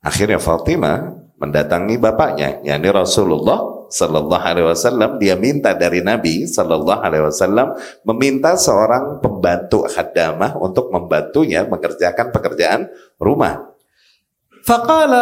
Akhirnya 0.01 0.41
Fatimah 0.41 1.28
mendatangi 1.38 1.98
bapaknya 1.98 2.62
yakni 2.62 2.88
Rasulullah 2.88 3.86
sallallahu 3.90 4.44
alaihi 4.44 4.66
wasallam 4.70 5.20
dia 5.22 5.38
minta 5.38 5.74
dari 5.76 6.02
Nabi 6.02 6.48
sallallahu 6.48 7.00
alaihi 7.02 7.24
wasallam 7.28 7.74
meminta 8.06 8.58
seorang 8.58 9.22
pembantu 9.22 9.86
khadamah 9.86 10.58
untuk 10.58 10.90
membantunya 10.90 11.62
mengerjakan 11.68 12.34
pekerjaan 12.34 12.90
rumah. 13.20 13.74
فقال 14.64 15.12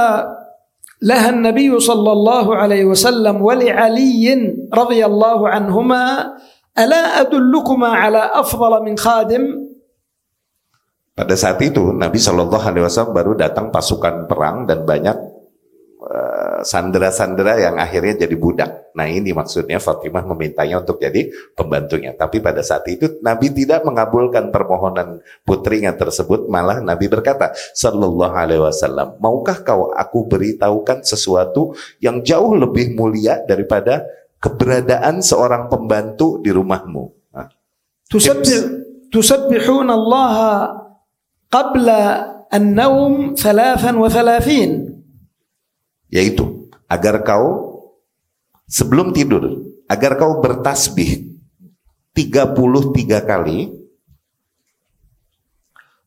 لها 1.03 1.29
النبي 1.35 1.73
صلى 1.75 2.11
الله 2.13 2.47
عليه 2.57 2.85
وسلم 2.87 3.43
ولعلي 3.43 4.27
رضي 4.71 5.01
الله 5.03 5.39
عنهما 5.49 6.03
ألا 6.79 7.27
أدلكما 7.27 7.91
على 7.91 8.23
أفضل 8.39 8.73
من 8.87 8.95
خادم 8.95 9.45
Pada 11.13 11.37
saat 11.37 11.61
itu 11.61 11.93
Nabi 11.93 12.17
Shallallahu 12.17 12.73
Alaihi 12.73 12.89
Wasallam 12.89 13.13
baru 13.13 13.37
datang 13.37 13.69
pasukan 13.69 14.25
perang 14.25 14.65
dan 14.65 14.89
banyak 14.89 15.13
eh, 15.13 15.36
Eh, 16.08 16.64
sandera-sandera 16.64 17.60
yang 17.60 17.76
akhirnya 17.76 18.24
jadi 18.24 18.36
budak. 18.40 18.96
Nah 18.96 19.12
ini 19.12 19.36
maksudnya 19.36 19.76
Fatimah 19.76 20.24
memintanya 20.24 20.80
untuk 20.80 21.04
jadi 21.04 21.28
pembantunya. 21.52 22.16
Tapi 22.16 22.40
pada 22.40 22.64
saat 22.64 22.88
itu 22.88 23.20
Nabi 23.20 23.52
tidak 23.52 23.84
mengabulkan 23.84 24.48
permohonan 24.48 25.20
putrinya 25.44 25.92
tersebut. 26.00 26.48
Malah 26.48 26.80
Nabi 26.80 27.12
berkata, 27.12 27.52
Sallallahu 27.52 28.32
alaihi 28.40 28.64
wasallam, 28.64 29.20
maukah 29.20 29.60
kau 29.68 29.92
aku 29.92 30.32
beritahukan 30.32 31.04
sesuatu 31.04 31.76
yang 32.00 32.24
jauh 32.24 32.56
lebih 32.56 32.96
mulia 32.96 33.44
daripada 33.44 34.08
keberadaan 34.40 35.20
seorang 35.20 35.68
pembantu 35.68 36.40
di 36.40 36.56
rumahmu? 36.56 37.36
Nah, 37.36 37.52
Tusabbihun 39.12 39.92
Allah 39.92 40.72
qabla 41.52 42.00
an-naum 42.48 43.36
33 43.36 44.97
yaitu 46.13 46.69
agar 46.91 47.25
kau 47.25 47.47
sebelum 48.69 49.13
tidur 49.17 49.73
agar 49.89 50.17
kau 50.21 50.41
bertasbih 50.45 51.41
33 52.13 53.25
kali 53.25 53.59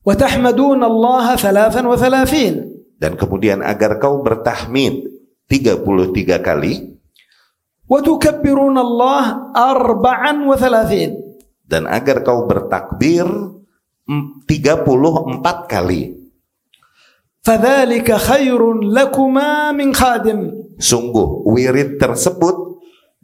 وتحمدون 0.06 0.82
الله 0.86 1.26
ثلاثا 1.36 1.82
وثلاثين 1.82 2.56
dan 3.02 3.18
kemudian 3.18 3.65
agar 3.65 3.98
kau 3.98 4.22
bertahmid 4.22 5.10
33 5.50 5.82
kali 6.46 6.74
وتكبرون 7.89 8.78
الله 8.78 9.24
أربعا 9.58 10.32
وثلاثين 10.46 11.12
dan 11.65 11.89
agar 11.89 12.22
kau 12.22 12.46
bertakbir 12.46 13.26
em, 14.06 14.46
34 14.46 15.65
kali 15.65 16.19
Fadhalika 17.40 18.20
khairun 18.20 18.92
lakuma 18.92 19.72
min 19.72 19.96
khadim. 19.96 20.53
Sungguh 20.76 21.44
wirid 21.48 21.96
tersebut 21.96 22.70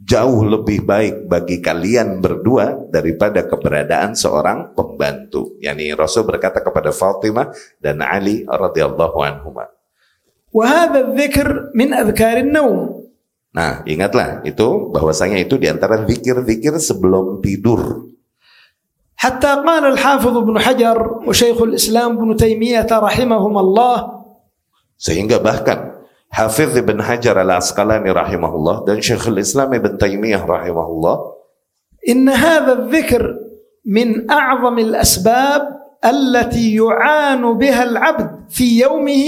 jauh 0.01 0.41
lebih 0.45 0.85
baik 0.85 1.29
bagi 1.29 1.61
kalian 1.61 2.21
berdua 2.21 2.89
daripada 2.89 3.45
keberadaan 3.45 4.17
seorang 4.17 4.73
pembantu. 4.73 5.57
Yani 5.61 5.93
Rasul 5.93 6.25
berkata 6.25 6.61
kepada 6.65 6.89
Fatimah 6.89 7.53
dan 7.77 8.01
Ali 8.01 8.45
radhiyallahu 8.45 9.17
anhuma. 9.21 9.69
Wahada 10.49 11.13
dzikr 11.13 11.77
min 11.77 11.93
adhkarin 11.93 12.49
naum. 12.49 13.05
Nah, 13.53 13.81
ingatlah 13.85 14.45
itu 14.45 14.93
bahwasanya 14.93 15.41
itu 15.41 15.57
di 15.57 15.65
antara 15.69 16.05
zikir-zikir 16.05 16.77
sebelum 16.77 17.41
tidur. 17.41 18.05
حتى 19.17 19.47
قال 19.65 19.83
الحافظ 19.97 20.37
ابن 20.37 20.55
حجر 20.59 20.97
وشيخ 21.27 21.57
الإسلام 21.61 22.09
ابن 22.17 22.35
تيمية 22.37 22.87
رحمهما 22.91 23.59
الله 23.59 23.97
Sehingga 24.97 25.37
bahkan 25.37 25.93
Hafiz 26.33 26.73
Ibn 26.73 26.97
Hajar 27.01 27.37
al-Asqalani 27.37 28.09
rahimahullah 28.09 28.85
dan 28.89 28.97
Syekhul 28.97 29.37
Islam 29.41 29.73
Ibn 29.73 29.97
Taimiyah 29.97 30.41
rahimahullah 30.45 31.37
إن 32.07 32.29
هذا 32.29 32.73
الذكر 32.73 33.35
من 33.85 34.31
أعظم 34.31 34.79
الأسباب 34.79 35.61
التي 36.05 36.75
يعان 36.75 37.41
بها 37.57 37.83
العبد 37.83 38.29
في 38.49 38.79
يومه 38.79 39.25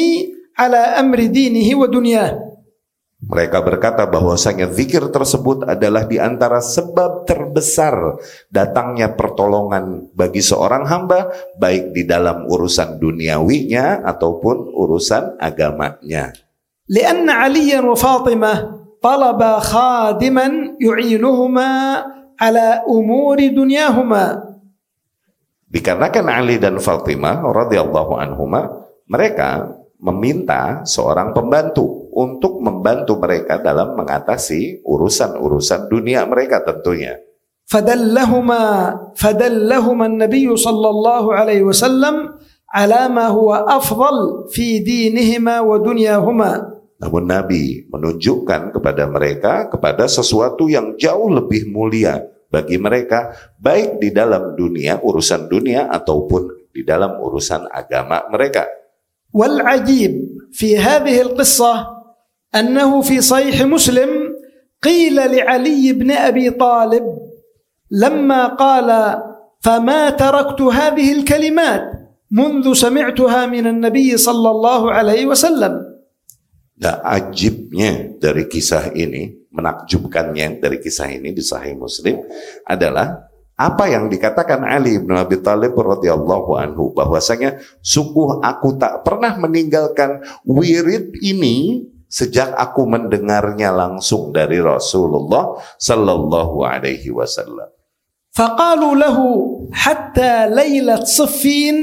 على 0.57 0.77
أمر 0.77 1.19
دينه 1.25 1.79
ودنياه. 1.79 2.48
mereka 3.24 3.64
berkata 3.64 4.04
bahwasanya 4.04 4.68
zikir 4.68 5.08
tersebut 5.08 5.64
adalah 5.64 6.04
di 6.04 6.20
antara 6.20 6.60
sebab 6.60 7.24
terbesar 7.24 8.20
datangnya 8.52 9.16
pertolongan 9.16 10.12
bagi 10.12 10.44
seorang 10.44 10.84
hamba 10.84 11.32
baik 11.56 11.96
di 11.96 12.04
dalam 12.04 12.44
urusan 12.44 13.00
duniawinya 13.00 14.04
ataupun 14.04 14.76
urusan 14.76 15.40
agamanya. 15.40 16.36
لأن 16.84 17.24
عليا 17.24 17.80
وفاطمة 17.80 18.52
طلبا 19.00 19.52
خادما 19.58 20.76
يعينهما 20.76 21.70
على 22.40 22.66
أمور 22.84 23.38
دنياهما 23.40 24.24
Dikarenakan 25.74 26.26
Ali 26.30 26.60
dan 26.62 26.78
Fatimah 26.78 27.42
radhiyallahu 27.50 28.14
anhuma 28.14 28.84
mereka 29.10 29.74
meminta 29.98 30.86
seorang 30.86 31.34
pembantu 31.34 31.97
untuk 32.14 32.60
membantu 32.60 33.20
mereka 33.20 33.60
dalam 33.60 33.94
mengatasi 33.96 34.84
urusan-urusan 34.84 35.86
dunia 35.88 36.24
mereka 36.24 36.64
tentunya. 36.64 37.20
فدلهما 37.64 38.62
فدلهما 39.16 40.06
النبي 40.06 40.46
صلى 40.56 40.88
الله 40.88 41.24
عليه 41.34 41.60
وسلم 41.64 42.14
على 42.74 43.08
ما 43.08 43.32
هو 43.32 43.54
أفضل 43.54 44.48
في 44.52 44.84
دينهما 44.84 45.64
ودنياهما 45.64 46.52
Namun 46.94 47.26
Nabi 47.26 47.84
menunjukkan 47.90 48.72
kepada 48.72 49.04
mereka 49.10 49.68
kepada 49.68 50.08
sesuatu 50.08 50.70
yang 50.70 50.94
jauh 50.96 51.28
lebih 51.32 51.68
mulia 51.68 52.22
bagi 52.48 52.78
mereka 52.78 53.34
baik 53.58 53.98
di 53.98 54.14
dalam 54.14 54.54
dunia 54.54 55.02
urusan 55.02 55.50
dunia 55.50 55.90
ataupun 55.90 56.70
di 56.70 56.86
dalam 56.86 57.18
urusan 57.18 57.66
agama 57.72 58.24
mereka. 58.30 58.68
والعجيب 59.34 60.12
في 60.54 60.78
هذه 60.78 61.20
القصة 61.20 61.97
أنه 62.54 63.00
في 63.00 63.20
صحيح 63.20 63.62
مسلم 63.62 64.10
قيل 64.82 65.16
لعلي 65.16 65.92
بن 65.92 66.10
أبي 66.10 66.50
طالب 66.50 67.04
لما 67.90 68.46
قال 68.46 69.18
فما 69.60 70.10
تركت 70.10 70.60
هذه 70.60 71.12
الكلمات 71.12 71.82
منذ 72.30 72.72
سمعتها 72.72 73.46
من 73.46 73.66
النبي 73.66 74.16
صلى 74.16 74.50
الله 74.50 74.92
عليه 74.92 75.26
وسلم 75.26 75.94
Nah, 76.74 76.98
ajibnya 77.06 78.18
dari 78.18 78.50
kisah 78.50 78.90
ini, 78.98 79.46
menakjubkannya 79.54 80.58
dari 80.58 80.82
kisah 80.82 81.06
ini 81.06 81.30
di 81.30 81.38
Sahih 81.38 81.78
Muslim 81.78 82.18
adalah 82.66 83.30
apa 83.54 83.86
yang 83.86 84.10
dikatakan 84.10 84.66
Ali 84.66 84.98
bin 84.98 85.14
Abi 85.14 85.38
Thalib 85.38 85.78
radhiyallahu 85.78 86.58
anhu 86.58 86.90
bahwasanya 86.90 87.62
sungguh 87.78 88.42
aku 88.42 88.74
tak 88.74 89.06
pernah 89.06 89.38
meninggalkan 89.38 90.18
wirid 90.42 91.14
ini 91.22 91.86
sejak 92.08 92.54
aku 92.54 92.86
mendengarnya 92.86 93.74
langsung 93.74 94.30
dari 94.30 94.62
Rasulullah 94.62 95.58
sallallahu 95.78 96.62
alaihi 96.62 97.10
wasallam. 97.10 97.74
فقالوا 98.34 98.94
له 98.98 99.18
حتى 99.70 100.50
ليلة 100.50 101.06
صفين 101.06 101.76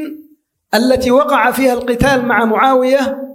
التي 0.76 1.12
وقع 1.12 1.52
فيها 1.52 1.74
القتال 1.74 2.28
مع 2.28 2.46
معاوية 2.46 3.32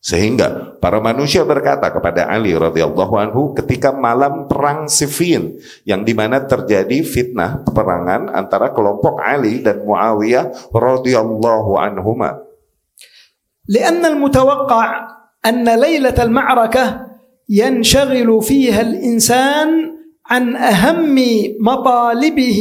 Sehingga 0.00 0.80
para 0.80 0.96
manusia 0.96 1.44
berkata 1.44 1.92
kepada 1.92 2.24
Ali 2.24 2.56
radhiyallahu 2.56 3.20
anhu 3.20 3.52
ketika 3.52 3.92
malam 3.92 4.48
perang 4.48 4.88
Siffin 4.88 5.60
yang 5.84 6.08
dimana 6.08 6.40
terjadi 6.40 7.04
fitnah 7.04 7.60
peperangan 7.68 8.32
antara 8.32 8.72
kelompok 8.72 9.20
Ali 9.20 9.60
dan 9.60 9.84
Muawiyah 9.84 10.72
radhiyallahu 10.72 11.76
anhuma. 11.76 12.48
لأن 13.68 14.00
المتوقع 14.00 14.88
أن 15.45 15.79
ليلة 15.79 16.17
المعركة 16.23 17.05
ينشغل 17.49 18.41
فيها 18.41 18.81
الإنسان 18.81 19.69
عن 20.25 20.55
أهم 20.55 21.15
مطالبه 21.61 22.59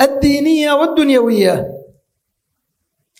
الدينية 0.00 0.72
والدنيوية. 0.72 1.66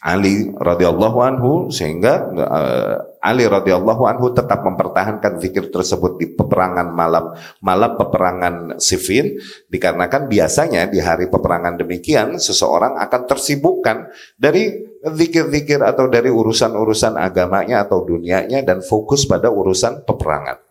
Ali 0.01 0.49
radhiyallahu 0.57 1.19
anhu 1.21 1.51
sehingga 1.69 2.33
eh, 2.33 2.97
Ali 3.22 3.46
radhiyallahu 3.46 4.04
anhu 4.06 4.32
tetap 4.32 4.64
mempertahankan 4.66 5.40
zikir 5.42 5.70
tersebut 5.70 6.18
di 6.20 6.32
peperangan 6.34 6.92
malam 6.92 7.36
malam 7.62 7.96
peperangan 8.00 8.78
Siffin 8.82 9.38
dikarenakan 9.70 10.28
biasanya 10.32 10.88
di 10.90 11.00
hari 11.04 11.28
peperangan 11.28 11.80
demikian 11.80 12.42
seseorang 12.42 12.98
akan 13.00 13.22
tersibukkan 13.28 14.10
dari 14.36 14.72
zikir-zikir 15.06 15.86
atau 15.86 16.10
dari 16.10 16.34
urusan-urusan 16.34 17.20
agamanya 17.20 17.86
atau 17.86 18.02
dunianya 18.02 18.66
dan 18.66 18.82
fokus 18.82 19.30
pada 19.30 19.54
urusan 19.54 20.02
peperangan. 20.08 20.66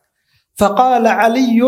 فقال 0.55 1.03
علي 1.07 1.59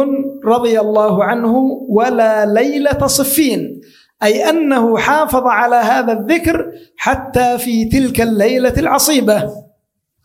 رضي 0.47 0.81
الله 0.81 1.15
عنه 1.25 1.55
ولا 1.91 2.47
ليلة 2.47 3.03
صفين 3.03 3.83
أي 4.23 4.49
أنه 4.49 4.97
حافظ 4.97 5.43
على 5.47 5.77
هذا 5.77 6.13
الذكر 6.13 6.73
حتى 6.97 7.59
في 7.59 7.85
تلك 7.85 8.21
الليلة 8.21 8.75
العصيبة 8.79 9.51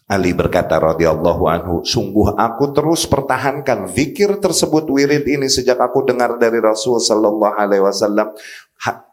Ali 0.06 0.30
berkata 0.38 0.78
radhiyallahu 0.78 1.44
anhu, 1.50 1.74
sungguh 1.82 2.38
aku 2.38 2.70
terus 2.70 3.10
pertahankan 3.10 3.90
zikir 3.90 4.38
tersebut 4.38 4.86
wirid 4.86 5.26
ini 5.26 5.50
sejak 5.50 5.82
aku 5.82 6.06
dengar 6.06 6.38
dari 6.38 6.62
Rasul 6.62 7.02
sallallahu 7.02 7.58
alaihi 7.58 7.82
wasallam 7.82 8.30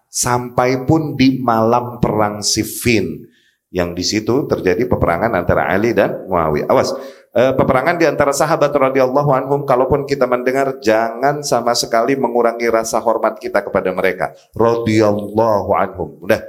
sampai 0.05 0.85
pun 0.85 1.17
di 1.17 1.41
malam 1.41 1.97
perang 1.97 2.45
Siffin 2.45 3.25
yang 3.73 3.97
di 3.97 4.05
situ 4.05 4.45
terjadi 4.45 4.85
peperangan 4.85 5.33
antara 5.33 5.65
Ali 5.65 5.97
dan 5.97 6.29
Muawiyah. 6.29 6.69
Awas, 6.69 6.93
eh, 7.33 7.57
peperangan 7.57 7.97
di 7.97 8.05
antara 8.05 8.29
sahabat 8.29 8.69
radhiyallahu 8.69 9.33
anhum 9.33 9.65
kalaupun 9.65 10.05
kita 10.05 10.29
mendengar 10.29 10.77
jangan 10.77 11.41
sama 11.41 11.73
sekali 11.73 12.13
mengurangi 12.13 12.69
rasa 12.69 13.01
hormat 13.01 13.41
kita 13.41 13.65
kepada 13.65 13.89
mereka. 13.89 14.37
Radhiyallahu 14.53 15.73
anhum. 15.73 16.21
Udah. 16.21 16.45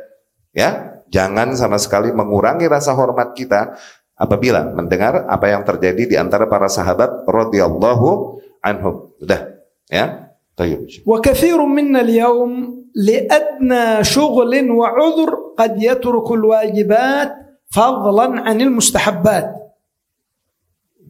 Ya, 0.53 1.01
jangan 1.09 1.57
sama 1.57 1.81
sekali 1.81 2.13
mengurangi 2.13 2.69
rasa 2.69 2.93
hormat 2.93 3.33
kita 3.33 3.75
apabila 4.16 4.68
mendengar 4.76 5.24
apa 5.26 5.48
yang 5.48 5.64
terjadi 5.64 6.04
di 6.04 6.16
antara 6.20 6.46
para 6.46 6.68
sahabat 6.68 7.24
radhiyallahu 7.24 8.40
anhum. 8.60 9.16
Udah, 9.20 9.64
ya. 9.88 10.28
Tayyib. 10.60 11.08
وكثير 11.08 11.56
منا 11.56 12.04
اليوم 12.04 12.52
لأدنى 12.92 14.04
شغل 14.04 14.54
وعذر 14.68 15.32
قد 15.56 15.72
يترك 15.80 16.28
الواجبات 16.28 17.32
فضلا 17.72 18.28
عن 18.44 18.58
المستحبات 18.60 19.48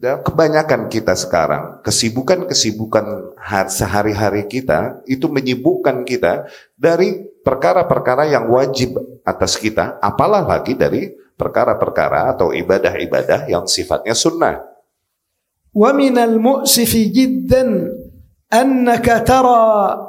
Dan 0.00 0.24
kebanyakan 0.24 0.88
kita 0.88 1.12
sekarang, 1.12 1.84
kesibukan-kesibukan 1.84 3.36
har- 3.36 3.68
sehari-hari 3.68 4.48
kita 4.48 5.04
itu 5.04 5.28
menyibukkan 5.28 6.08
kita 6.08 6.48
dari 6.72 7.20
perkara-perkara 7.44 8.24
yang 8.32 8.48
wajib 8.48 8.96
atas 9.28 9.60
kita, 9.60 10.00
apalah 10.00 10.40
lagi 10.40 10.72
dari 10.72 11.12
perkara-perkara 11.35 12.35
atau 12.35 12.55
ibadah-ibadah 12.55 13.47
yang 13.51 13.67
sifatnya 13.67 14.15
sunnah. 14.15 14.63
Wa 15.75 15.91
minal 15.91 16.39
mu'sifi 16.39 17.11
jiddan 17.11 17.91
annaka 18.47 19.19
tara 19.27 19.99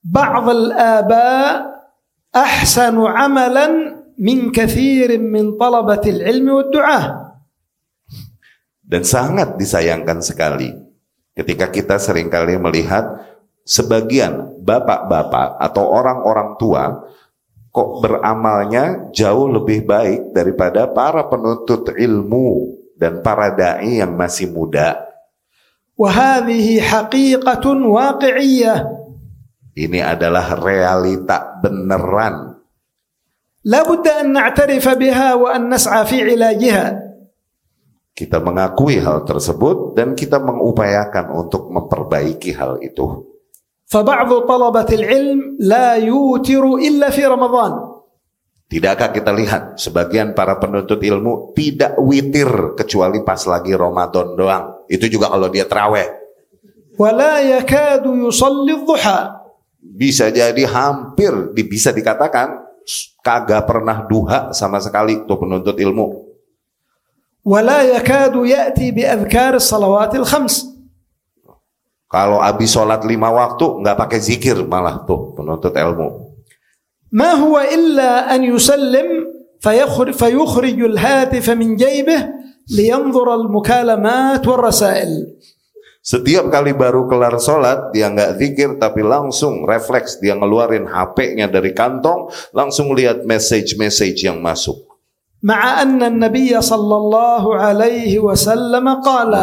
ba'd 0.00 0.46
al-aba 0.48 1.28
ahsanu 2.32 3.04
'amalan 3.04 4.02
min 4.16 4.48
kathirin 4.48 5.28
min 5.28 5.60
talabatil 5.60 6.24
ilmi 6.24 6.50
wad 6.52 6.70
du'ah. 6.72 7.04
Dan 8.82 9.04
sangat 9.04 9.56
disayangkan 9.56 10.20
sekali 10.20 10.72
ketika 11.32 11.72
kita 11.72 11.96
sering 11.96 12.28
kali 12.28 12.60
melihat 12.60 13.24
sebagian 13.64 14.60
bapak-bapak 14.60 15.56
atau 15.60 15.84
orang-orang 15.88 16.56
tua 16.60 16.84
kok 17.72 18.04
beramalnya 18.04 19.08
jauh 19.16 19.48
lebih 19.48 19.88
baik 19.88 20.36
daripada 20.36 20.92
para 20.92 21.24
penuntut 21.24 21.88
ilmu 21.96 22.76
dan 23.00 23.24
para 23.24 23.48
dai 23.56 24.04
yang 24.04 24.12
masih 24.12 24.52
muda. 24.52 25.08
Ini 29.72 30.04
adalah 30.04 30.52
realita 30.60 31.56
beneran. 31.64 32.60
Kita 38.12 38.44
mengakui 38.44 39.00
hal 39.00 39.24
tersebut 39.24 39.96
dan 39.96 40.12
kita 40.12 40.36
mengupayakan 40.36 41.32
untuk 41.32 41.72
memperbaiki 41.72 42.52
hal 42.52 42.76
itu. 42.84 43.31
فبعض 43.91 44.29
طلبة 44.43 44.89
العلم 44.91 45.39
لا 45.63 45.95
يوتر 45.95 46.63
إلا 46.75 47.07
في 47.09 47.23
رمضان 47.23 47.71
Tidakkah 48.67 49.15
kita 49.15 49.31
lihat 49.31 49.79
sebagian 49.79 50.35
para 50.35 50.59
penuntut 50.59 50.99
ilmu 50.99 51.55
tidak 51.55 51.95
witir 52.03 52.75
kecuali 52.75 53.23
pas 53.23 53.39
lagi 53.47 53.71
Ramadan 53.71 54.35
doang. 54.35 54.83
Itu 54.91 55.07
juga 55.07 55.31
kalau 55.31 55.47
dia 55.47 55.63
terawih. 55.63 56.03
ولا 56.99 57.39
يكاد 57.39 58.03
يصلي 58.03 58.73
الضحى 58.83 59.19
Bisa 59.79 60.27
jadi 60.27 60.67
hampir 60.67 61.55
di- 61.55 61.63
bisa 61.63 61.95
dikatakan 61.95 62.59
kagak 63.23 63.63
pernah 63.63 64.03
duha 64.03 64.51
sama 64.51 64.83
sekali 64.83 65.23
tuh 65.23 65.39
penuntut 65.39 65.79
ilmu. 65.79 66.27
ولا 67.47 67.87
يكاد 67.87 68.35
يأتي 68.35 68.91
بأذكار 68.91 69.63
الصلوات 69.63 70.11
الخمس 70.15 70.70
Kalau 72.11 72.39
habis 72.39 72.71
sholat 72.71 73.03
lima 73.03 73.27
waktu 73.27 73.83
nggak 73.83 73.97
pakai 73.99 74.19
zikir 74.23 74.63
malah 74.63 75.03
tuh 75.03 75.35
penuntut 75.35 75.75
ilmu. 75.75 76.27
ما 77.07 77.39
هو 77.39 77.55
إلا 77.55 78.35
أن 78.35 78.43
يسلم 78.43 79.07
فيخرج, 79.63 80.11
فيخرج 80.11 80.79
الهاتف 80.91 81.49
من 81.49 81.75
جيبه 81.79 82.19
لينظر 82.67 83.27
المكالمات 83.35 84.47
والرسائل 84.47 85.11
Setiap 86.07 86.47
kali 86.47 86.71
baru 86.71 87.03
kelar 87.03 87.35
sholat, 87.35 87.91
dia 87.91 88.07
nggak 88.07 88.39
zikir, 88.39 88.79
tapi 88.79 89.03
langsung 89.03 89.67
refleks 89.67 90.23
dia 90.23 90.39
ngeluarin 90.39 90.87
HP-nya 90.87 91.51
dari 91.51 91.75
kantong, 91.75 92.31
langsung 92.55 92.95
lihat 92.95 93.27
message-message 93.27 94.23
yang 94.23 94.39
masuk. 94.39 94.87
مع 95.43 95.81
أن 95.83 95.99
النبي 96.03 96.61
صلى 96.61 96.95
الله 96.95 97.43
عليه 97.55 98.13
وسلم 98.23 98.85
قال 99.03 99.33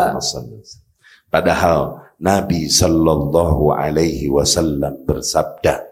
Padahal 1.28 2.00
Nabi 2.19 2.67
sallallahu 2.67 3.71
alaihi 3.71 4.27
wasallam 4.27 5.07
bersabda, 5.07 5.87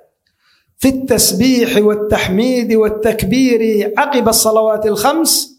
"Fit 0.76 1.08
tasbih 1.08 1.80
wa 1.80 2.08
tahmid 2.12 2.68
wa 2.76 2.92
takbir 3.00 3.92
aqiba 3.96 4.36
salawatil 4.36 5.00
khams." 5.00 5.56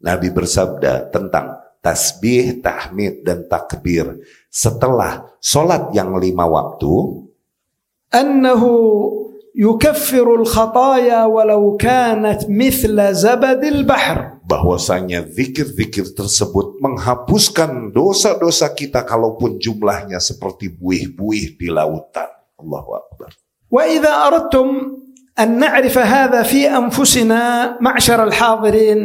Nabi 0.00 0.32
bersabda 0.32 1.12
tentang 1.12 1.60
tasbih, 1.84 2.64
tahmid 2.64 3.20
dan 3.20 3.44
takbir 3.52 4.16
setelah 4.48 5.28
solat 5.44 5.92
yang 5.92 6.16
lima 6.16 6.48
waktu. 6.48 7.24
Annahu 8.08 8.72
yukaffirul 9.52 10.48
khataya 10.48 11.28
walau 11.28 11.76
kanat 11.76 12.48
mithla 12.48 13.12
zabadil 13.12 13.84
bahr 13.84 14.37
bahwasanya 14.48 15.28
zikir-zikir 15.28 16.16
tersebut 16.16 16.80
menghapuskan 16.80 17.92
dosa-dosa 17.92 18.72
kita 18.72 19.04
kalaupun 19.04 19.60
jumlahnya 19.60 20.16
seperti 20.16 20.72
buih-buih 20.72 21.60
di 21.60 21.68
lautan. 21.68 22.32
Allahu 22.56 22.96
Akbar. 22.96 23.30
وإذا 23.68 24.08
أردتم 24.08 24.68
أن 25.36 25.48
نعرف 25.60 25.92
هذا 25.98 26.40
في 26.48 26.64
أنفسنا 26.72 27.76
معشر 27.84 28.24
الحاضرين 28.32 29.00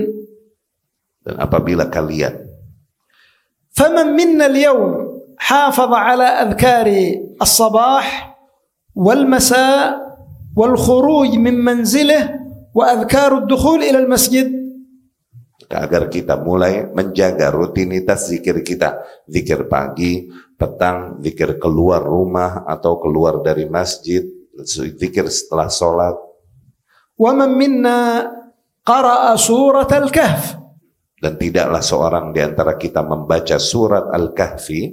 Dan 1.24 1.36
apabila 1.36 1.92
kalian 1.92 2.48
فمن 3.76 4.16
منا 4.16 4.48
اليوم 4.48 4.92
حافظ 5.36 5.92
على 5.92 6.24
أذكار 6.24 6.88
الصباح 7.44 8.08
والمساء 8.96 10.00
والخروج 10.56 11.32
من 11.36 11.56
منزله 11.60 12.40
وأذكار 12.72 13.38
الدخول 13.38 13.84
إلى 13.84 14.00
المسجد 14.08 14.63
agar 15.70 16.12
kita 16.12 16.40
mulai 16.40 16.88
menjaga 16.92 17.54
rutinitas 17.54 18.32
zikir 18.32 18.64
kita, 18.64 19.00
zikir 19.30 19.68
pagi, 19.72 20.28
petang, 20.60 21.20
zikir 21.24 21.60
keluar 21.60 22.04
rumah 22.04 22.68
atau 22.68 23.00
keluar 23.00 23.40
dari 23.44 23.68
masjid, 23.70 24.24
zikir 24.64 25.28
setelah 25.28 25.70
sholat. 25.72 26.16
Dan 31.20 31.40
tidaklah 31.40 31.80
seorang 31.80 32.36
di 32.36 32.44
antara 32.44 32.76
kita 32.76 33.00
membaca 33.00 33.56
surat 33.56 34.12
Al-Kahfi. 34.12 34.92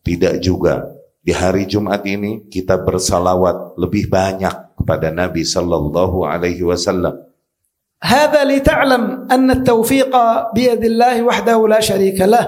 Tidak 0.00 0.40
juga 0.40 0.97
di 1.27 1.31
hari 1.31 1.63
Jumat 1.63 2.03
ini 2.03 2.47
kita 2.51 2.75
bersalawat 2.83 3.79
lebih 3.79 4.11
banyak 4.11 4.75
kepada 4.75 5.07
Nabi 5.07 5.47
sallallahu 5.47 6.27
alaihi 6.27 6.63
wasallam. 6.67 7.31
هذا 8.03 8.43
لتعلم 8.43 9.31
أن 9.31 9.47
التوفيق 9.47 10.11
بيد 10.51 10.83
الله 10.83 11.23
وحده 11.23 11.55
لا 11.71 11.79
شريك 11.79 12.19
له 12.27 12.45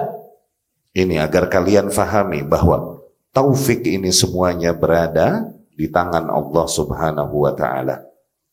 Ini 0.96 1.20
agar 1.24 1.48
kalian 1.48 1.88
fahami 1.92 2.44
bahwa 2.44 3.00
taufik 3.32 3.84
ini 3.84 4.12
semuanya 4.12 4.72
berada 4.72 5.44
di 5.72 5.88
tangan 5.92 6.28
Allah 6.28 6.66
Subhanahu 6.68 7.48
wa 7.48 7.52
taala. 7.56 8.04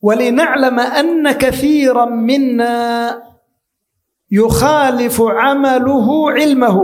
ولنعلم 0.04 0.78
أن 0.80 1.32
كثيرا 1.32 2.04
منا 2.04 2.76
يخالف 4.30 5.16
عمله 5.22 6.08
علمه 6.30 6.76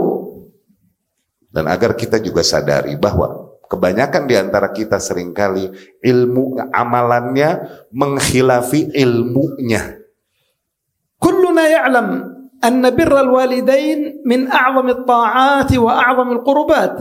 dan 1.56 1.72
agar 1.72 1.96
kita 1.96 2.20
juga 2.20 2.44
sadari 2.44 3.00
bahwa 3.00 3.56
kebanyakan 3.64 4.28
di 4.28 4.36
antara 4.36 4.76
kita 4.76 5.00
sering 5.00 5.32
kali 5.32 5.72
ilmu 6.04 6.60
amalannya 6.68 7.64
menghilafi 7.96 8.92
ilmunya. 8.92 10.04
Kulluna 11.16 11.64
ya'lam 11.64 12.08
anna 12.60 12.92
birral 12.92 13.32
walidain 13.32 14.20
min 14.28 14.52
a'zami 14.52 15.00
ta'ati 15.00 15.80
wa 15.80 15.96
a'zami 15.96 16.32
al-qurbat. 16.36 16.92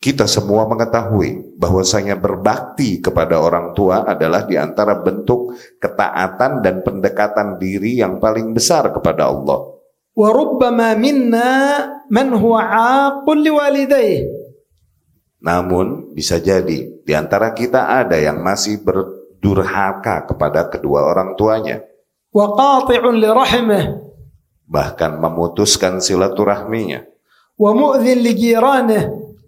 Kita 0.00 0.24
semua 0.24 0.64
mengetahui 0.66 1.60
bahwasanya 1.60 2.16
berbakti 2.16 3.04
kepada 3.04 3.36
orang 3.36 3.70
tua 3.76 4.02
adalah 4.02 4.48
di 4.48 4.56
antara 4.56 4.98
bentuk 4.98 5.54
ketaatan 5.76 6.64
dan 6.64 6.80
pendekatan 6.80 7.60
diri 7.60 8.00
yang 8.00 8.16
paling 8.16 8.50
besar 8.56 8.88
kepada 8.90 9.28
Allah. 9.28 9.71
وَرُبَّمَا 10.12 11.00
مِنَّا 11.00 11.50
مَنْ 12.12 12.26
هُوَ 12.36 12.54
عَاقٌ 12.56 13.24
لِوَالِدَيْهِ 13.24 14.20
Namun 15.42 16.12
bisa 16.12 16.38
jadi 16.38 16.86
di 17.02 17.12
antara 17.16 17.50
kita 17.56 18.04
ada 18.04 18.14
yang 18.20 18.44
masih 18.44 18.84
berdurhaka 18.84 20.28
kepada 20.28 20.68
kedua 20.68 21.08
orang 21.08 21.34
tuanya. 21.34 21.82
وَقَاطِعٌ 22.32 23.02
لِرَحِمِهِ 23.02 23.84
Bahkan 24.68 25.12
memutuskan 25.20 26.00
silaturahminya. 26.00 27.04
وَمُؤْذِنْ 27.56 28.18
لِجِيرَانِهِ 28.22 29.02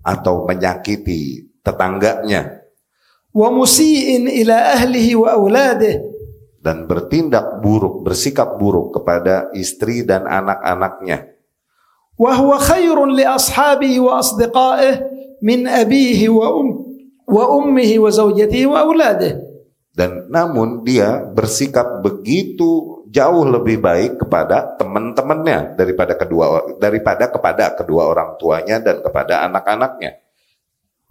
Atau 0.05 0.45
menyakiti 0.45 1.49
tetangganya. 1.65 2.65
وَمُسِيءٍ 3.35 4.31
إِلَىٰ 4.31 4.59
أَهْلِهِ 4.79 5.07
وَأَوْلَادِهِ 5.17 6.14
dan 6.65 6.89
bertindak 6.89 7.61
buruk, 7.61 8.01
bersikap 8.01 8.57
buruk 8.57 8.97
kepada 8.97 9.53
istri 9.53 10.01
dan 10.01 10.25
anak-anaknya. 10.25 11.37
Wahwa 12.17 12.57
khairun 12.57 13.13
li 13.13 13.29
ashabi 13.29 14.01
wa 14.01 14.25
asdiqaihi 14.25 15.05
min 15.45 15.69
abihi 15.69 16.25
wa 16.33 16.49
um 16.57 16.69
wa 17.29 17.45
ummihi 17.61 18.01
wa 18.01 18.09
zawjatihi 18.09 18.65
wa 18.65 18.81
auladihi. 18.81 19.53
Dan 19.95 20.27
namun 20.33 20.83
dia 20.83 21.23
bersikap 21.23 22.03
begitu 22.03 23.05
jauh 23.15 23.47
lebih 23.47 23.79
baik 23.79 24.27
kepada 24.27 24.75
teman-temannya 24.75 25.79
daripada 25.79 26.19
kedua 26.19 26.75
daripada 26.83 27.31
kepada 27.31 27.71
kedua 27.79 28.11
orang 28.11 28.35
tuanya 28.41 28.83
dan 28.83 29.05
kepada 29.05 29.47
anak-anaknya. 29.47 30.24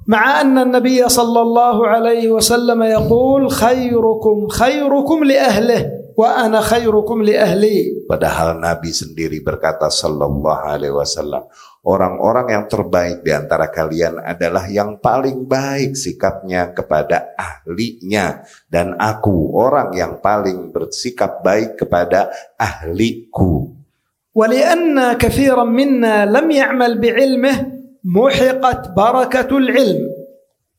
مع 0.09 0.41
أن 0.41 0.57
النبي 0.59 1.09
صلى 1.09 1.41
الله 1.41 1.77
عليه 1.87 2.33
وسلم 2.33 2.81
يقول 2.83 3.53
خيركم 3.53 4.49
خيركم 4.49 5.19
لأهله 5.25 5.81
وأنا 6.17 6.61
خيركم 6.65 7.23
لأهلي 7.23 8.09
Padahal 8.09 8.57
Nabi 8.57 8.89
sendiri 8.89 9.45
berkata 9.45 9.93
sallallahu 9.93 10.65
alaihi 10.65 10.97
wasallam, 10.97 11.45
orang-orang 11.85 12.57
yang 12.57 12.65
terbaik 12.65 13.21
di 13.21 13.37
antara 13.37 13.69
kalian 13.69 14.25
adalah 14.25 14.65
yang 14.73 14.97
paling 14.97 15.45
baik 15.45 15.93
sikapnya 15.93 16.73
kepada 16.73 17.37
ahlinya 17.37 18.49
dan 18.65 18.97
aku 18.97 19.53
orang 19.61 19.93
yang 19.93 20.25
paling 20.25 20.73
bersikap 20.73 21.45
baik 21.45 21.77
kepada 21.77 22.33
ahliku. 22.57 23.77
ولأن 24.39 25.19
كثيرا 25.19 25.67
منا 25.67 26.31
لم 26.31 26.47
يعمل 26.51 26.93
بعلمه 27.03 27.72
محقت 28.05 28.95
بركة 28.97 29.51
العلم 29.51 30.01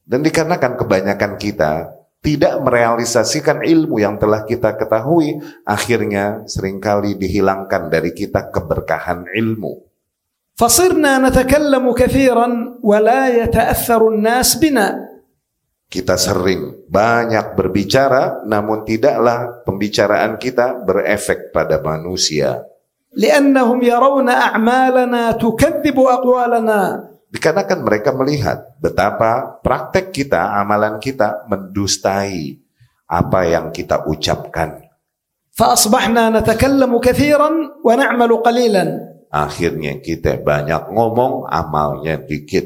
Dan 0.10 0.26
dikarenakan 0.26 0.74
kebanyakan 0.74 1.38
kita 1.38 2.00
tidak 2.20 2.60
merealisasikan 2.66 3.62
ilmu 3.62 4.02
yang 4.02 4.18
telah 4.18 4.42
kita 4.42 4.74
ketahui, 4.74 5.38
akhirnya 5.62 6.50
seringkali 6.50 7.14
dihilangkan 7.14 7.94
dari 7.94 8.12
kita 8.18 8.50
keberkahan 8.50 9.30
ilmu. 9.30 9.86
فصرنا 10.60 11.24
نتكلم 11.30 11.86
كثيرا 11.94 12.48
ولا 12.84 13.22
يتأثر 13.32 14.02
الناس 14.08 14.50
بنا 14.60 14.90
Kita 15.90 16.22
sering 16.22 16.86
banyak 16.86 17.58
berbicara, 17.58 18.46
namun 18.46 18.86
tidaklah 18.86 19.66
pembicaraan 19.66 20.38
kita 20.38 20.86
berefek 20.86 21.50
pada 21.50 21.82
manusia. 21.82 22.62
لأنهم 23.10 23.82
يرون 23.82 24.30
أعمالنا 24.30 25.32
تكذب 25.32 25.98
أقوالنا 26.00 26.82
Dikarenakan 27.34 27.80
mereka 27.86 28.10
melihat 28.18 28.74
betapa 28.82 29.62
praktek 29.62 30.10
kita, 30.10 30.58
amalan 30.58 30.98
kita 30.98 31.46
mendustai 31.46 32.58
apa 33.06 33.40
yang 33.46 33.70
kita 33.70 34.10
ucapkan. 34.10 34.90
فأصبحنا 35.60 36.40
نتكلم 36.40 36.92
كثيرا 37.04 37.50
ونعمل 37.84 38.32
قليلا 38.32 38.86
Akhirnya 39.30 40.02
kita 40.02 40.42
banyak 40.42 40.90
ngomong, 40.90 41.46
amalnya 41.46 42.18
dikit. 42.18 42.66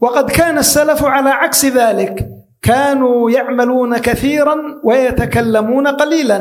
وقد 0.00 0.30
كان 0.30 0.58
السلف 0.58 0.98
على 1.04 1.30
عكس 1.30 1.64
ذلك 1.70 2.14
كانوا 2.62 3.30
يعملون 3.30 3.98
كثيرا 3.98 4.56
ويتكلمون 4.82 5.86
قليلا 5.86 6.40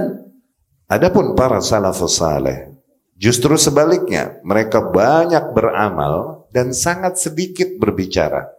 Adapun 0.87 1.35
para 1.35 1.59
salafus 1.59 2.15
saleh, 2.15 2.71
justru 3.19 3.59
sebaliknya, 3.59 4.39
mereka 4.39 4.79
banyak 4.79 5.51
beramal 5.51 6.40
dan 6.51 6.71
sangat 6.71 7.19
sedikit 7.19 7.77
berbicara. 7.79 8.57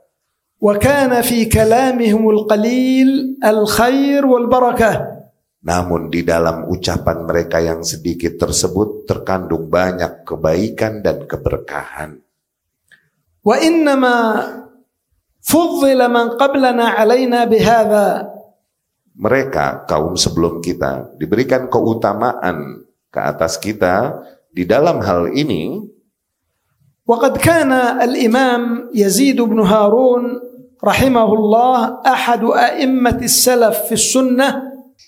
وكان 0.59 1.23
في 1.23 1.47
كلامهم 1.47 2.31
القليل 2.31 3.39
الخير 3.39 4.27
والبركة 4.27 5.19
Namun 5.59 6.07
di 6.07 6.23
dalam 6.23 6.71
ucapan 6.71 7.27
mereka 7.27 7.59
yang 7.59 7.83
sedikit 7.83 8.39
tersebut 8.39 9.11
terkandung 9.11 9.67
banyak 9.67 10.23
kebaikan 10.23 11.03
dan 11.03 11.27
keberkahan. 11.27 12.23
وإنما 13.43 14.17
فضل 15.43 15.99
من 15.99 16.27
قبلنا 16.39 16.87
علينا 16.99 17.41
بهذا 17.51 18.07
Mereka, 19.19 19.83
kaum 19.91 20.15
sebelum 20.15 20.63
kita, 20.63 21.11
diberikan 21.19 21.67
keutamaan 21.67 22.87
ke 23.11 23.19
atas 23.19 23.59
kita 23.59 24.15
di 24.55 24.63
dalam 24.63 25.03
hal 25.03 25.35
ini 25.35 25.83
وقد 27.09 27.41
كان 27.41 27.73
الإمام 28.05 28.93
يزيد 28.95 29.41
بن 29.41 29.59
هارون 29.65 30.25
رحمه 30.85 31.29
الله 31.35 31.79
أحد 32.07 32.43
أئمة 32.45 33.19
السلف 33.23 33.77
في 33.89 33.95
السنة 33.97 34.49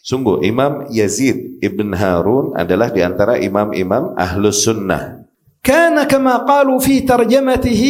Sungguh 0.00 0.40
Imam 0.40 0.88
Yazid 0.88 1.60
ibn 1.60 1.92
Harun 1.92 2.56
adalah 2.56 2.88
di 2.88 3.04
antara 3.04 3.36
imam-imam 3.36 4.16
ahlus 4.16 4.64
sunnah. 4.64 5.20
كان 5.60 5.92
كما 6.08 6.48
قالوا 6.48 6.80
في 6.80 7.04
ترجمته 7.04 7.84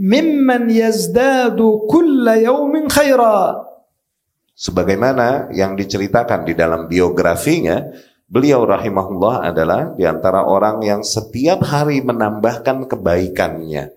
ممن 0.00 0.62
يزداد 0.70 1.60
كل 1.90 2.24
يوم 2.24 2.74
خيرا 2.88 3.38
Sebagaimana 4.56 5.52
yang 5.52 5.76
diceritakan 5.76 6.48
di 6.48 6.56
dalam 6.56 6.88
biografinya, 6.88 7.84
beliau 8.30 8.66
rahimahullah 8.66 9.46
adalah 9.50 9.94
di 9.94 10.02
antara 10.02 10.44
orang 10.46 10.82
yang 10.82 11.00
setiap 11.06 11.62
hari 11.62 12.02
menambahkan 12.02 12.90
kebaikannya. 12.90 13.96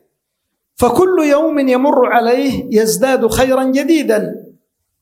فكل 0.80 1.18
يوم 1.28 1.60
يمر 1.60 2.00
عليه 2.08 2.72
يزداد 2.72 3.28
خيرا 3.28 3.64
جديدا 3.76 4.48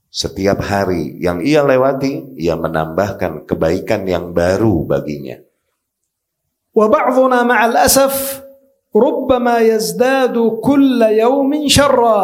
Setiap 0.07 0.63
hari 0.63 1.19
yang 1.19 1.43
ia 1.43 1.61
lewati, 1.61 2.33
ia 2.39 2.55
menambahkan 2.57 3.45
kebaikan 3.45 4.07
yang 4.07 4.33
baru 4.33 4.87
baginya. 4.87 5.37
وبعضنا 6.73 7.43
مع 7.43 7.59
الأسف 7.65 8.41
ربما 8.95 9.55
يزداد 9.59 10.37
كل 10.63 10.99
يوم 11.01 11.51
شرا 11.69 12.23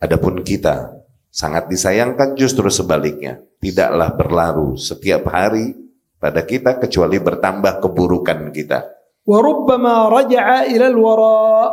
Adapun 0.00 0.40
kita 0.40 0.96
sangat 1.28 1.68
disayangkan 1.68 2.32
justru 2.34 2.66
sebaliknya, 2.72 3.44
tidaklah 3.60 4.16
berlaru 4.16 4.80
setiap 4.80 5.28
hari 5.28 5.76
pada 6.20 6.44
kita 6.44 6.76
kecuali 6.76 7.16
bertambah 7.18 7.80
keburukan 7.80 8.52
kita. 8.54 9.00
وربما 9.30 10.08
رجع 10.08 10.44
إلى 10.72 10.86
الوراء 10.96 11.70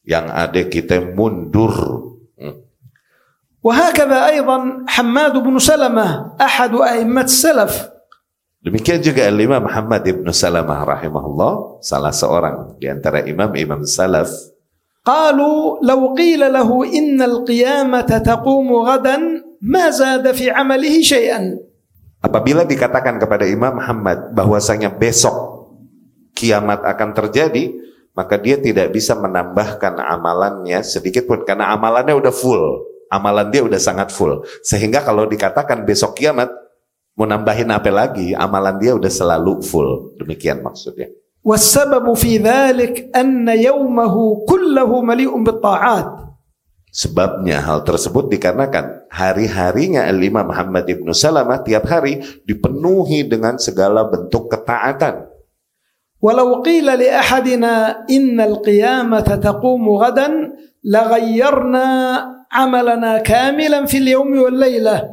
Yang 0.00 0.26
ada 0.32 0.60
kita 0.66 0.96
mundur. 1.12 1.74
Hmm. 2.40 2.66
وهكذا 3.60 4.18
أيضا 4.32 4.88
حماد 4.88 5.34
بن 5.38 5.54
سلمة 5.60 6.08
أحد 6.40 6.72
أئمة 6.74 7.28
السلف 7.28 7.72
Demikian 8.60 9.00
juga 9.00 9.24
Imam 9.24 9.64
Muhammad 9.64 10.04
ibnu 10.04 10.28
Salamah 10.36 10.84
rahimahullah, 10.84 11.80
salah 11.80 12.12
seorang 12.12 12.76
di 12.76 12.92
antara 12.92 13.24
imam-imam 13.24 13.88
salaf. 13.88 14.28
قالوا 15.00 15.80
لو 15.80 16.12
قيل 16.12 16.52
له 16.52 16.68
إن 16.84 17.22
القيامة 17.22 18.10
تقوم 18.20 18.68
غدا 18.72 19.16
ما 19.64 19.90
زاد 19.90 20.32
في 20.36 20.50
عمله 20.52 21.00
شيئا 21.00 21.56
Apabila 22.24 22.68
dikatakan 22.68 23.16
kepada 23.16 23.48
Imam 23.48 23.80
Muhammad 23.80 24.36
bahwasanya 24.36 24.92
besok 24.92 25.32
kiamat 26.36 26.84
akan 26.84 27.16
terjadi, 27.16 27.72
maka 28.12 28.36
dia 28.36 28.60
tidak 28.60 28.92
bisa 28.92 29.16
menambahkan 29.16 29.96
amalannya 29.96 30.84
sedikit 30.84 31.24
pun 31.24 31.48
karena 31.48 31.72
amalannya 31.72 32.12
udah 32.12 32.34
full. 32.34 32.84
Amalan 33.10 33.50
dia 33.50 33.64
udah 33.66 33.80
sangat 33.80 34.14
full. 34.14 34.46
Sehingga 34.62 35.02
kalau 35.02 35.26
dikatakan 35.26 35.82
besok 35.82 36.14
kiamat 36.20 36.52
mau 37.18 37.26
nambahin 37.26 37.72
apa 37.72 37.90
lagi, 37.90 38.36
amalan 38.36 38.78
dia 38.78 38.94
udah 38.94 39.10
selalu 39.10 39.64
full. 39.64 40.14
Demikian 40.20 40.62
maksudnya. 40.62 41.10
والسبب 41.44 42.04
في 42.14 42.36
ذلك 42.36 43.16
أن 43.16 43.48
يومه 43.48 44.14
كله 44.48 45.02
مليء 45.02 45.42
بالطاعات 45.42 46.10
Sebabnya 46.95 47.59
hal 47.59 47.83
tersebut 47.83 48.31
dikarenakan 48.31 49.11
hari-harinya 49.11 50.07
Imam 50.07 50.47
Muhammad 50.47 50.87
Ibnu 50.87 51.11
Salamah 51.11 51.59
tiap 51.59 51.91
hari 51.91 52.23
dipenuhi 52.47 53.27
dengan 53.27 53.59
segala 53.59 54.07
bentuk 54.07 54.47
ketaatan. 54.47 55.27
Walau 56.23 56.63
qila 56.63 56.95
li 56.95 57.11
ahadina 57.11 58.07
innal 58.07 58.63
qiyamata 58.63 59.43
taqumu 59.43 59.99
gadan 59.99 60.55
laghayyarna 60.87 61.85
amalana 62.47 63.19
kamilan 63.27 63.91
fil 63.91 64.07
yawmi 64.07 64.39
wal 64.39 64.55
laylah. 64.55 65.03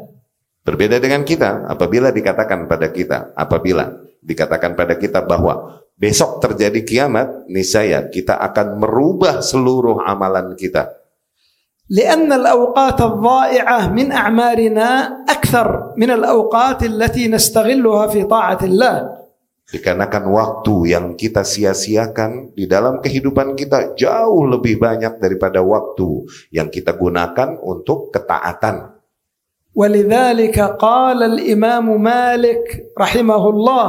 Berbeda 0.62 1.02
dengan 1.02 1.26
kita 1.26 1.66
apabila 1.66 2.14
dikatakan 2.14 2.70
pada 2.70 2.94
kita 2.94 3.34
apabila 3.34 3.90
dikatakan 4.22 4.78
pada 4.78 4.94
kita 4.94 5.26
bahwa 5.26 5.82
besok 5.98 6.38
terjadi 6.38 6.86
kiamat 6.86 7.50
niscaya 7.50 8.06
kita 8.06 8.38
akan 8.38 8.78
merubah 8.78 9.42
seluruh 9.42 9.98
amalan 10.06 10.54
kita 10.54 11.01
لأن 11.90 12.32
الأوقات 12.32 13.00
الضائعة 13.00 13.88
من 13.90 14.12
أعمارنا 14.12 14.88
أكثر 15.28 15.92
من 15.96 16.10
الأوقات 16.10 16.82
التي 16.82 17.28
نستغلها 17.28 18.06
في 18.06 18.24
طاعة 18.24 18.58
الله 18.62 19.22
Dikarenakan 19.72 20.28
waktu 20.28 20.92
yang 20.92 21.16
kita 21.16 21.48
sia-siakan 21.48 22.52
di 22.52 22.68
dalam 22.68 23.00
kehidupan 23.00 23.56
kita 23.56 23.96
jauh 23.96 24.44
lebih 24.44 24.76
banyak 24.76 25.16
daripada 25.16 25.64
waktu 25.64 26.28
yang 26.52 26.68
kita 26.68 26.92
gunakan 26.92 27.56
untuk 27.56 28.12
ketaatan. 28.12 29.00
ولذلك 29.72 30.60
قال 30.76 31.22
الإمام 31.22 32.02
مالك 32.02 32.92
رحمه 33.00 33.42
الله 33.48 33.88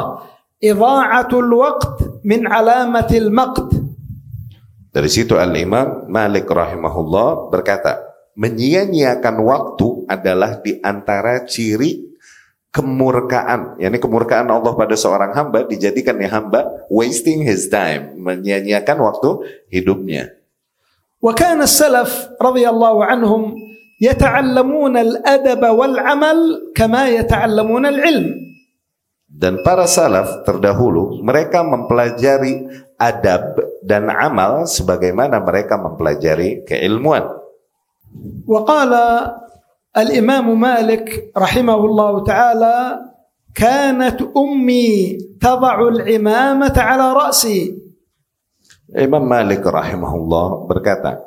إضاعة 0.64 1.32
الوقت 1.34 1.98
من 2.24 2.48
علامة 2.48 3.12
المقت 3.12 3.83
Dari 4.94 5.10
situ 5.10 5.42
Al-Imam 5.42 6.06
Malik 6.06 6.46
rahimahullah 6.46 7.50
berkata, 7.50 7.98
menyia-nyiakan 8.38 9.36
waktu 9.42 10.06
adalah 10.06 10.62
di 10.62 10.78
antara 10.86 11.42
ciri 11.50 12.14
kemurkaan. 12.70 13.82
yakni 13.82 13.98
kemurkaan 13.98 14.54
Allah 14.54 14.78
pada 14.78 14.94
seorang 14.94 15.34
hamba 15.34 15.66
dijadikan 15.66 16.14
ya 16.22 16.30
hamba 16.38 16.86
wasting 16.94 17.42
his 17.42 17.74
time, 17.74 18.22
menyia-nyiakan 18.22 18.98
waktu 19.02 19.30
hidupnya. 19.74 20.30
Wa 21.18 21.34
kana 21.34 21.66
salaf 21.66 22.38
radhiyallahu 22.38 23.02
anhum 23.02 23.58
yata'allamuna 23.98 25.02
al-adab 25.02 25.74
wal 25.74 25.98
'amal 25.98 26.70
kama 26.78 27.10
yata'allamuna 27.10 27.90
al-'ilm. 27.90 28.30
Dan 29.26 29.66
para 29.66 29.90
salaf 29.90 30.46
terdahulu 30.46 31.26
mereka 31.26 31.66
mempelajari 31.66 32.70
adab 33.02 33.58
dan 33.83 34.09
amal 34.09 34.65
sebagaimana 34.65 35.39
mereka 35.43 35.77
mempelajari 35.77 36.63
keilmuan. 36.65 37.25
وقال 38.49 38.93
الإمام 39.93 40.47
مالك 40.61 41.33
رحمه 41.37 41.81
الله 41.85 42.13
تعالى 42.25 42.77
كانت 43.53 44.19
أمي 44.33 44.89
تضع 45.37 45.77
العمامة 45.89 46.77
على 46.77 47.07
رأسي 47.13 47.61
Imam 48.89 49.21
Malik 49.21 49.61
rahimahullah 49.61 50.65
berkata, 50.65 51.21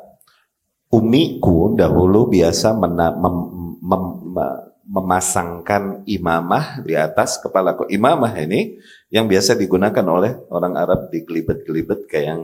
Umiku 0.90 1.78
dahulu 1.78 2.26
biasa 2.26 2.74
mena- 2.74 3.14
mem- 3.14 3.78
mem- 3.78 4.20
me- 4.34 4.62
memasangkan 4.86 6.02
imamah 6.04 6.82
di 6.82 6.98
atas 6.98 7.38
kepalaku. 7.38 7.86
Imamah 7.88 8.34
ini 8.40 8.76
yang 9.08 9.30
biasa 9.30 9.54
digunakan 9.54 10.04
oleh 10.08 10.32
orang 10.50 10.74
Arab 10.74 11.08
di 11.12 11.22
gelibet-gelibet 11.22 12.10
kayak 12.10 12.26
yang 12.26 12.42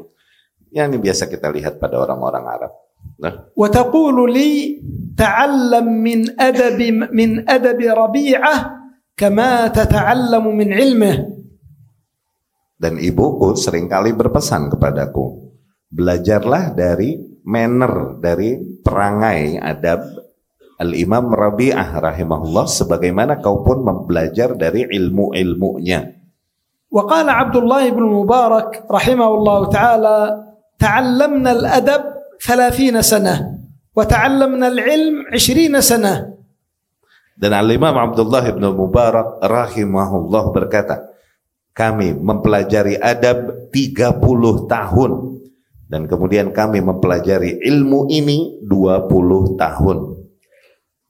yang 0.68 0.86
ini 0.93 0.99
biasa 1.01 1.26
kita 1.26 1.49
lihat 1.49 1.80
pada 1.80 1.99
orang-orang 1.99 2.45
Arab. 2.45 2.72
Nah, 3.18 3.51
وتقول 3.55 4.30
لي 4.34 4.82
تعلم 5.14 5.86
من 5.86 6.34
أدب 6.34 6.80
من 7.14 7.30
أدب 7.47 7.80
ربيعة 7.95 8.55
كما 9.14 9.70
تتعلم 9.70 10.45
من 10.45 10.68
علمه 10.74 11.14
dan 12.78 12.95
ibuku 13.03 13.59
seringkali 13.59 14.14
berpesan 14.14 14.70
kepadaku, 14.70 15.51
belajarlah 15.91 16.78
dari 16.78 17.18
manner, 17.43 18.22
dari 18.22 18.55
perangai 18.78 19.59
adab 19.59 20.22
Al-Imam 20.82 21.30
Rabi'ah 21.30 22.01
rahimahullah 22.01 22.65
sebagaimana 22.65 23.39
kau 23.39 23.61
pun 23.61 23.86
mempelajar 23.86 24.57
dari 24.57 24.89
ilmu-ilmunya. 24.89 26.01
Wa 26.93 27.03
qala 27.09 27.41
Abdullah 27.41 27.86
bin 27.89 28.05
Mubarak 28.05 28.86
rahimahullah 28.86 29.59
taala 29.74 30.17
ta'allamna 30.78 31.49
al-adab 31.57 32.01
30 32.38 33.01
sana 33.01 33.34
wa 33.93 34.03
ta'allamna 34.05 34.69
al-ilm 34.69 35.30
20 35.34 35.74
sana. 35.82 36.34
Dan 37.34 37.49
Al-Imam 37.57 37.97
Abdullah 37.97 38.45
bin 38.53 38.61
Mubarak 38.78 39.41
rahimahullah 39.41 40.53
berkata, 40.53 41.13
kami 41.74 42.13
mempelajari 42.13 43.01
adab 43.01 43.69
30 43.74 44.21
tahun 44.69 45.11
dan 45.89 46.05
kemudian 46.05 46.53
kami 46.53 46.86
mempelajari 46.86 47.57
ilmu 47.57 48.05
ini 48.13 48.61
20 48.61 49.57
tahun. 49.57 49.97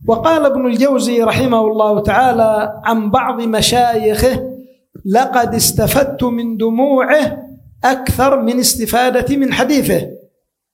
وقال 0.07 0.45
ابن 0.45 0.63
الجوزي 0.65 1.23
رحمه 1.23 1.61
الله 1.67 1.93
تعالى 1.99 2.51
عن 2.83 2.99
بعض 3.11 3.41
مشايخه 3.41 4.33
لقد 5.05 5.55
استفدت 5.55 6.23
من 6.23 6.57
دموعه 6.57 7.23
أكثر 7.83 8.41
من 8.41 8.59
استفادة 8.59 9.29
من 9.37 9.53
حديثه 9.53 10.01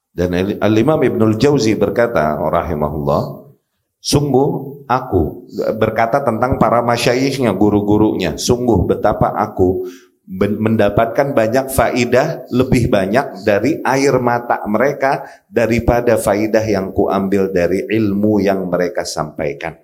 Dan 0.09 0.35
Al-Imam 0.59 0.99
Ibnul 0.99 1.39
Jauzi 1.39 1.79
berkata, 1.79 2.35
rahimahullah, 2.35 3.55
sungguh 4.03 4.83
aku 4.83 5.47
berkata 5.79 6.19
tentang 6.25 6.59
para 6.59 6.83
masyayikhnya, 6.83 7.55
guru-gurunya, 7.55 8.35
sungguh 8.35 8.83
betapa 8.83 9.31
aku 9.31 9.87
mendapatkan 10.28 11.36
banyak 11.36 11.68
faidah 11.68 12.48
lebih 12.48 12.88
banyak 12.88 13.44
dari 13.44 13.76
air 13.84 14.16
mata 14.24 14.64
mereka 14.64 15.28
daripada 15.52 16.16
faidah 16.16 16.64
yang 16.64 16.96
kuambil 16.96 17.52
dari 17.52 17.84
ilmu 17.92 18.40
yang 18.40 18.64
mereka 18.68 19.04
sampaikan. 19.04 19.76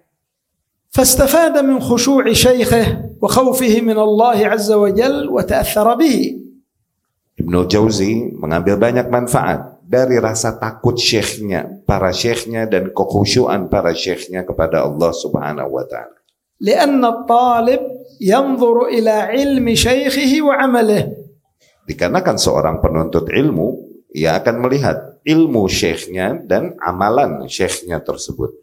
فاستفاد 0.90 1.54
من 1.58 1.78
خشوع 1.78 2.32
شيخه 2.32 3.14
وخوفه 3.22 3.80
من 3.80 3.98
الله 3.98 4.38
عز 4.46 4.72
وجل 4.72 5.30
وتأثر 5.30 5.94
به 5.94 6.18
Ibnu 7.40 7.72
Jauzi 7.72 8.36
mengambil 8.36 8.76
banyak 8.76 9.08
manfaat 9.08 9.80
dari 9.80 10.20
rasa 10.20 10.60
takut 10.60 11.00
syekhnya, 11.00 11.64
para 11.88 12.12
syekhnya 12.12 12.68
dan 12.68 12.92
kekhusyuan 12.92 13.72
para 13.72 13.96
syekhnya 13.96 14.44
kepada 14.44 14.84
Allah 14.84 15.08
Subhanahu 15.08 15.72
wa 15.72 15.84
taala. 15.88 16.20
لأن 16.60 17.04
الطالب 17.04 17.80
ينظر 18.20 18.76
إلى 18.92 19.10
علم 19.10 19.66
شيخه 19.74 20.32
وعمله 20.44 21.02
Dikarenakan 21.90 22.38
seorang 22.38 22.78
penuntut 22.78 23.26
ilmu, 23.34 23.82
ia 24.14 24.38
akan 24.38 24.62
melihat 24.62 25.18
ilmu 25.26 25.66
syekhnya 25.66 26.38
dan 26.46 26.78
amalan 26.78 27.50
syekhnya 27.50 27.98
tersebut. 27.98 28.54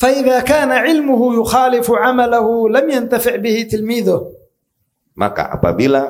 فإذا 0.00 0.40
كان 0.48 0.72
علمه 0.72 1.20
يخالف 1.44 1.84
عمله 1.84 2.46
لم 2.72 2.86
ينتفع 2.88 3.36
به 3.36 3.56
تلميذه 3.68 4.18
Maka 5.12 5.52
apabila 5.52 6.08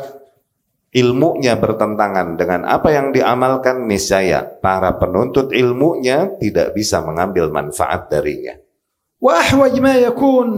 ilmunya 0.94 1.59
bertentangan 1.59 2.38
dengan 2.38 2.62
apa 2.70 2.94
yang 2.94 3.11
diamalkan, 3.11 3.90
niscaya 3.90 4.46
para 4.62 4.94
penuntut 4.94 5.51
ilmunya 5.51 6.38
tidak 6.38 6.78
bisa 6.78 7.03
mengambil 7.03 7.51
manfaat 7.51 8.07
darinya. 8.07 8.55
وأحوج 9.20 9.74
ما 9.82 9.94
يكون 9.98 10.48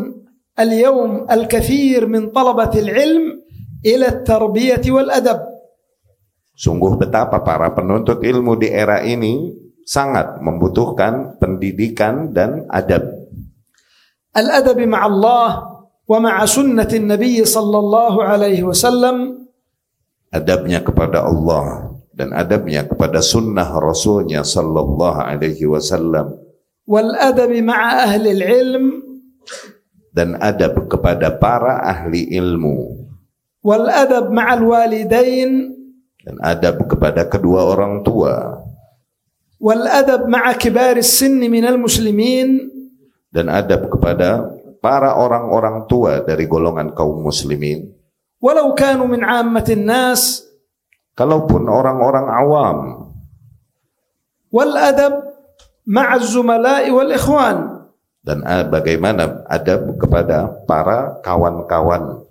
اليوم 0.58 1.26
الكثير 1.30 2.06
من 2.06 2.30
طلبة 2.30 2.72
العلم 2.76 3.24
إلى 3.86 4.06
التربية 4.08 4.84
والأدب 4.84 5.40
Sungguh 6.52 7.00
betapa 7.00 7.40
para 7.40 7.72
penuntut 7.72 8.20
ilmu 8.22 8.60
di 8.60 8.68
era 8.68 9.00
ini 9.02 9.50
sangat 9.82 10.38
membutuhkan 10.44 11.40
pendidikan 11.40 12.30
dan 12.30 12.68
adab. 12.68 13.08
الأدب 14.36 14.78
مع 14.84 15.00
الله 15.00 15.48
ومع 16.08 16.34
سنة 16.44 16.88
النبي 16.92 17.44
صلى 17.44 17.78
الله 17.78 18.14
عليه 18.24 18.60
وسلم 18.62 19.16
Adabnya 20.32 20.80
kepada 20.80 21.28
Allah 21.28 21.92
dan 22.12 22.32
adabnya 22.32 22.88
kepada 22.88 23.20
sunnah 23.20 23.68
Rasulnya 23.76 24.44
Sallallahu 24.44 25.18
Alaihi 25.24 25.64
Wasallam 25.68 26.36
والأدب 26.88 27.52
مع 27.64 27.80
أهل 28.04 28.24
العلم 28.28 28.84
dan 30.17 30.33
adab 30.41 30.89
kepada 30.89 31.29
para 31.37 31.85
ahli 31.85 32.25
ilmu. 32.33 33.05
Wal 33.61 33.85
adab 33.85 34.33
ma'al 34.33 34.65
walidain. 34.65 35.77
Dan 36.25 36.41
adab 36.41 36.89
kepada 36.89 37.29
kedua 37.29 37.69
orang 37.69 38.01
tua. 38.01 38.65
Wal 39.61 39.85
adab 39.85 40.25
ma'a 40.25 40.57
kibaris 40.57 41.21
sinni 41.21 41.45
minal 41.45 41.77
muslimin. 41.77 42.65
Dan 43.29 43.53
adab 43.53 43.93
kepada 43.93 44.41
para 44.81 45.21
orang-orang 45.21 45.85
tua 45.85 46.25
dari 46.25 46.49
golongan 46.49 46.97
kaum 46.97 47.21
muslimin. 47.21 47.93
Walau 48.41 48.73
kanu 48.73 49.05
min 49.05 49.21
ammatin 49.21 49.85
nas. 49.85 50.41
Kalaupun 51.13 51.69
orang-orang 51.69 52.25
awam. 52.25 52.77
Wal 54.49 54.73
adab 54.73 55.13
ma'a 55.85 56.17
zumala'i 56.17 56.89
wal 56.89 57.13
ikhwan 57.13 57.76
dan 58.27 58.43
eh, 58.43 58.67
bagaimana 58.67 59.47
adab 59.47 59.95
kepada 59.95 60.51
para 60.67 61.23
kawan-kawan. 61.23 62.27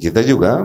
Kita 0.00 0.24
juga 0.24 0.64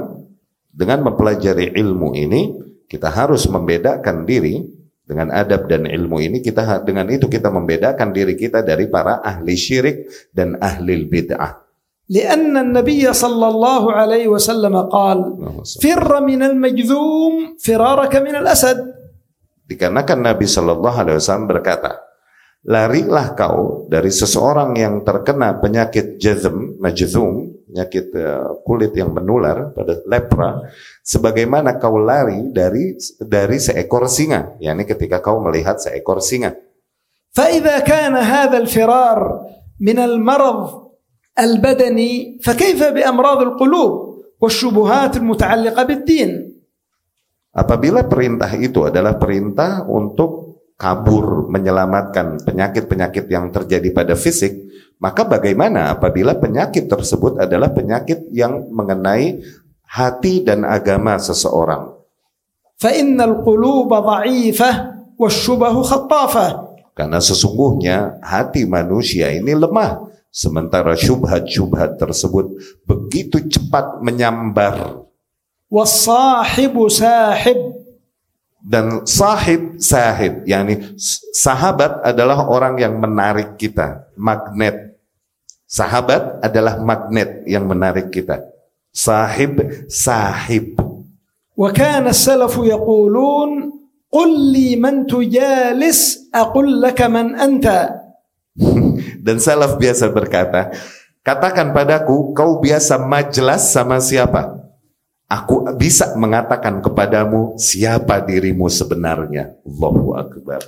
dengan 0.71 1.11
mempelajari 1.11 1.75
ilmu 1.75 2.15
ini 2.15 2.41
kita 2.87 3.11
harus 3.11 3.43
membedakan 3.51 4.23
diri 4.23 4.63
dengan 5.03 5.33
adab 5.35 5.67
dan 5.67 5.83
ilmu 5.89 6.23
ini 6.23 6.39
kita 6.39 6.87
dengan 6.87 7.11
itu 7.11 7.27
kita 7.27 7.51
membedakan 7.51 8.15
diri 8.15 8.39
kita 8.39 8.63
dari 8.63 8.87
para 8.87 9.19
ahli 9.19 9.57
syirik 9.59 10.07
dan 10.31 10.55
ahli 10.63 11.03
bid'ah. 11.03 11.68
لأن 12.08 12.52
النبي 12.56 13.12
صلى 13.12 13.46
الله 13.48 13.82
عليه 13.92 14.28
وسلم 14.28 14.76
قال 14.92 15.18
فر 15.80 16.10
من 16.20 16.40
المجذوم 16.42 17.56
فرارك 17.56 18.12
من 18.20 18.34
الأسد 18.44 18.78
Dikarenakan 19.64 20.20
Nabi 20.28 20.44
Shallallahu 20.44 20.92
Alaihi 20.92 21.16
Wasallam 21.16 21.48
berkata, 21.48 21.96
larilah 22.68 23.32
kau 23.32 23.88
dari 23.88 24.12
seseorang 24.12 24.76
yang 24.76 25.00
terkena 25.00 25.56
penyakit 25.56 26.20
jazm, 26.20 26.76
majzum, 26.76 27.64
penyakit 27.72 28.12
eh, 28.12 28.44
kulit 28.60 28.92
yang 28.92 29.16
menular 29.16 29.72
pada 29.72 30.04
lepra, 30.04 30.68
sebagaimana 31.00 31.80
kau 31.80 31.96
lari 31.96 32.52
dari 32.52 32.92
dari 33.16 33.56
seekor 33.56 34.04
singa, 34.04 34.60
yakni 34.60 34.84
ketika 34.84 35.24
kau 35.24 35.40
melihat 35.40 35.80
seekor 35.80 36.20
singa. 36.20 36.52
فإذا 37.34 37.82
كان 37.82 38.14
هذا 38.14 38.56
الفرار 38.62 39.18
من 39.82 39.98
المرض 39.98 40.84
البدني 41.38 42.38
فكيف 42.42 42.80
بأمراض 42.82 43.38
القلوب 43.42 43.92
والشبهات 44.40 45.16
المتعلقة 45.16 45.82
بالدين 45.82 46.54
Apabila 47.54 48.02
perintah 48.10 48.50
itu 48.58 48.82
adalah 48.82 49.14
perintah 49.14 49.86
untuk 49.86 50.58
kabur 50.74 51.46
menyelamatkan 51.46 52.42
penyakit-penyakit 52.42 53.30
yang 53.30 53.54
terjadi 53.54 53.94
pada 53.94 54.18
fisik, 54.18 54.58
maka 54.98 55.22
bagaimana 55.22 55.94
apabila 55.94 56.34
penyakit 56.34 56.90
tersebut 56.90 57.38
adalah 57.38 57.70
penyakit 57.70 58.26
yang 58.34 58.74
mengenai 58.74 59.38
hati 59.86 60.42
dan 60.42 60.66
agama 60.66 61.14
seseorang? 61.14 61.94
فإن 62.74 63.20
القلوب 63.20 63.90
ضعيفة 63.94 64.70
والشبه 65.14 65.74
خطافة 65.82 66.46
Karena 66.94 67.18
sesungguhnya 67.18 68.22
hati 68.22 68.70
manusia 68.70 69.26
ini 69.34 69.50
lemah, 69.50 70.07
sementara 70.28 70.94
syubhat-syubhat 70.98 72.00
tersebut 72.00 72.56
begitu 72.84 73.38
cepat 73.46 74.02
menyambar 74.02 75.04
والصاحب 75.74 76.74
ساحب 76.88 77.60
dan 78.64 79.04
sahib 79.04 79.76
sahib 79.76 80.46
yakni 80.48 80.96
sahabat 81.34 82.00
adalah 82.00 82.48
orang 82.48 82.80
yang 82.80 82.96
menarik 82.96 83.60
kita 83.60 84.08
magnet 84.16 84.96
sahabat 85.68 86.40
adalah 86.40 86.80
magnet 86.80 87.44
yang 87.44 87.68
menarik 87.68 88.08
kita 88.08 88.40
sahib 88.94 89.60
sahib 89.90 90.78
وكان 91.54 92.06
السلف 92.10 92.50
يقولون 92.50 93.50
قل 94.10 94.30
لي 94.52 94.74
من 94.76 95.06
تجالس 95.06 96.30
أقول 96.34 96.82
لك 96.82 97.02
من 97.02 97.34
أنت 97.34 97.66
dan 99.20 99.36
salaf 99.42 99.76
biasa 99.76 100.10
berkata 100.10 100.72
katakan 101.24 101.70
padaku 101.74 102.32
kau 102.32 102.58
biasa 102.58 102.98
majelas 103.00 103.70
sama 103.70 103.98
siapa 103.98 104.60
aku 105.30 105.74
bisa 105.74 106.14
mengatakan 106.14 106.82
kepadamu 106.84 107.58
siapa 107.58 108.22
dirimu 108.22 108.70
sebenarnya 108.70 109.56
Allahu 109.66 110.14
akbar 110.16 110.60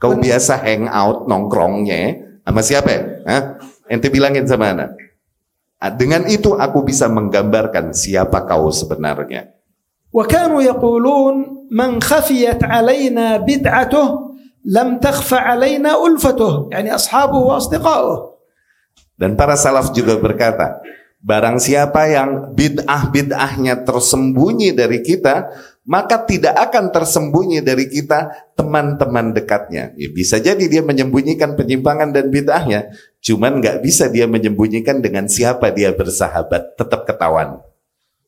kau 0.00 0.16
biasa 0.16 0.60
hang 0.60 0.88
out 0.88 1.24
nongkrongnya 1.28 2.24
sama 2.46 2.62
siapa 2.62 2.88
ya? 2.92 3.02
Hah? 3.26 3.42
ente 3.90 4.06
bilangin 4.10 4.46
sama 4.46 4.70
anak 4.70 4.94
Ah, 5.76 5.92
dengan 5.92 6.24
itu 6.24 6.56
aku 6.56 6.88
bisa 6.88 7.04
menggambarkan 7.04 7.92
siapa 7.92 8.48
kau 8.48 8.72
sebenarnya 8.72 9.52
وكانوا 10.16 10.62
يقولون 10.62 11.68
من 11.68 12.00
خفيت 12.00 12.64
علينا 12.64 13.44
بدعته 13.44 14.06
لم 14.66 14.98
تخف 14.98 15.30
علينا 15.34 15.94
ألفته 16.06 16.68
يعني 16.72 16.94
أصحابه 16.94 17.38
وأصدقائه 17.38 18.36
Dan 19.16 19.32
para 19.32 19.56
salaf 19.56 19.96
juga 19.96 20.20
berkata, 20.20 20.76
barang 21.24 21.56
siapa 21.56 22.04
yang 22.04 22.52
bid'ah-bid'ahnya 22.52 23.80
tersembunyi 23.88 24.76
dari 24.76 25.00
kita, 25.00 25.48
maka 25.88 26.20
tidak 26.28 26.52
akan 26.52 26.92
tersembunyi 26.92 27.64
dari 27.64 27.88
kita 27.88 28.52
teman-teman 28.52 29.32
dekatnya. 29.32 29.96
Ya, 29.96 30.08
bisa 30.12 30.36
jadi 30.36 30.60
dia 30.68 30.84
menyembunyikan 30.84 31.56
penyimpangan 31.56 32.12
dan 32.12 32.28
bid'ahnya, 32.28 32.92
cuman 33.24 33.64
nggak 33.64 33.80
bisa 33.80 34.12
dia 34.12 34.28
menyembunyikan 34.28 35.00
dengan 35.00 35.24
siapa 35.32 35.72
dia 35.72 35.96
bersahabat, 35.96 36.76
tetap 36.76 37.08
ketahuan. 37.08 37.64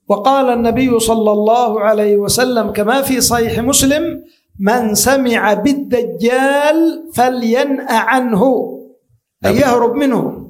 وقال 0.08 0.48
النبي 0.48 0.88
صلى 0.88 1.30
الله 1.36 1.70
عليه 1.84 2.16
وسلم 2.16 2.72
كما 2.72 3.04
في 3.04 3.20
صحيح 3.20 3.60
مسلم 3.60 4.24
man 4.63 4.95
sami'a 4.95 5.59
bid-dajjal 5.59 7.11
falyan'a 7.11 8.07
anhu 8.15 8.79
ayahrub 9.43 9.99
minhu 9.99 10.43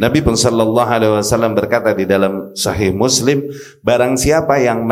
Nabi 0.00 0.24
pun 0.24 0.32
sallallahu 0.32 0.88
alaihi 0.88 1.12
wasallam 1.12 1.52
berkata 1.52 1.92
di 1.92 2.08
dalam 2.08 2.56
sahih 2.56 2.88
Muslim, 2.88 3.52
barang 3.84 4.16
siapa 4.16 4.56
yang 4.56 4.88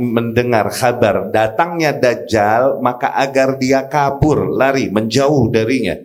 mendengar 0.00 0.72
kabar 0.72 1.28
datangnya 1.28 1.92
dajjal, 1.92 2.80
maka 2.80 3.12
agar 3.20 3.60
dia 3.60 3.84
kabur, 3.84 4.48
lari, 4.48 4.88
menjauh 4.88 5.52
darinya. 5.52 6.00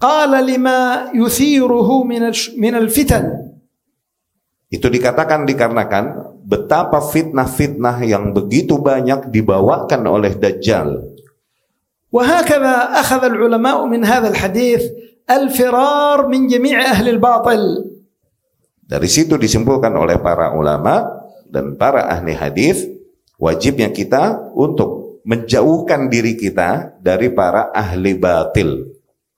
Qala 0.00 0.40
lima 0.40 1.12
yuthiruhu 1.12 2.08
min 2.56 2.72
al-fitan. 2.72 3.52
Itu 4.72 4.88
dikatakan 4.88 5.44
dikarenakan 5.44 6.04
betapa 6.49 7.01
fitnah-fitnah 7.01 8.01
yang 8.05 8.31
begitu 8.31 8.77
banyak 8.77 9.29
dibawakan 9.29 10.01
oleh 10.05 10.33
Dajjal. 10.37 11.15
وهكذا 12.15 12.75
أخذ 13.03 13.21
العلماء 13.27 13.79
من 13.91 14.07
هذا 14.07 14.31
الحديث 14.31 14.81
الفرار 15.27 16.31
من 16.31 16.47
جميع 16.47 16.79
أهل 16.79 17.19
الباطل 17.19 17.91
Dari 18.85 19.09
situ 19.09 19.35
disimpulkan 19.35 19.91
oleh 19.97 20.21
para 20.21 20.53
ulama 20.53 21.01
dan 21.49 21.73
para 21.73 22.05
ahli 22.05 22.37
hadis 22.37 22.85
wajibnya 23.41 23.89
kita 23.89 24.53
untuk 24.53 25.19
menjauhkan 25.25 26.05
diri 26.05 26.37
kita 26.37 26.93
dari 27.01 27.33
para 27.33 27.73
ahli 27.73 28.13
batil, 28.13 28.85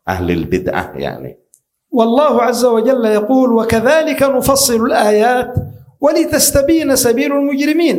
ahli 0.04 0.44
bid'ah 0.44 0.92
yakni. 1.00 1.48
والله 1.88 2.44
عز 2.44 2.66
وجل 2.66 3.06
يقول 3.06 3.50
وكذلك 3.54 4.24
نفصل 4.24 4.86
الآيات 4.86 5.52
ولتستبين 6.02 6.90
سبيل 6.96 7.32
المجرمين 7.34 7.98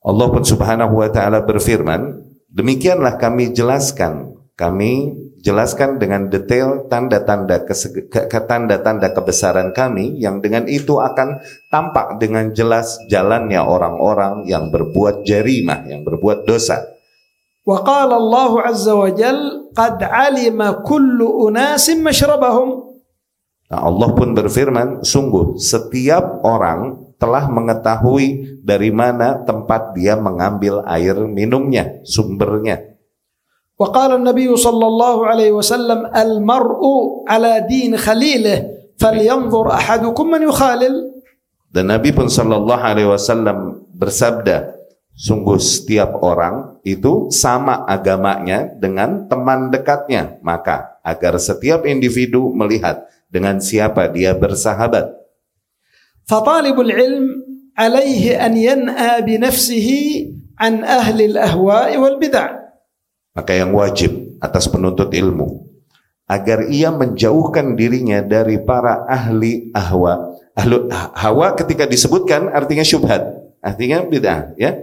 Allah 0.00 0.26
pun 0.32 0.40
subhanahu 0.40 0.96
wa 1.04 1.12
ta'ala 1.12 1.44
berfirman, 1.44 2.24
demikianlah 2.48 3.20
kami 3.20 3.52
jelaskan, 3.52 4.32
kami 4.56 5.12
jelaskan 5.44 6.00
dengan 6.00 6.32
detail 6.32 6.88
tanda-tanda 6.88 7.68
kesege- 7.68 8.08
ke- 8.08 8.24
ke- 8.24 8.44
tanda-tanda 8.48 9.12
kebesaran 9.12 9.76
kami 9.76 10.16
yang 10.16 10.40
dengan 10.40 10.64
itu 10.64 10.96
akan 10.96 11.44
tampak 11.68 12.16
dengan 12.16 12.48
jelas 12.56 12.96
jalannya 13.12 13.60
orang-orang 13.60 14.48
yang 14.48 14.72
berbuat 14.72 15.28
jarimah, 15.28 15.84
yang 15.84 16.00
berbuat 16.00 16.48
dosa. 16.48 16.80
وقال 17.60 18.08
الله 18.08 18.52
عز 18.60 18.88
وجل 18.88 19.40
قد 19.76 20.00
علم 20.00 20.60
كل 20.80 21.18
أناس 21.20 21.92
مشربهم 21.92 22.68
Nah, 23.70 23.86
Allah 23.86 24.10
pun 24.18 24.34
berfirman, 24.34 25.06
sungguh 25.06 25.54
setiap 25.54 26.42
orang 26.42 27.14
telah 27.22 27.46
mengetahui 27.46 28.58
dari 28.66 28.90
mana 28.90 29.46
tempat 29.46 29.94
dia 29.94 30.18
mengambil 30.18 30.82
air 30.90 31.14
minumnya, 31.30 32.02
sumbernya. 32.02 32.90
وقال 33.80 34.20
النبي 34.20 34.50
صلى 34.60 34.86
الله 34.86 35.16
عليه 35.24 35.50
وسلم 35.56 36.12
المرء 36.12 36.82
على 37.24 37.64
دين 37.64 37.96
خليله 37.96 38.58
فلينظر 39.00 39.66
أحدكم 39.72 40.26
من 40.28 40.42
يخالل 40.44 40.94
Dan 41.70 41.86
Nabi 41.86 42.10
pun 42.10 42.26
Shallallahu 42.26 42.82
Alaihi 42.82 43.06
Wasallam 43.06 43.86
bersabda, 43.94 44.74
sungguh 45.14 45.54
setiap 45.62 46.18
orang 46.18 46.82
itu 46.82 47.30
sama 47.30 47.86
agamanya 47.86 48.66
dengan 48.74 49.30
teman 49.30 49.70
dekatnya. 49.70 50.42
Maka 50.42 50.98
agar 51.06 51.38
setiap 51.38 51.86
individu 51.86 52.50
melihat 52.50 53.06
dengan 53.35 53.59
siapa 53.59 54.07
dia 54.15 54.31
bersahabat? 54.31 55.11
Fatalibul 56.23 56.87
ilm 56.87 57.43
alaihi 57.75 58.31
an 58.31 58.55
yan'a 58.55 59.19
bi 59.27 59.35
nafsihi 59.35 60.31
an 60.55 60.87
ahli 60.87 61.35
al-ahwa'i 61.35 61.99
wal 61.99 62.15
bid'ah. 62.15 62.63
Maka 63.35 63.51
yang 63.59 63.75
wajib 63.75 64.39
atas 64.39 64.71
penuntut 64.71 65.11
ilmu 65.11 65.67
agar 66.31 66.63
ia 66.71 66.95
menjauhkan 66.95 67.75
dirinya 67.75 68.23
dari 68.23 68.63
para 68.63 69.03
ahli 69.03 69.67
ahwa. 69.75 70.39
Ahlu, 70.55 70.87
hawa 70.95 71.59
ketika 71.59 71.83
disebutkan 71.83 72.47
artinya 72.55 72.87
syubhat, 72.87 73.19
artinya 73.59 73.99
bid'ah, 74.07 74.55
ya. 74.55 74.79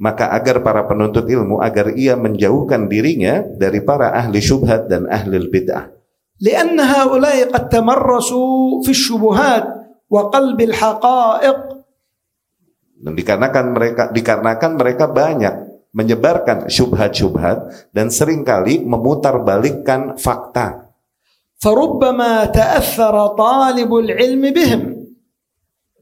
Maka 0.00 0.32
agar 0.32 0.64
para 0.64 0.88
penuntut 0.88 1.28
ilmu 1.28 1.60
agar 1.60 1.92
ia 1.92 2.16
menjauhkan 2.16 2.88
dirinya 2.88 3.44
dari 3.44 3.84
para 3.84 4.16
ahli 4.16 4.40
syubhat 4.40 4.88
dan 4.88 5.04
ahli 5.12 5.36
bid'ah. 5.44 5.99
لأن 6.41 6.75
هؤلاء 6.79 7.51
قد 7.51 7.63
تمرسوا 7.71 8.83
في 8.83 8.91
الشبهات 8.91 9.65
وقلب 10.11 10.59
الحقائق 10.61 11.57
Dan 12.95 13.13
dikarenakan 13.13 13.65
mereka 13.75 14.03
dikarenakan 14.09 14.71
mereka 14.79 15.05
banyak 15.11 15.55
menyebarkan 15.93 16.67
syubhat-syubhat 16.71 17.91
dan 17.93 18.09
seringkali 18.09 18.81
memutarbalikkan 18.83 20.17
fakta. 20.17 20.85
فربما 21.55 22.51
تأثر 22.51 23.15
طالب 23.39 23.91
العلم 23.93 24.43
بهم 24.51 24.81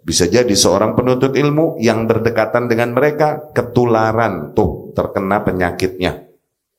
Bisa 0.04 0.28
jadi 0.28 0.52
seorang 0.52 1.00
penuntut 1.00 1.32
ilmu 1.32 1.80
yang 1.80 2.04
berdekatan 2.04 2.68
dengan 2.68 2.92
mereka 2.92 3.40
ketularan 3.56 4.52
tuh 4.52 4.92
terkena 4.92 5.40
penyakitnya. 5.40 6.27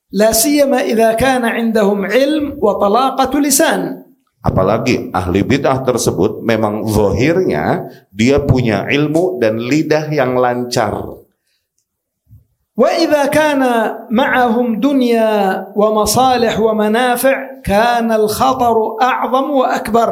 La 0.10 0.34
siyama 0.34 0.82
idza 0.82 1.14
kana 1.14 1.54
indahum 1.62 2.02
ilm 2.10 2.58
wa 2.58 2.82
talaqatu 2.82 3.38
lisan. 3.38 4.10
Apalagi 4.42 5.14
ahli 5.14 5.46
bid'ah 5.46 5.86
tersebut 5.86 6.42
memang 6.42 6.88
zahirnya 6.90 7.86
dia 8.10 8.42
punya 8.42 8.90
ilmu 8.90 9.38
dan 9.38 9.62
lidah 9.62 10.10
yang 10.10 10.34
lancar. 10.34 11.20
Wa 12.74 12.90
idza 12.96 13.28
kana 13.30 14.08
ma'ahum 14.10 14.82
dunya 14.82 15.62
wa 15.76 15.90
masalih 15.92 16.56
wa 16.58 16.74
manafi' 16.74 17.62
kana 17.62 18.18
al-khatar 18.18 18.78
a'zam 18.98 19.46
wa 19.52 19.68
akbar. 19.76 20.10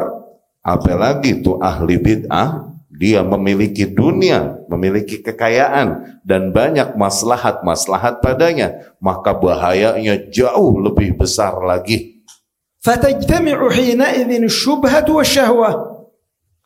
Apalagi 0.62 1.42
itu 1.42 1.56
ahli 1.58 1.96
bid'ah 1.98 2.67
dia 2.98 3.22
memiliki 3.22 3.86
dunia, 3.86 4.58
memiliki 4.66 5.22
kekayaan, 5.22 6.18
dan 6.26 6.50
banyak 6.50 6.98
maslahat-maslahat 6.98 8.18
padanya. 8.18 8.90
Maka 8.98 9.38
bahayanya 9.38 10.26
jauh 10.34 10.82
lebih 10.82 11.14
besar 11.14 11.62
lagi. 11.62 12.26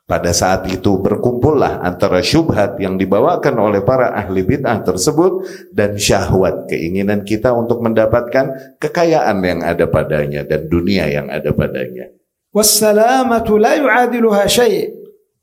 Pada 0.09 0.33
saat 0.33 0.73
itu 0.73 1.05
berkumpullah 1.05 1.85
antara 1.85 2.25
syubhat 2.25 2.81
yang 2.81 2.97
dibawakan 2.97 3.61
oleh 3.61 3.85
para 3.85 4.17
ahli 4.17 4.41
bid'ah 4.41 4.81
tersebut 4.89 5.45
dan 5.73 6.01
syahwat 6.01 6.65
keinginan 6.65 7.29
kita 7.29 7.53
untuk 7.53 7.85
mendapatkan 7.85 8.77
kekayaan 8.81 9.37
yang 9.45 9.61
ada 9.61 9.85
padanya 9.85 10.49
dan 10.49 10.65
dunia 10.69 11.13
yang 11.13 11.29
ada 11.29 11.53
padanya. 11.53 12.09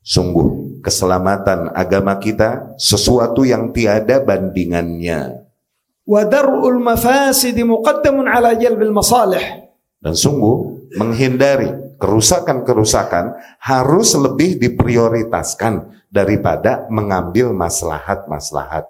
Sungguh 0.06 0.69
keselamatan 0.80 1.72
agama 1.72 2.16
kita 2.16 2.76
sesuatu 2.76 3.44
yang 3.44 3.72
tiada 3.72 4.20
bandingannya. 4.20 5.44
Wadarul 6.08 6.82
mafasid 6.82 7.54
muqaddamun 7.62 8.26
ala 8.26 8.56
jalbil 8.58 8.90
masalih. 8.90 9.70
Dan 10.00 10.16
sungguh 10.16 10.90
menghindari 10.96 11.70
kerusakan-kerusakan 12.00 13.36
harus 13.60 14.16
lebih 14.16 14.56
diprioritaskan 14.56 16.00
daripada 16.08 16.88
mengambil 16.88 17.52
maslahat-maslahat. 17.52 18.88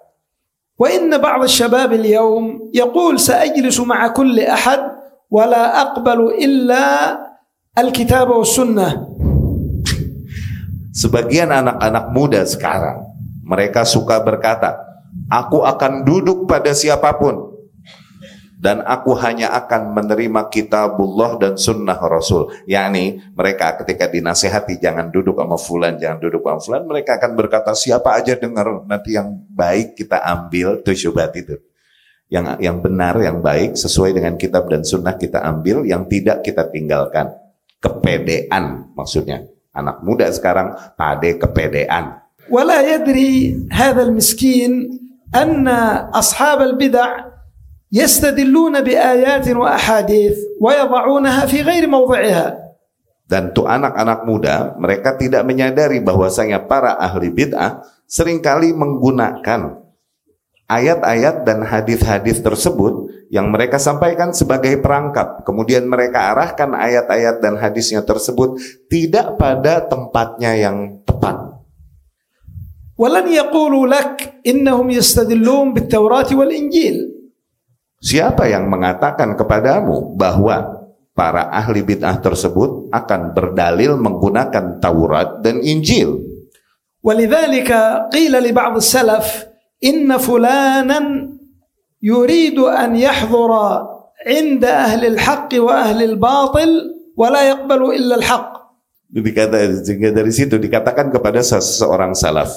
Wa 0.79 0.87
inna 0.89 1.21
ba'd 1.21 1.45
asy-syabab 1.45 1.93
al-yawm 1.93 2.73
yaqul 2.73 3.21
sa'ajlisu 3.21 3.85
ma'a 3.85 4.09
kulli 4.15 4.47
ahad 4.47 4.81
wa 5.29 5.43
la 5.45 5.77
aqbalu 5.85 6.33
illa 6.41 7.13
al-kitab 7.77 8.33
wa 8.33 8.41
sunnah. 8.41 8.91
Sebagian 10.91 11.55
anak-anak 11.55 12.05
muda 12.11 12.43
sekarang 12.43 13.07
mereka 13.47 13.87
suka 13.87 14.19
berkata, 14.19 14.75
"Aku 15.31 15.63
akan 15.63 16.03
duduk 16.03 16.47
pada 16.47 16.75
siapa 16.75 17.15
pun 17.15 17.51
dan 18.59 18.83
aku 18.83 19.15
hanya 19.17 19.55
akan 19.55 19.95
menerima 19.95 20.51
kitabullah 20.51 21.39
dan 21.39 21.55
sunnah 21.55 21.95
Rasul." 21.95 22.51
Yakni 22.67 23.23
mereka 23.35 23.79
ketika 23.79 24.11
dinasehati 24.11 24.83
jangan 24.83 25.11
duduk 25.11 25.39
sama 25.39 25.55
fulan, 25.55 25.95
jangan 25.95 26.19
duduk 26.19 26.43
sama 26.43 26.59
fulan, 26.59 26.83
mereka 26.87 27.19
akan 27.19 27.31
berkata, 27.39 27.71
"Siapa 27.71 28.11
aja 28.11 28.39
dengar 28.39 28.87
nanti 28.87 29.15
yang 29.15 29.35
baik 29.51 29.95
kita 29.95 30.19
ambil 30.23 30.79
tuh 30.83 30.95
syubhat 30.95 31.35
itu." 31.39 31.55
Yang 32.31 32.63
yang 32.63 32.79
benar, 32.79 33.19
yang 33.19 33.43
baik 33.43 33.75
sesuai 33.75 34.15
dengan 34.15 34.39
kitab 34.39 34.71
dan 34.71 34.87
sunnah 34.87 35.19
kita 35.19 35.43
ambil, 35.43 35.83
yang 35.83 36.07
tidak 36.07 36.47
kita 36.47 36.71
tinggalkan. 36.71 37.35
Kepedean 37.83 38.95
maksudnya 38.95 39.50
anak 39.71 40.03
muda 40.03 40.27
sekarang 40.31 40.75
pada 40.95 41.29
kepedean. 41.35 42.19
Wala 42.51 42.83
yadri 42.83 43.55
hadzal 43.71 44.11
miskin 44.11 44.99
anna 45.31 46.11
ashab 46.11 46.59
al-bid'ah 46.59 47.31
yastadilluna 47.91 48.83
bi 48.83 48.95
ayatin 48.95 49.55
wa 49.55 49.71
ahadith 49.75 50.35
wa 50.59 50.75
yad'unaha 50.75 51.47
fi 51.47 51.63
ghairi 51.63 51.87
mawdhi'iha. 51.87 52.47
Dan 53.31 53.55
tuh 53.55 53.63
anak-anak 53.63 54.27
muda, 54.27 54.75
mereka 54.75 55.15
tidak 55.15 55.47
menyadari 55.47 56.03
bahwasanya 56.03 56.67
para 56.67 56.99
ahli 56.99 57.31
bid'ah 57.31 57.79
sering 58.03 58.43
kali 58.43 58.75
menggunakan 58.75 59.79
ayat-ayat 60.67 61.47
dan 61.47 61.63
hadis-hadis 61.63 62.43
tersebut 62.43 63.07
yang 63.30 63.50
mereka 63.50 63.76
sampaikan 63.76 64.30
sebagai 64.30 64.78
perangkap. 64.78 65.42
Kemudian 65.42 65.86
mereka 65.86 66.34
arahkan 66.34 66.72
ayat-ayat 66.72 67.42
dan 67.42 67.58
hadisnya 67.58 68.02
tersebut 68.06 68.56
tidak 68.86 69.38
pada 69.40 69.84
tempatnya 69.84 70.54
yang 70.54 71.02
tepat. 71.02 71.56
ولن 72.96 73.28
يقولوا 73.28 73.84
لك 73.92 74.40
إنهم 74.40 74.88
يستدلون 74.88 75.76
بالتوراة 75.76 76.32
والإنجيل 76.32 76.96
Siapa 78.00 78.48
yang 78.48 78.68
mengatakan 78.72 79.36
kepadamu 79.36 80.16
bahwa 80.16 80.88
para 81.16 81.48
ahli 81.48 81.80
bid'ah 81.84 82.20
tersebut 82.20 82.92
akan 82.92 83.36
berdalil 83.36 84.00
menggunakan 84.00 84.80
Taurat 84.80 85.44
dan 85.44 85.60
Injil? 85.60 86.36
ولذلك 87.06 87.70
قيل 88.12 88.34
لبعض 88.34 88.76
السلف 88.76 89.46
إن 89.84 90.10
فلانا 90.18 91.00
يريد 92.02 92.58
أن 92.58 92.96
يحضر 92.96 93.52
عند 94.26 94.64
أهل 94.64 95.02
الحق 95.06 95.50
وأهل 95.54 96.02
الباطل 96.02 96.70
ولا 97.16 97.42
يقبل 97.48 97.82
إلا 97.94 98.14
الحق 98.16 98.50
Dikata, 99.06 99.86
sehingga 99.86 100.10
dari 100.10 100.34
situ 100.34 100.58
dikatakan 100.58 101.14
kepada 101.14 101.38
seseorang 101.38 102.10
salaf, 102.12 102.50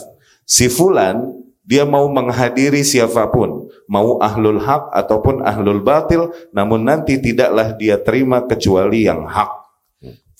si 0.49 0.65
fulan 0.65 1.39
dia 1.61 1.85
mau 1.85 2.09
menghadiri 2.09 2.81
siapapun, 2.81 3.69
mau 3.85 4.17
ahlul 4.17 4.57
hak 4.57 4.89
ataupun 4.89 5.45
ahlul 5.45 5.85
batil, 5.85 6.33
namun 6.49 6.81
nanti 6.81 7.21
tidaklah 7.21 7.77
dia 7.77 8.01
terima 8.01 8.41
kecuali 8.43 9.05
yang 9.05 9.29
hak. 9.29 9.61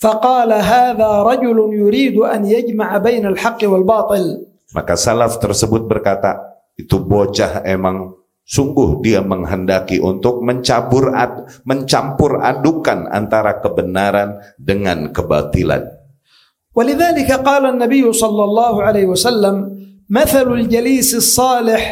فقال 0.00 0.48
هذا 0.48 1.10
رجل 1.22 1.58
يريد 1.76 2.16
أن 2.24 2.48
يجمع 2.48 2.88
بين 3.04 3.24
الحق 3.36 3.60
والباطل 3.68 4.48
Maka 4.72 4.94
salaf 4.94 5.36
tersebut 5.36 5.84
berkata, 5.86 6.40
itu 6.78 6.96
bocah 6.98 7.66
emang 7.66 8.16
sungguh 8.50 8.98
dia 8.98 9.22
menghendaki 9.22 10.02
untuk 10.02 10.42
mencampur 10.42 11.14
ad, 11.14 11.62
mencampur 11.62 12.42
adukan 12.42 13.06
antara 13.06 13.62
kebenaran 13.62 14.42
dengan 14.58 15.14
kebatilan. 15.14 16.00
ولذلك 16.70 17.26
قال 17.42 17.66
النبي 17.66 18.06
صلى 18.12 18.42
الله 18.44 18.74
عليه 18.82 19.06
وسلم 19.10 19.54
مثل 20.06 20.46
الجليس 20.46 21.18
الصالح 21.18 21.82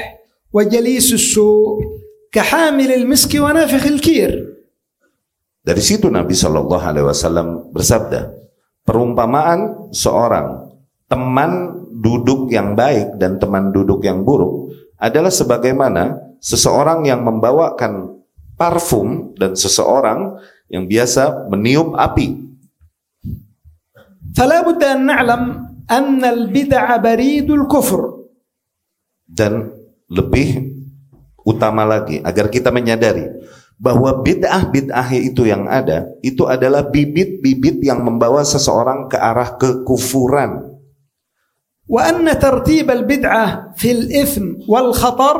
وجليس 0.55 1.09
السوء 1.13 1.83
كحامل 2.31 2.91
المسك 2.95 3.33
ونافخ 3.43 3.85
الكير 3.87 4.33
Dari 5.69 5.85
situ 5.85 6.09
Nabi 6.09 6.33
Shallallahu 6.33 6.81
Alaihi 6.81 7.05
Wasallam 7.05 7.69
bersabda, 7.77 8.33
perumpamaan 8.89 9.93
seorang 9.93 10.65
teman 11.05 11.85
duduk 11.93 12.49
yang 12.49 12.73
baik 12.73 13.21
dan 13.21 13.37
teman 13.37 13.69
duduk 13.69 14.01
yang 14.01 14.25
buruk 14.25 14.73
adalah 15.03 15.31
sebagaimana 15.31 16.19
seseorang 16.43 17.07
yang 17.07 17.23
membawakan 17.23 18.23
parfum 18.59 19.35
dan 19.39 19.55
seseorang 19.55 20.39
yang 20.69 20.85
biasa 20.85 21.49
meniup 21.49 21.95
api. 21.95 22.49
فلا 24.39 24.63
بد 24.63 24.83
أن 24.85 25.09
نعلم 25.09 25.43
أن 25.91 26.21
البدع 26.23 26.87
بريد 27.03 27.49
الكفر 27.51 28.03
Dan 29.29 29.71
lebih 30.09 30.79
utama 31.45 31.85
lagi 31.85 32.21
agar 32.25 32.49
kita 32.49 32.73
menyadari 32.73 33.29
bahwa 33.79 34.11
bid'ah-bid'ah 34.25 35.09
itu 35.15 35.47
yang 35.47 35.69
ada 35.71 36.11
itu 36.25 36.49
adalah 36.49 36.89
bibit-bibit 36.89 37.79
yang 37.85 38.03
membawa 38.03 38.43
seseorang 38.43 39.07
ke 39.07 39.21
arah 39.21 39.55
kekufuran. 39.61 40.72
وأن 41.89 42.39
ترتيب 42.39 42.91
البدعة 42.91 43.73
في 43.77 43.93
الإثم 43.93 44.69
والخطر 44.69 45.37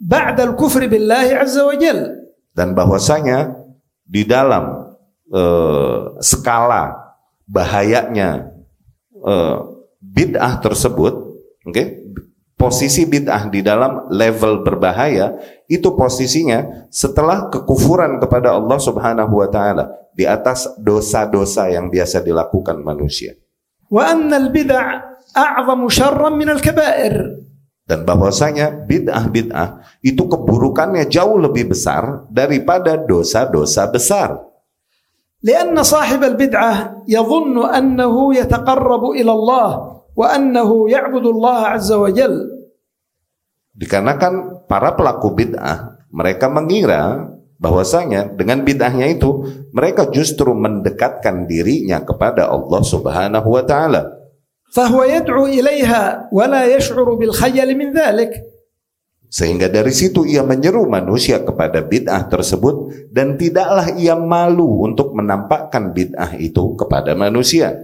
بعد 0.00 0.40
الكفر 0.40 0.86
بالله 0.86 1.26
عز 1.34 1.58
وجل 1.58 2.20
dan 2.54 2.74
bahwasanya 2.74 3.54
di 4.02 4.26
dalam 4.26 4.94
eh, 5.30 6.00
skala 6.18 7.14
bahayanya 7.46 8.50
eh, 9.22 9.58
bid'ah 10.02 10.58
tersebut, 10.58 11.14
oke, 11.62 11.84
posisi 12.58 13.06
bid'ah 13.06 13.46
di 13.48 13.62
dalam 13.62 14.10
level 14.10 14.66
berbahaya 14.66 15.38
itu 15.70 15.94
posisinya 15.94 16.90
setelah 16.90 17.46
kekufuran 17.48 18.18
kepada 18.18 18.58
Allah 18.58 18.78
Subhanahu 18.82 19.38
wa 19.38 19.48
taala 19.48 19.88
di 20.10 20.26
atas 20.26 20.74
dosa-dosa 20.82 21.70
yang 21.70 21.86
biasa 21.88 22.20
dilakukan 22.20 22.82
manusia. 22.82 23.38
وأن 23.90 24.30
البدع 24.30 24.84
أعظم 25.36 25.80
شرا 25.88 26.28
من 26.28 26.48
الكبائر 26.48 27.14
Dan 27.90 28.06
bahwasanya 28.06 28.86
bid'ah-bid'ah 28.86 29.82
itu 30.06 30.22
keburukannya 30.30 31.10
jauh 31.10 31.34
lebih 31.42 31.74
besar 31.74 32.22
daripada 32.30 32.94
dosa-dosa 32.94 33.90
besar. 33.90 34.38
لأن 35.42 35.74
صاحب 35.74 36.22
البدعة 36.22 37.02
يظن 37.10 37.56
أنه 37.66 38.14
يتقرب 38.34 39.04
إلى 39.18 39.32
الله 39.32 39.68
وأنه 40.14 40.70
يعبد 40.90 41.26
الله 41.26 41.58
عز 41.66 41.90
وجل 41.92 42.34
Dikarenakan 43.70 44.66
para 44.68 44.92
pelaku 44.92 45.32
bid'ah, 45.32 46.04
mereka 46.12 46.52
mengira 46.52 47.32
bahwasanya 47.56 48.28
dengan 48.36 48.60
bid'ahnya 48.60 49.08
itu 49.08 49.46
mereka 49.72 50.08
justru 50.12 50.52
mendekatkan 50.52 51.48
dirinya 51.48 52.04
kepada 52.04 52.52
Allah 52.52 52.80
Subhanahu 52.84 53.48
wa 53.56 53.64
taala. 53.64 54.20
فهو 54.70 55.02
يدعو 55.02 55.46
إليها 55.46 56.30
ولا 56.32 56.62
يشعر 56.76 57.14
بالخجل 57.14 57.68
من 57.76 57.90
ذلك 57.90 58.32
Sehingga 59.30 59.70
dari 59.70 59.94
situ 59.94 60.26
ia 60.26 60.42
menyeru 60.42 60.90
manusia 60.90 61.38
kepada 61.38 61.86
bid'ah 61.86 62.26
tersebut 62.26 62.90
dan 63.14 63.38
tidaklah 63.38 63.94
ia 63.94 64.18
malu 64.18 64.82
untuk 64.82 65.14
menampakkan 65.14 65.94
bid'ah 65.94 66.34
itu 66.34 66.74
kepada 66.74 67.14
manusia. 67.14 67.78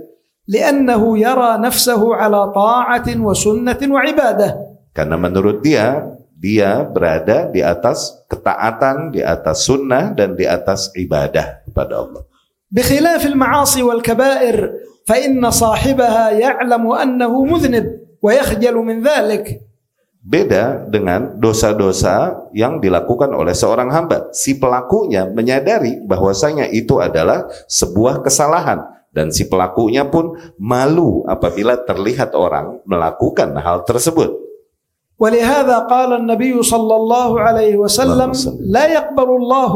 لأنه 0.50 1.02
يرى 1.18 1.50
نفسه 1.62 2.02
على 2.02 2.40
طاعة 2.50 3.08
وسنة 3.18 3.78
وعبادة 3.78 4.48
Karena 4.90 5.14
menurut 5.14 5.62
dia, 5.62 6.02
dia 6.34 6.82
berada 6.82 7.46
di 7.52 7.60
atas 7.62 8.26
ketaatan, 8.26 9.12
di 9.14 9.20
atas 9.22 9.68
sunnah, 9.68 10.16
dan 10.16 10.32
di 10.32 10.48
atas 10.48 10.88
ibadah 10.96 11.62
kepada 11.68 12.00
Allah. 12.00 12.24
بخلاف 12.70 13.26
المعاصي 13.26 13.82
والكبائر 13.82 14.72
فإن 15.06 15.50
صاحبها 15.50 16.30
يعلم 16.30 16.92
أنه 16.92 17.44
مذنب 17.44 17.86
ويخجل 18.22 18.74
من 18.74 19.02
ذلك 19.02 19.66
Beda 20.26 20.82
dengan 20.90 21.38
dosa-dosa 21.38 22.50
yang 22.50 22.82
dilakukan 22.82 23.30
oleh 23.30 23.54
seorang 23.54 23.94
hamba. 23.94 24.26
Si 24.34 24.58
pelakunya 24.58 25.30
menyadari 25.30 26.02
bahwasanya 26.02 26.66
itu 26.74 26.98
adalah 26.98 27.46
sebuah 27.70 28.26
kesalahan. 28.26 28.82
Dan 29.14 29.30
si 29.30 29.46
pelakunya 29.46 30.02
pun 30.02 30.34
malu 30.58 31.22
apabila 31.30 31.78
terlihat 31.78 32.34
orang 32.34 32.82
melakukan 32.90 33.54
hal 33.54 33.86
tersebut. 33.86 34.34
ولهذا 35.16 35.88
قال 35.88 36.12
النبي 36.12 36.58
صلى 36.58 36.94
الله 36.96 37.30
عليه 37.40 37.74
وسلم 37.80 38.30
اللهم 38.34 38.36
صل. 38.36 38.58
لا 38.66 38.84
يقبل 38.84 39.28
الله 39.30 39.72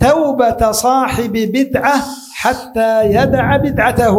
توبة 0.00 0.60
صاحب 0.60 1.32
بدعة 1.32 1.96
حتى 2.34 2.90
يدع 3.14 3.46
بدعته 3.56 4.16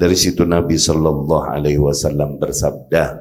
Dari 0.00 0.16
situ 0.16 0.48
Nabi 0.48 0.80
Shallallahu 0.80 1.44
Alaihi 1.44 1.76
Wasallam 1.76 2.40
bersabda, 2.40 3.20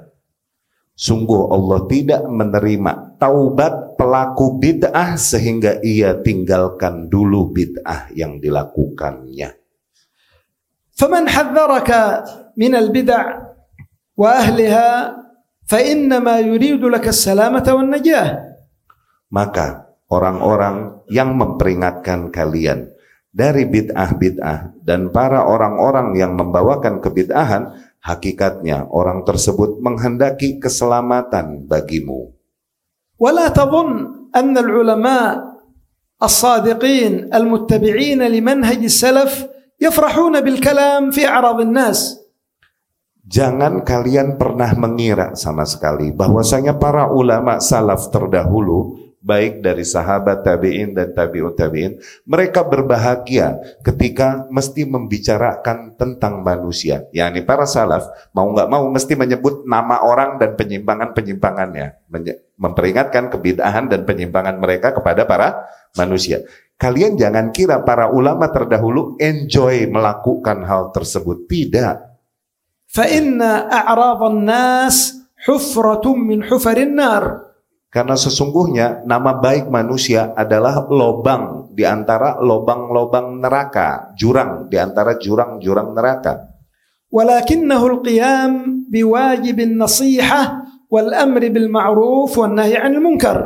sungguh 0.95 1.51
Allah 1.51 1.83
tidak 1.91 2.23
menerima 2.23 3.19
taubat 3.19 3.99
pelaku 3.99 4.63
bid'ah 4.63 5.19
sehingga 5.19 5.83
ia 5.83 6.15
tinggalkan 6.23 7.11
dulu 7.11 7.51
bid'ah 7.51 8.15
yang 8.15 8.39
dilakukannya. 8.39 9.59
فمن 10.99 11.31
حذرك 11.31 11.91
من 12.59 12.75
البدع 12.75 13.23
وأهلها 14.19 14.89
فإنما 15.63 16.39
يريد 16.39 16.83
لك 16.83 17.07
السلامة 17.07 17.63
والنجاة 17.63 18.31
Maka 19.31 19.82
orang-orang 20.13 21.05
yang 21.07 21.37
memperingatkan 21.37 22.33
kalian 22.33 22.89
dari 23.29 23.69
bid'ah-bid'ah 23.69 24.81
dan 24.81 25.13
para 25.13 25.45
orang-orang 25.45 26.17
yang 26.17 26.33
membawakan 26.33 26.97
kebid'ahan, 26.97 27.77
hakikatnya 28.01 28.89
orang 28.89 29.21
tersebut 29.21 29.77
menghendaki 29.79 30.57
keselamatan 30.57 31.69
bagimu. 31.69 32.33
ولا 33.19 33.51
تظن 33.51 33.91
أن 34.31 34.55
العلماء 34.55 35.31
الصادقين 36.23 37.35
المتبعين 37.35 38.23
لمنهج 38.23 38.81
السلف 38.83 39.31
يفرحون 39.75 40.41
بالكلام 40.41 41.11
في 41.11 41.27
أعراض 41.27 41.59
الناس 41.67 42.19
Jangan 43.29 43.85
kalian 43.85 44.41
pernah 44.41 44.73
mengira 44.73 45.37
sama 45.37 45.61
sekali 45.61 46.09
bahwasanya 46.09 46.81
para 46.81 47.13
ulama 47.13 47.61
salaf 47.61 48.09
terdahulu 48.09 49.02
baik 49.23 49.59
dari 49.59 49.83
sahabat 49.83 50.47
tabi'in 50.47 50.95
dan 50.95 51.11
tabi'ut 51.11 51.55
tabi'in 51.59 51.99
mereka 52.23 52.63
berbahagia 52.63 53.59
ketika 53.83 54.47
mesti 54.47 54.87
membicarakan 54.87 55.99
tentang 55.99 56.39
manusia 56.39 57.03
yakni 57.11 57.43
para 57.43 57.67
salaf 57.67 58.07
mau 58.31 58.47
nggak 58.55 58.67
mau 58.71 58.87
mesti 58.87 59.19
menyebut 59.19 59.67
nama 59.67 59.99
orang 60.07 60.39
dan 60.39 60.55
penyimpangan-penyimpangannya 60.55 61.99
menye- 62.07 62.39
memperingatkan 62.55 63.27
kebid'ahan 63.27 63.91
dan 63.91 64.07
penyimpangan 64.07 64.55
mereka 64.55 64.95
kepada 64.95 65.27
para 65.27 65.67
manusia 65.99 66.39
kalian 66.79 67.19
jangan 67.19 67.51
kira 67.51 67.83
para 67.83 68.07
ulama 68.07 68.47
terdahulu 68.47 69.19
enjoy 69.19 69.83
melakukan 69.91 70.63
hal 70.63 70.95
tersebut 70.95 71.43
tidak 71.51 72.09
فإن 72.89 73.37
أعراض 73.69 74.23
الناس 74.23 74.97
حفرة 75.45 76.05
من 76.13 76.43
حفر 76.43 76.77
النار 76.77 77.42
Karena 77.93 78.13
sesungguhnya 78.13 79.01
nama 79.09 79.41
baik 79.41 79.65
manusia 79.73 80.29
adalah 80.37 80.85
lobang 80.85 81.73
di 81.73 81.81
antara 81.89 82.37
lobang-lobang 82.37 83.41
neraka, 83.41 84.13
jurang 84.13 84.69
di 84.69 84.77
antara 84.77 85.17
jurang-jurang 85.17 85.97
neraka. 85.97 86.49
ولكنه 87.09 87.81
القيام 87.87 88.51
بواجب 88.93 89.57
النصيحة 89.59 90.41
والأمر 90.93 91.41
بالمعروف 91.49 92.31
والنهي 92.37 92.77
عن 92.77 92.91
المنكر 92.93 93.37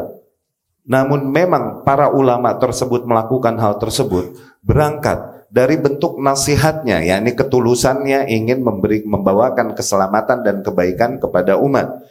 Namun 0.84 1.32
memang 1.32 1.88
para 1.88 2.12
ulama 2.12 2.60
tersebut 2.60 3.08
melakukan 3.08 3.56
hal 3.56 3.80
tersebut 3.80 4.36
berangkat 4.60 5.48
dari 5.48 5.80
bentuk 5.80 6.20
nasihatnya, 6.20 7.00
yakni 7.00 7.32
ketulusannya 7.32 8.28
ingin 8.28 8.60
memberi 8.60 9.00
membawakan 9.08 9.80
keselamatan 9.80 10.44
dan 10.44 10.60
kebaikan 10.60 11.24
kepada 11.24 11.56
umat. 11.56 12.04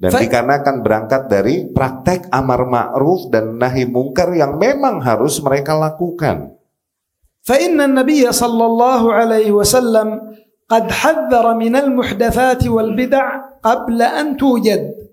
Dan 0.00 0.16
Fa- 0.16 0.20
dikarenakan 0.24 0.76
berangkat 0.80 1.22
dari 1.28 1.68
praktek 1.68 2.32
amar 2.32 2.64
ma'ruf 2.64 3.28
dan 3.28 3.60
nahi 3.60 3.84
mungkar 3.84 4.32
yang 4.32 4.56
memang 4.56 5.04
harus 5.04 5.36
mereka 5.44 5.76
lakukan. 5.76 6.56
فإن 7.40 7.80
النبي 7.80 8.28
صلى 8.32 8.64
الله 8.64 9.02
عليه 9.16 9.48
وسلم 9.48 10.08
قد 10.68 10.84
حذر 10.92 11.46
من 11.56 11.72
المحدثات 11.72 12.68
والبدع 12.68 13.24
قبل 13.64 13.98
أن 14.02 14.36
توجد 14.36 15.08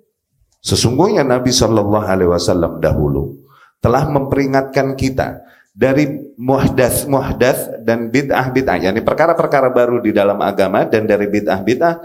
Sesungguhnya 0.59 1.23
Nabi 1.23 1.55
Shallallahu 1.55 2.03
Alaihi 2.03 2.27
Wasallam 2.27 2.83
dahulu 2.83 3.39
telah 3.79 4.03
memperingatkan 4.11 4.99
kita 4.99 5.39
dari 5.71 6.35
muhdas 6.35 7.07
muhdas 7.07 7.71
dan 7.87 8.11
bid'ah 8.11 8.51
bid'ah, 8.51 8.75
yakni 8.75 8.99
perkara-perkara 8.99 9.71
baru 9.71 10.03
di 10.03 10.11
dalam 10.11 10.41
agama 10.43 10.83
dan 10.83 11.07
dari 11.07 11.31
bid'ah 11.31 11.63
bid'ah 11.63 11.95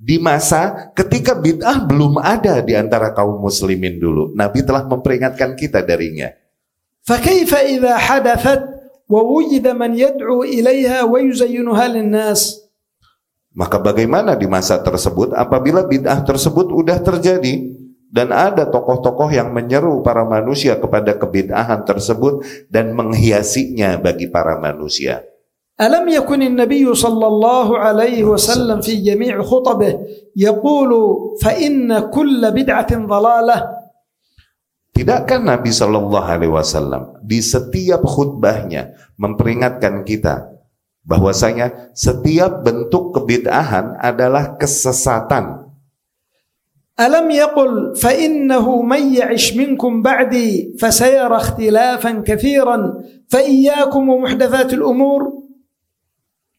di 0.00 0.16
masa 0.16 0.90
ketika 0.96 1.36
bid'ah 1.36 1.84
belum 1.84 2.18
ada 2.20 2.64
di 2.64 2.72
antara 2.72 3.12
kaum 3.12 3.40
muslimin 3.40 4.00
dulu. 4.00 4.32
Nabi 4.32 4.64
telah 4.64 4.88
memperingatkan 4.88 5.52
kita 5.58 5.84
darinya. 5.84 6.32
فكيف 7.00 7.50
إذا 7.54 7.96
حدثت 7.96 8.62
ووجد 9.08 9.66
من 9.72 9.98
يدعو 9.98 10.44
إليها 10.44 11.02
ويزينها 11.08 11.84
للناس 11.88 12.60
Maka 13.50 13.82
bagaimana 13.82 14.38
di 14.38 14.46
masa 14.46 14.78
tersebut 14.78 15.34
apabila 15.34 15.82
bid'ah 15.82 16.22
tersebut 16.22 16.70
udah 16.70 17.02
terjadi 17.02 17.80
Dan 18.10 18.34
ada 18.34 18.66
tokoh-tokoh 18.66 19.30
yang 19.30 19.54
menyeru 19.54 20.02
para 20.02 20.26
manusia 20.26 20.74
kepada 20.74 21.14
kebid'ahan 21.14 21.86
tersebut 21.86 22.42
dan 22.66 22.90
menghiasinya 22.90 24.02
bagi 24.02 24.26
para 24.26 24.58
manusia. 24.58 25.22
ألم 25.75 26.09
يكن 26.09 26.41
النبي 26.41 26.87
صلى 26.95 27.27
الله 27.27 27.67
عليه 27.77 28.23
وسلم 28.23 28.81
في 28.81 28.95
جميع 28.95 29.41
خطبه 29.41 29.99
يقول 30.35 30.91
فإن 31.43 31.99
كل 31.99 32.41
بدعة 32.51 32.91
ضلالة 32.95 33.57
Tidakkah 34.95 35.43
Nabi 35.43 35.75
Shallallahu 35.75 36.23
Alaihi 36.23 36.55
Wasallam 36.55 37.19
di 37.19 37.43
setiap 37.43 37.99
khutbahnya 38.07 38.95
memperingatkan 39.19 40.07
kita 40.07 40.55
bahwasanya 41.03 41.91
setiap 41.91 42.63
bentuk 42.63 43.11
kebid'ahan 43.11 43.99
adalah 43.99 44.55
kesesatan. 44.55 45.67
ألم 46.95 47.27
يقل 47.27 47.99
فإنه 47.99 48.63
من 48.81 49.03
يعش 49.19 49.59
منكم 49.59 49.99
بعدي 49.99 50.79
فسيرى 50.79 51.35
اختلافا 51.35 52.11
كثيرا 52.23 52.77
فإياكم 53.27 54.03
ومحدثات 54.09 54.73
الأمور 54.73 55.44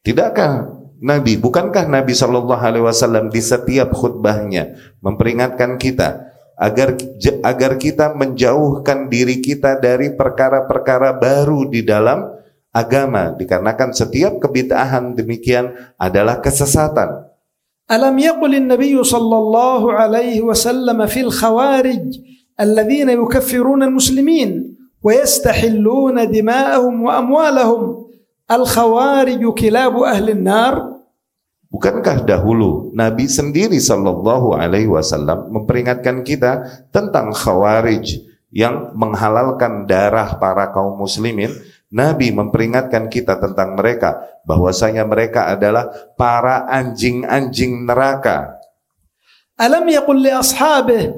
Tidakkah 0.06 0.70
Nabi, 1.02 1.34
bukankah 1.34 1.90
Nabi 1.90 2.14
Shallallahu 2.14 2.62
Alaihi 2.62 2.86
Wasallam 2.86 3.26
di 3.26 3.42
setiap 3.42 3.90
khutbahnya 3.90 4.78
memperingatkan 5.02 5.82
kita 5.82 6.30
agar 6.54 6.94
agar 7.42 7.74
kita 7.74 8.14
menjauhkan 8.14 9.10
diri 9.10 9.42
kita 9.42 9.82
dari 9.82 10.14
perkara-perkara 10.14 11.18
baru 11.18 11.66
di 11.66 11.82
dalam 11.82 12.22
agama 12.70 13.34
dikarenakan 13.34 13.90
setiap 13.90 14.38
kebitahan 14.38 15.18
demikian 15.18 15.74
adalah 15.98 16.38
kesesatan. 16.38 17.26
Alam 17.90 18.14
yaqulin 18.14 18.70
Nabi 18.70 18.94
sallallahu 18.94 19.90
alaihi 19.90 20.38
wasallam 20.38 21.02
fil 21.10 21.34
khawarij 21.34 22.14
alladhina 22.54 23.10
yukaffiruna 23.10 23.90
al-muslimin 23.90 24.70
wa 25.02 25.10
yastahilluna 25.10 26.30
dima'ahum 26.30 26.94
wa 26.94 27.12
amwalahum 27.18 28.05
Al-khawariju 28.46 29.50
kilabu 29.58 30.06
ahli 30.06 30.38
nar. 30.38 31.02
Bukankah 31.66 32.22
dahulu 32.22 32.94
Nabi 32.94 33.26
sendiri 33.26 33.82
sallallahu 33.82 34.54
Alaihi 34.54 34.86
Wasallam 34.86 35.50
memperingatkan 35.50 36.22
kita 36.22 36.62
tentang 36.94 37.34
khawarij 37.34 38.22
yang 38.54 38.94
menghalalkan 38.94 39.90
darah 39.90 40.38
para 40.38 40.70
kaum 40.70 40.94
muslimin? 40.94 41.50
Nabi 41.90 42.30
memperingatkan 42.30 43.10
kita 43.10 43.38
tentang 43.42 43.74
mereka 43.74 44.14
bahwasanya 44.46 45.02
mereka 45.02 45.50
adalah 45.50 45.90
para 46.14 46.70
anjing-anjing 46.70 47.82
neraka. 47.82 48.62
Alam 49.58 49.90
yaqul 49.90 50.22
li 50.22 50.30
ashabih 50.30 51.14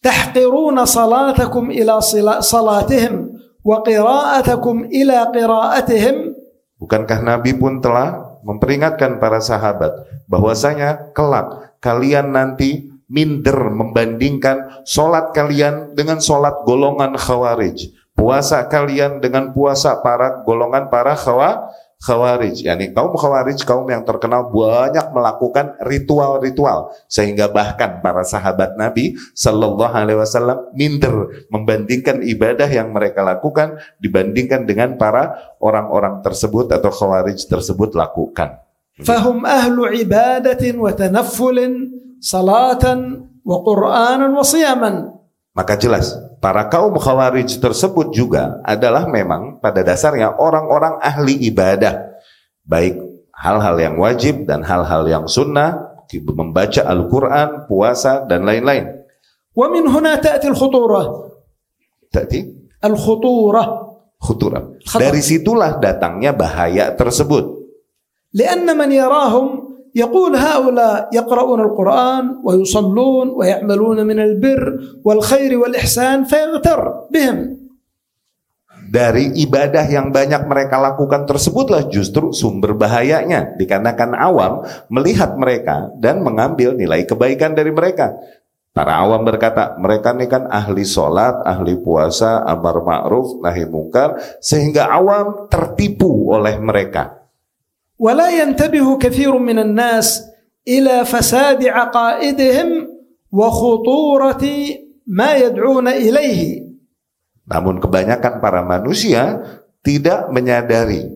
tahqiruna 0.00 0.88
salatakum 0.88 1.68
ila 1.68 2.00
salatihim 2.40 3.28
wa 3.60 3.84
qira'atakum 3.84 4.88
ila 4.88 5.28
qira'atihim 5.32 6.31
Bukankah 6.82 7.22
Nabi 7.22 7.54
pun 7.54 7.78
telah 7.78 8.42
memperingatkan 8.42 9.22
para 9.22 9.38
sahabat 9.38 10.02
bahwasanya 10.26 11.14
kelak 11.14 11.78
kalian 11.78 12.34
nanti 12.34 12.90
minder 13.06 13.70
membandingkan 13.70 14.82
solat 14.82 15.30
kalian 15.30 15.94
dengan 15.94 16.18
solat 16.18 16.66
golongan 16.66 17.14
khawarij, 17.14 17.94
puasa 18.18 18.66
kalian 18.66 19.22
dengan 19.22 19.54
puasa 19.54 20.02
para 20.02 20.42
golongan 20.42 20.90
para 20.90 21.14
khawa, 21.14 21.70
Khawarij, 22.02 22.66
yakni 22.66 22.90
kaum 22.90 23.14
Khawarij, 23.14 23.62
kaum 23.62 23.86
yang 23.86 24.02
terkenal 24.02 24.50
banyak 24.50 25.14
melakukan 25.14 25.78
ritual-ritual 25.86 26.90
sehingga 27.06 27.46
bahkan 27.46 28.02
para 28.02 28.26
sahabat 28.26 28.74
Nabi 28.74 29.14
Shallallahu 29.38 29.94
Alaihi 29.94 30.18
Wasallam 30.18 30.74
minder 30.74 31.46
membandingkan 31.54 32.26
ibadah 32.26 32.66
yang 32.66 32.90
mereka 32.90 33.22
lakukan 33.22 33.78
dibandingkan 34.02 34.66
dengan 34.66 34.98
para 34.98 35.54
orang-orang 35.62 36.26
tersebut 36.26 36.74
atau 36.74 36.90
Khawarij 36.90 37.38
tersebut 37.46 37.94
lakukan. 37.94 38.58
Fahum 39.06 39.46
ahlu 39.46 39.86
ibadatin 39.94 40.82
wa 40.82 40.90
tanaffulin, 40.90 41.86
salatan 42.18 43.30
wa 43.46 43.62
Qur'anan 43.62 44.34
wa 44.34 44.42
siyaman. 44.42 44.94
Maka 45.54 45.78
jelas 45.78 46.18
para 46.42 46.66
kaum 46.66 46.98
khawarij 46.98 47.62
tersebut 47.62 48.10
juga 48.10 48.58
adalah 48.66 49.06
memang 49.06 49.62
pada 49.62 49.86
dasarnya 49.86 50.34
orang-orang 50.42 50.98
ahli 50.98 51.38
ibadah. 51.46 52.18
Baik 52.66 52.98
hal-hal 53.30 53.78
yang 53.78 53.94
wajib 53.94 54.42
dan 54.50 54.66
hal-hal 54.66 55.06
yang 55.06 55.24
sunnah, 55.30 56.02
membaca 56.10 56.82
Al-Quran, 56.82 57.70
puasa, 57.70 58.26
dan 58.26 58.42
lain-lain. 58.42 58.90
Wa 59.54 59.70
min 59.70 59.86
huna 59.86 60.18
ta'ti 60.18 60.50
al-khuturah. 60.50 61.06
Ta'ti? 62.10 62.40
Al-khuturah. 62.82 63.68
Khuturah. 64.18 64.62
Dari 64.82 65.22
situlah 65.22 65.78
datangnya 65.78 66.34
bahaya 66.34 66.94
tersebut. 66.94 67.62
Lianna 68.32 68.72
man 68.72 68.90
yarahum 68.90 69.46
يقول 69.97 70.35
هؤلاء 70.35 71.09
يقرؤون 71.13 71.59
القرآن 71.61 72.23
ويصلون 72.45 73.27
ويعملون 73.33 73.97
من 74.05 74.19
البر 74.19 74.63
والخير 75.05 75.51
والإحسان 75.57 76.23
فيغتر 76.23 76.79
بهم 77.13 77.67
Dari 78.87 79.35
ibadah 79.43 79.83
yang 79.83 80.15
banyak 80.15 80.47
mereka 80.47 80.79
lakukan 80.79 81.27
tersebutlah 81.27 81.91
justru 81.91 82.31
sumber 82.31 82.71
bahayanya. 82.71 83.59
Dikarenakan 83.59 84.15
awam 84.15 84.63
melihat 84.87 85.35
mereka 85.35 85.91
dan 85.99 86.23
mengambil 86.23 86.71
nilai 86.71 87.03
kebaikan 87.03 87.51
dari 87.51 87.75
mereka. 87.75 88.15
Para 88.71 89.03
awam 89.03 89.27
berkata, 89.27 89.75
mereka 89.75 90.15
ini 90.15 90.31
kan 90.31 90.47
ahli 90.47 90.87
sholat, 90.87 91.43
ahli 91.43 91.75
puasa, 91.83 92.47
amar 92.47 92.79
ma'ruf, 92.79 93.43
nahi 93.43 93.67
mungkar, 93.67 94.39
sehingga 94.39 94.87
awam 94.87 95.51
tertipu 95.51 96.31
oleh 96.31 96.55
mereka. 96.55 97.20
ولا 98.01 98.29
ينتبه 98.29 98.97
كثير 98.97 99.37
من 99.37 99.59
الناس 99.59 100.29
إلى 100.67 101.05
فساد 101.05 101.65
عقائدهم 101.65 102.69
وخطورة 103.31 104.45
ما 105.07 105.29
يدعون 105.33 105.87
إليه 105.87 106.67
Namun 107.47 107.79
kebanyakan 107.79 108.43
para 108.43 108.59
manusia 108.59 109.39
tidak 109.79 110.27
menyadari 110.35 111.07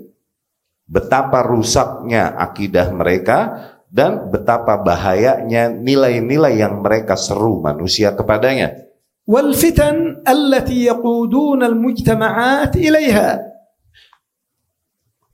betapa 0.87 1.43
rusaknya 1.43 2.39
akidah 2.39 2.87
mereka 2.95 3.67
dan 3.91 4.31
betapa 4.31 4.79
bahayanya 4.79 5.67
nilai-nilai 5.75 6.55
yang 6.55 6.79
mereka 6.79 7.19
seru 7.19 7.59
manusia 7.59 8.15
kepadanya. 8.15 8.91
والفتن 9.27 10.25
التي 10.27 10.85
يقودون 10.85 11.63
المجتمعات 11.63 12.75
إليها 12.75 13.29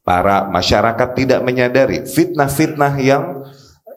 Para 0.08 0.48
masyarakat 0.48 1.10
tidak 1.20 1.44
menyadari 1.44 2.08
fitnah-fitnah 2.08 2.96
yang 3.04 3.44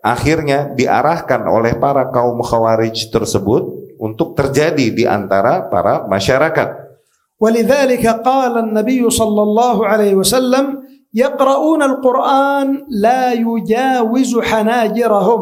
akhirnya 0.03 0.75
diarahkan 0.75 1.47
oleh 1.47 1.79
para 1.79 2.11
kaum 2.11 2.43
khawarij 2.43 3.15
tersebut 3.15 3.95
untuk 4.01 4.35
terjadi 4.35 4.91
di 4.91 5.05
antara 5.07 5.71
para 5.71 6.09
masyarakat. 6.09 6.91
ولذلك 7.41 8.05
قال 8.21 8.53
النبي 8.59 9.01
صلى 9.01 9.43
الله 9.43 9.77
عليه 9.87 10.13
وسلم 10.13 10.65
يقرؤون 11.15 11.83
القرآن 11.83 12.85
لا 13.01 13.33
يجاوز 13.33 14.33
حناجرهم 14.39 15.41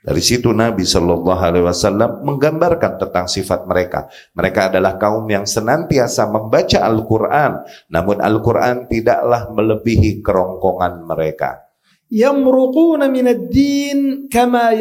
dari 0.00 0.22
situ 0.24 0.48
Nabi 0.56 0.88
Shallallahu 0.88 1.42
Alaihi 1.44 1.66
Wasallam 1.68 2.24
menggambarkan 2.24 2.96
tentang 2.96 3.28
sifat 3.28 3.68
mereka. 3.68 4.08
Mereka 4.32 4.72
adalah 4.72 4.96
kaum 4.96 5.28
yang 5.28 5.44
senantiasa 5.44 6.24
membaca 6.24 6.80
Al-Quran, 6.80 7.60
namun 7.92 8.16
Al-Quran 8.16 8.88
tidaklah 8.88 9.52
melebihi 9.52 10.24
kerongkongan 10.24 11.04
mereka. 11.04 11.68
Yamruquna 12.08 13.12
din 13.52 14.26
kama 14.32 14.72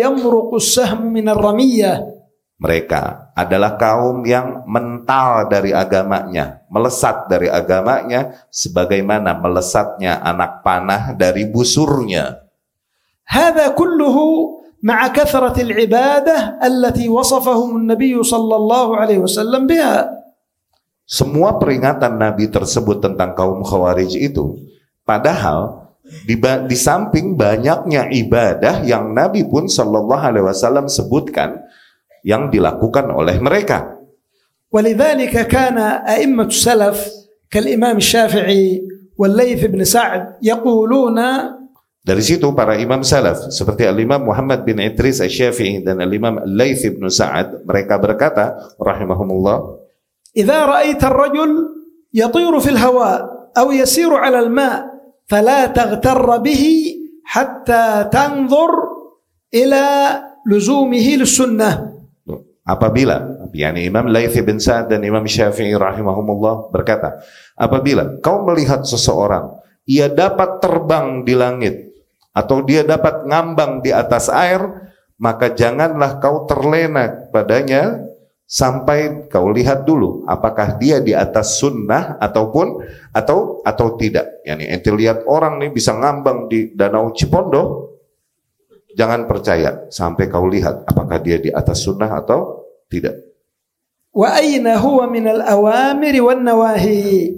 sahmu. 0.58 1.20
Mereka 2.60 3.04
adalah 3.36 3.80
kaum 3.80 4.24
yang 4.24 4.68
mental 4.68 5.48
dari 5.48 5.72
agamanya, 5.72 6.64
melesat 6.72 7.28
dari 7.28 7.48
agamanya, 7.52 8.48
sebagaimana 8.52 9.36
melesatnya 9.36 10.20
anak 10.24 10.64
panah 10.64 11.12
dari 11.16 11.48
busurnya. 11.48 12.40
Hada 13.24 13.72
kulluhu 13.78 14.59
مع 14.85 15.09
كثرة 15.17 15.57
العبادة 15.57 16.61
التي 16.61 17.09
وصفهم 17.09 17.77
النبي 17.77 18.15
صلى 18.23 18.55
الله 18.57 18.87
عليه 18.97 19.19
وسلم 19.25 19.65
بها 19.65 19.97
Semua 21.05 21.61
peringatan 21.61 22.17
Nabi 22.17 22.49
tersebut 22.49 23.05
tentang 23.05 23.37
kaum 23.37 23.61
Khawarij 23.61 24.17
itu, 24.17 24.57
padahal 25.05 25.93
di, 26.25 26.33
ba- 26.33 26.65
di 26.65 26.73
samping 26.73 27.37
banyaknya 27.37 28.09
ibadah 28.09 28.81
yang 28.85 29.13
Nabi 29.13 29.45
pun 29.45 29.69
Shallallahu 29.69 30.21
Alaihi 30.21 30.49
Wasallam 30.49 30.89
sebutkan 30.89 31.61
yang 32.25 32.49
dilakukan 32.49 33.13
oleh 33.13 33.37
mereka. 33.37 34.01
ولذلك 34.75 35.47
كان 35.47 35.79
أئمة 36.03 36.51
السلف 36.51 36.99
كالإمام 37.47 37.97
الشافعي 37.97 38.67
والليث 39.15 39.61
بن 39.71 39.85
سعد 39.85 40.43
يقولون 40.43 41.19
dari 42.00 42.24
situ 42.24 42.56
para 42.56 42.80
imam 42.80 43.04
salaf 43.04 43.52
seperti 43.52 43.84
Al-Imam 43.84 44.24
Muhammad 44.24 44.64
bin 44.64 44.80
Idris 44.80 45.20
Asy-Syafi'i 45.20 45.84
dan 45.84 46.00
Al-Imam 46.00 46.40
Laith 46.48 46.88
bin 46.88 47.04
Sa'ad 47.12 47.68
mereka 47.68 48.00
berkata 48.00 48.56
rahimahumullah 48.80 49.84
"Idza 50.32 50.60
ra'aita 50.64 51.12
ar-rajul 51.12 51.52
yatiru 52.16 52.64
fil 52.64 52.80
hawa 52.80 53.20
aw 53.52 53.68
yasiru 53.76 54.16
'ala 54.16 54.40
al-ma' 54.40 54.88
fala 55.28 55.68
taghtar 55.76 56.24
bihi 56.40 56.96
hatta 57.36 58.08
tanzur 58.08 58.72
ila 59.52 59.86
luzumihi 60.48 61.20
lis-sunnah." 61.20 62.00
Apabila 62.64 63.50
yakni 63.52 63.90
Imam 63.90 64.08
Laith 64.08 64.40
bin 64.46 64.62
Sa'ad 64.62 64.88
dan 64.88 65.04
Imam 65.04 65.26
Syafi'i 65.26 65.76
rahimahumullah 65.76 66.70
berkata, 66.70 67.18
apabila 67.58 68.22
kau 68.22 68.46
melihat 68.46 68.86
seseorang 68.86 69.58
ia 69.90 70.06
dapat 70.06 70.62
terbang 70.62 71.26
di 71.26 71.34
langit 71.34 71.89
atau 72.34 72.62
dia 72.62 72.86
dapat 72.86 73.26
ngambang 73.26 73.82
di 73.82 73.90
atas 73.90 74.30
air, 74.30 74.62
maka 75.20 75.52
janganlah 75.52 76.22
kau 76.24 76.48
terlena 76.48 77.28
padanya 77.34 78.08
sampai 78.50 79.30
kau 79.30 79.54
lihat 79.54 79.86
dulu 79.86 80.26
apakah 80.26 80.82
dia 80.82 80.98
di 80.98 81.14
atas 81.14 81.62
sunnah 81.62 82.18
ataupun 82.18 82.82
atau 83.14 83.62
atau 83.62 83.94
tidak. 84.00 84.42
Yani 84.42 84.66
ente 84.66 84.90
lihat 84.90 85.28
orang 85.30 85.62
nih 85.62 85.70
bisa 85.70 85.94
ngambang 85.94 86.50
di 86.50 86.74
Danau 86.74 87.14
Cipondo, 87.14 87.94
jangan 88.98 89.30
percaya 89.30 89.86
sampai 89.94 90.26
kau 90.32 90.50
lihat 90.50 90.88
apakah 90.90 91.22
dia 91.22 91.38
di 91.38 91.54
atas 91.54 91.86
sunnah 91.86 92.10
atau 92.10 92.66
tidak. 92.90 93.22
Wa 94.10 94.42
aina 94.42 94.82
huwa 94.82 95.06
minal 95.06 95.46
awamiri 95.46 96.18
wan 96.18 96.42
nawahi. 96.42 97.38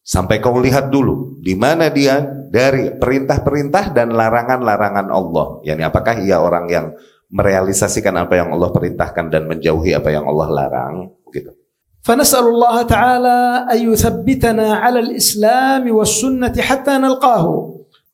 Sampai 0.00 0.40
kau 0.40 0.56
lihat 0.56 0.88
dulu 0.88 1.36
di 1.44 1.52
mana 1.52 1.92
dia 1.92 2.37
dari 2.49 2.95
perintah-perintah 2.95 3.93
dan 3.93 4.11
larangan-larangan 4.15 5.07
Allah. 5.11 5.61
Yani 5.67 5.83
apakah 5.83 6.19
ia 6.23 6.39
orang 6.39 6.65
yang 6.71 6.85
merealisasikan 7.33 8.13
apa 8.17 8.37
yang 8.37 8.53
Allah 8.53 8.69
perintahkan 8.69 9.29
dan 9.29 9.49
menjauhi 9.49 9.97
apa 9.97 10.09
yang 10.13 10.25
Allah 10.29 10.47
larang? 10.49 10.95
Gitu. 11.33 11.63
فنسأل 12.03 12.45
الله 12.51 12.77
تعالى 12.83 13.37
أن 13.71 13.79
يثبتنا 13.91 14.67
على 14.83 14.99
الإسلام 14.99 15.87
والسنة 15.87 16.51
حتى 16.51 16.93
نلقاه 16.99 17.47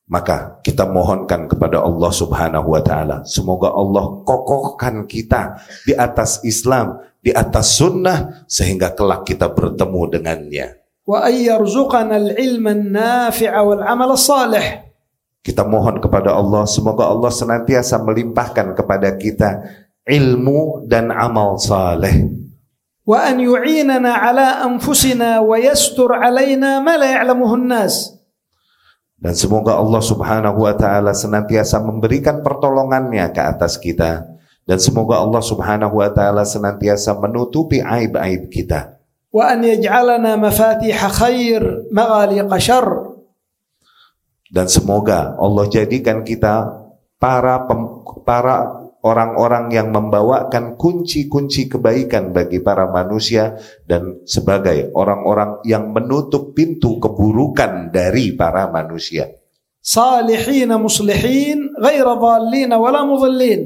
Maka 0.10 0.58
kita 0.66 0.90
mohonkan 0.90 1.46
kepada 1.46 1.86
Allah 1.86 2.10
Subhanahu 2.10 2.74
wa 2.74 2.82
taala, 2.82 3.22
semoga 3.30 3.70
Allah 3.70 4.26
kokohkan 4.26 5.06
kita 5.06 5.62
di 5.86 5.94
atas 5.94 6.42
Islam, 6.42 6.98
di 7.22 7.30
atas 7.30 7.78
sunnah 7.78 8.42
sehingga 8.50 8.90
kelak 8.98 9.30
kita 9.30 9.54
bertemu 9.54 10.02
dengannya. 10.10 10.68
Kita 15.45 15.61
mohon 15.69 16.01
kepada 16.01 16.33
Allah 16.33 16.65
semoga 16.65 17.05
Allah 17.05 17.29
senantiasa 17.29 18.01
melimpahkan 18.01 18.73
kepada 18.73 19.13
kita 19.13 19.61
ilmu 20.09 20.89
dan 20.89 21.13
amal 21.13 21.61
saleh. 21.61 22.33
Wa 23.05 23.29
an 23.29 23.37
yu'inana 23.37 24.17
ala 24.17 24.65
anfusina 24.65 25.45
wa 25.45 25.61
yastur. 25.61 26.17
Dan 29.21 29.35
semoga 29.37 29.77
Allah 29.77 30.01
Subhanahu 30.01 30.65
wa 30.65 30.73
taala 30.73 31.13
senantiasa 31.13 31.85
memberikan 31.85 32.41
pertolongannya 32.41 33.29
ke 33.29 33.45
atas 33.45 33.77
kita 33.77 34.25
dan 34.65 34.79
semoga 34.81 35.21
Allah 35.21 35.45
Subhanahu 35.45 36.01
wa 36.01 36.09
taala 36.09 36.49
senantiasa 36.49 37.13
menutupi 37.21 37.85
aib-aib 37.85 38.49
kita. 38.49 39.04
وأن 39.34 39.62
يجعلنا 39.64 40.36
مفاتيح 40.36 41.00
خير 41.08 41.62
مغاليق 41.94 42.50
شر 42.58 42.88
Dan 44.50 44.66
semoga 44.66 45.38
Allah 45.38 45.70
jadikan 45.70 46.26
kita 46.26 46.66
para 47.22 47.70
pem- 47.70 48.02
para 48.26 48.82
orang-orang 49.06 49.70
yang 49.70 49.94
membawakan 49.94 50.74
kunci-kunci 50.74 51.70
kebaikan 51.70 52.34
bagi 52.34 52.58
para 52.58 52.90
manusia 52.90 53.62
dan 53.86 54.26
sebagai 54.26 54.90
orang-orang 54.98 55.62
yang 55.64 55.94
menutup 55.94 56.58
pintu 56.58 56.98
keburukan 56.98 57.94
dari 57.94 58.34
para 58.34 58.74
manusia. 58.74 59.30
صالحين 59.80 60.76
مصلحين 60.76 61.80
غير 61.80 62.06
ضالين 62.14 62.74
ولا 62.74 63.02
مضلين 63.08 63.62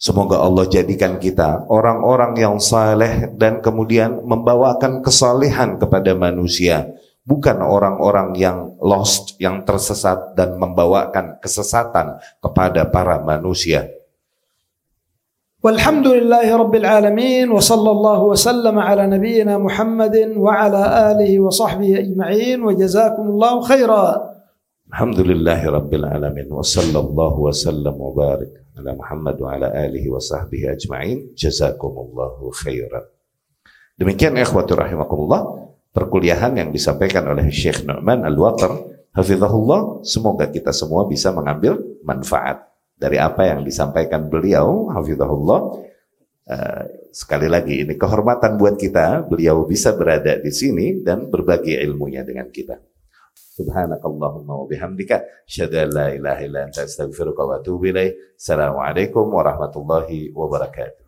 Semoga 0.00 0.44
Allah 0.44 0.68
jadikan 0.68 1.16
kita 1.16 1.64
orang-orang 1.72 2.36
yang 2.36 2.60
saleh 2.60 3.32
dan 3.32 3.64
kemudian 3.64 4.20
membawakan 4.28 5.00
kesalehan 5.00 5.80
kepada 5.80 6.12
manusia. 6.12 6.84
Bukan 7.26 7.58
orang-orang 7.58 8.36
yang 8.38 8.76
lost, 8.78 9.40
yang 9.42 9.66
tersesat 9.66 10.36
dan 10.38 10.60
membawakan 10.60 11.40
kesesatan 11.42 12.20
kepada 12.38 12.86
para 12.86 13.18
manusia. 13.24 13.88
والحمد 15.66 16.06
لله 16.06 16.46
رب 16.46 16.74
العالمين 16.74 17.50
وصلى 17.50 17.90
الله 17.90 18.20
وسلم 18.22 18.76
على 18.78 19.02
نبينا 19.18 19.58
محمد 19.58 20.38
وعلى 20.38 20.82
آله 21.10 21.32
وصحبه 21.42 21.90
أجمعين 22.06 22.62
وجزاكم 22.62 23.24
الله 23.34 23.54
خيرا 23.60 24.04
Alhamdulillahi 24.86 25.66
Rabbil 25.66 26.06
Alamin 26.06 26.46
wa 26.46 26.62
sallallahu 26.62 27.50
wa 27.50 27.50
sallam 27.50 27.98
wa 27.98 28.14
barik 28.14 28.54
ala 28.81 28.97
Muhammad 28.97 29.37
wa 29.37 29.49
ala 29.53 29.67
alihi 29.69 30.09
wa 30.09 30.17
sahbihi 30.17 30.65
ajma'in. 30.73 31.17
Jazakumullahu 31.37 32.49
khairan. 32.65 33.05
Demikian 33.95 34.33
ikhwati 34.35 34.73
rahimakumullah 34.73 35.69
perkuliahan 35.93 36.57
yang 36.57 36.69
disampaikan 36.73 37.29
oleh 37.29 37.47
Syekh 37.53 37.85
Nu'man 37.85 38.25
Al-Watar 38.25 38.73
hafizahullah. 39.13 40.01
Semoga 40.01 40.49
kita 40.49 40.73
semua 40.73 41.05
bisa 41.05 41.29
mengambil 41.29 41.77
manfaat 42.01 42.65
dari 42.97 43.21
apa 43.21 43.47
yang 43.47 43.61
disampaikan 43.61 44.27
beliau 44.27 44.89
hafizahullah. 44.89 45.61
Eh, 46.51 46.83
sekali 47.13 47.45
lagi 47.45 47.85
ini 47.85 47.93
kehormatan 47.95 48.57
buat 48.57 48.75
kita. 48.75 49.29
Beliau 49.29 49.63
bisa 49.63 49.93
berada 49.93 50.35
di 50.41 50.49
sini 50.49 51.05
dan 51.05 51.29
berbagi 51.29 51.77
ilmunya 51.77 52.25
dengan 52.25 52.49
kita 52.49 52.90
Subhanakallahumma 53.51 54.63
wa 54.63 54.65
bihamdika 54.71 55.27
asyhadu 55.43 55.91
la 55.91 56.15
ilaha 56.15 56.41
illa 56.47 56.59
anta 56.71 56.87
astaghfiruka 56.87 57.43
wa 57.43 57.59
atubu 57.59 57.91
ilaik. 57.91 58.15
Assalamualaikum 58.39 59.27
warahmatullahi 59.27 60.31
wabarakatuh. 60.31 61.00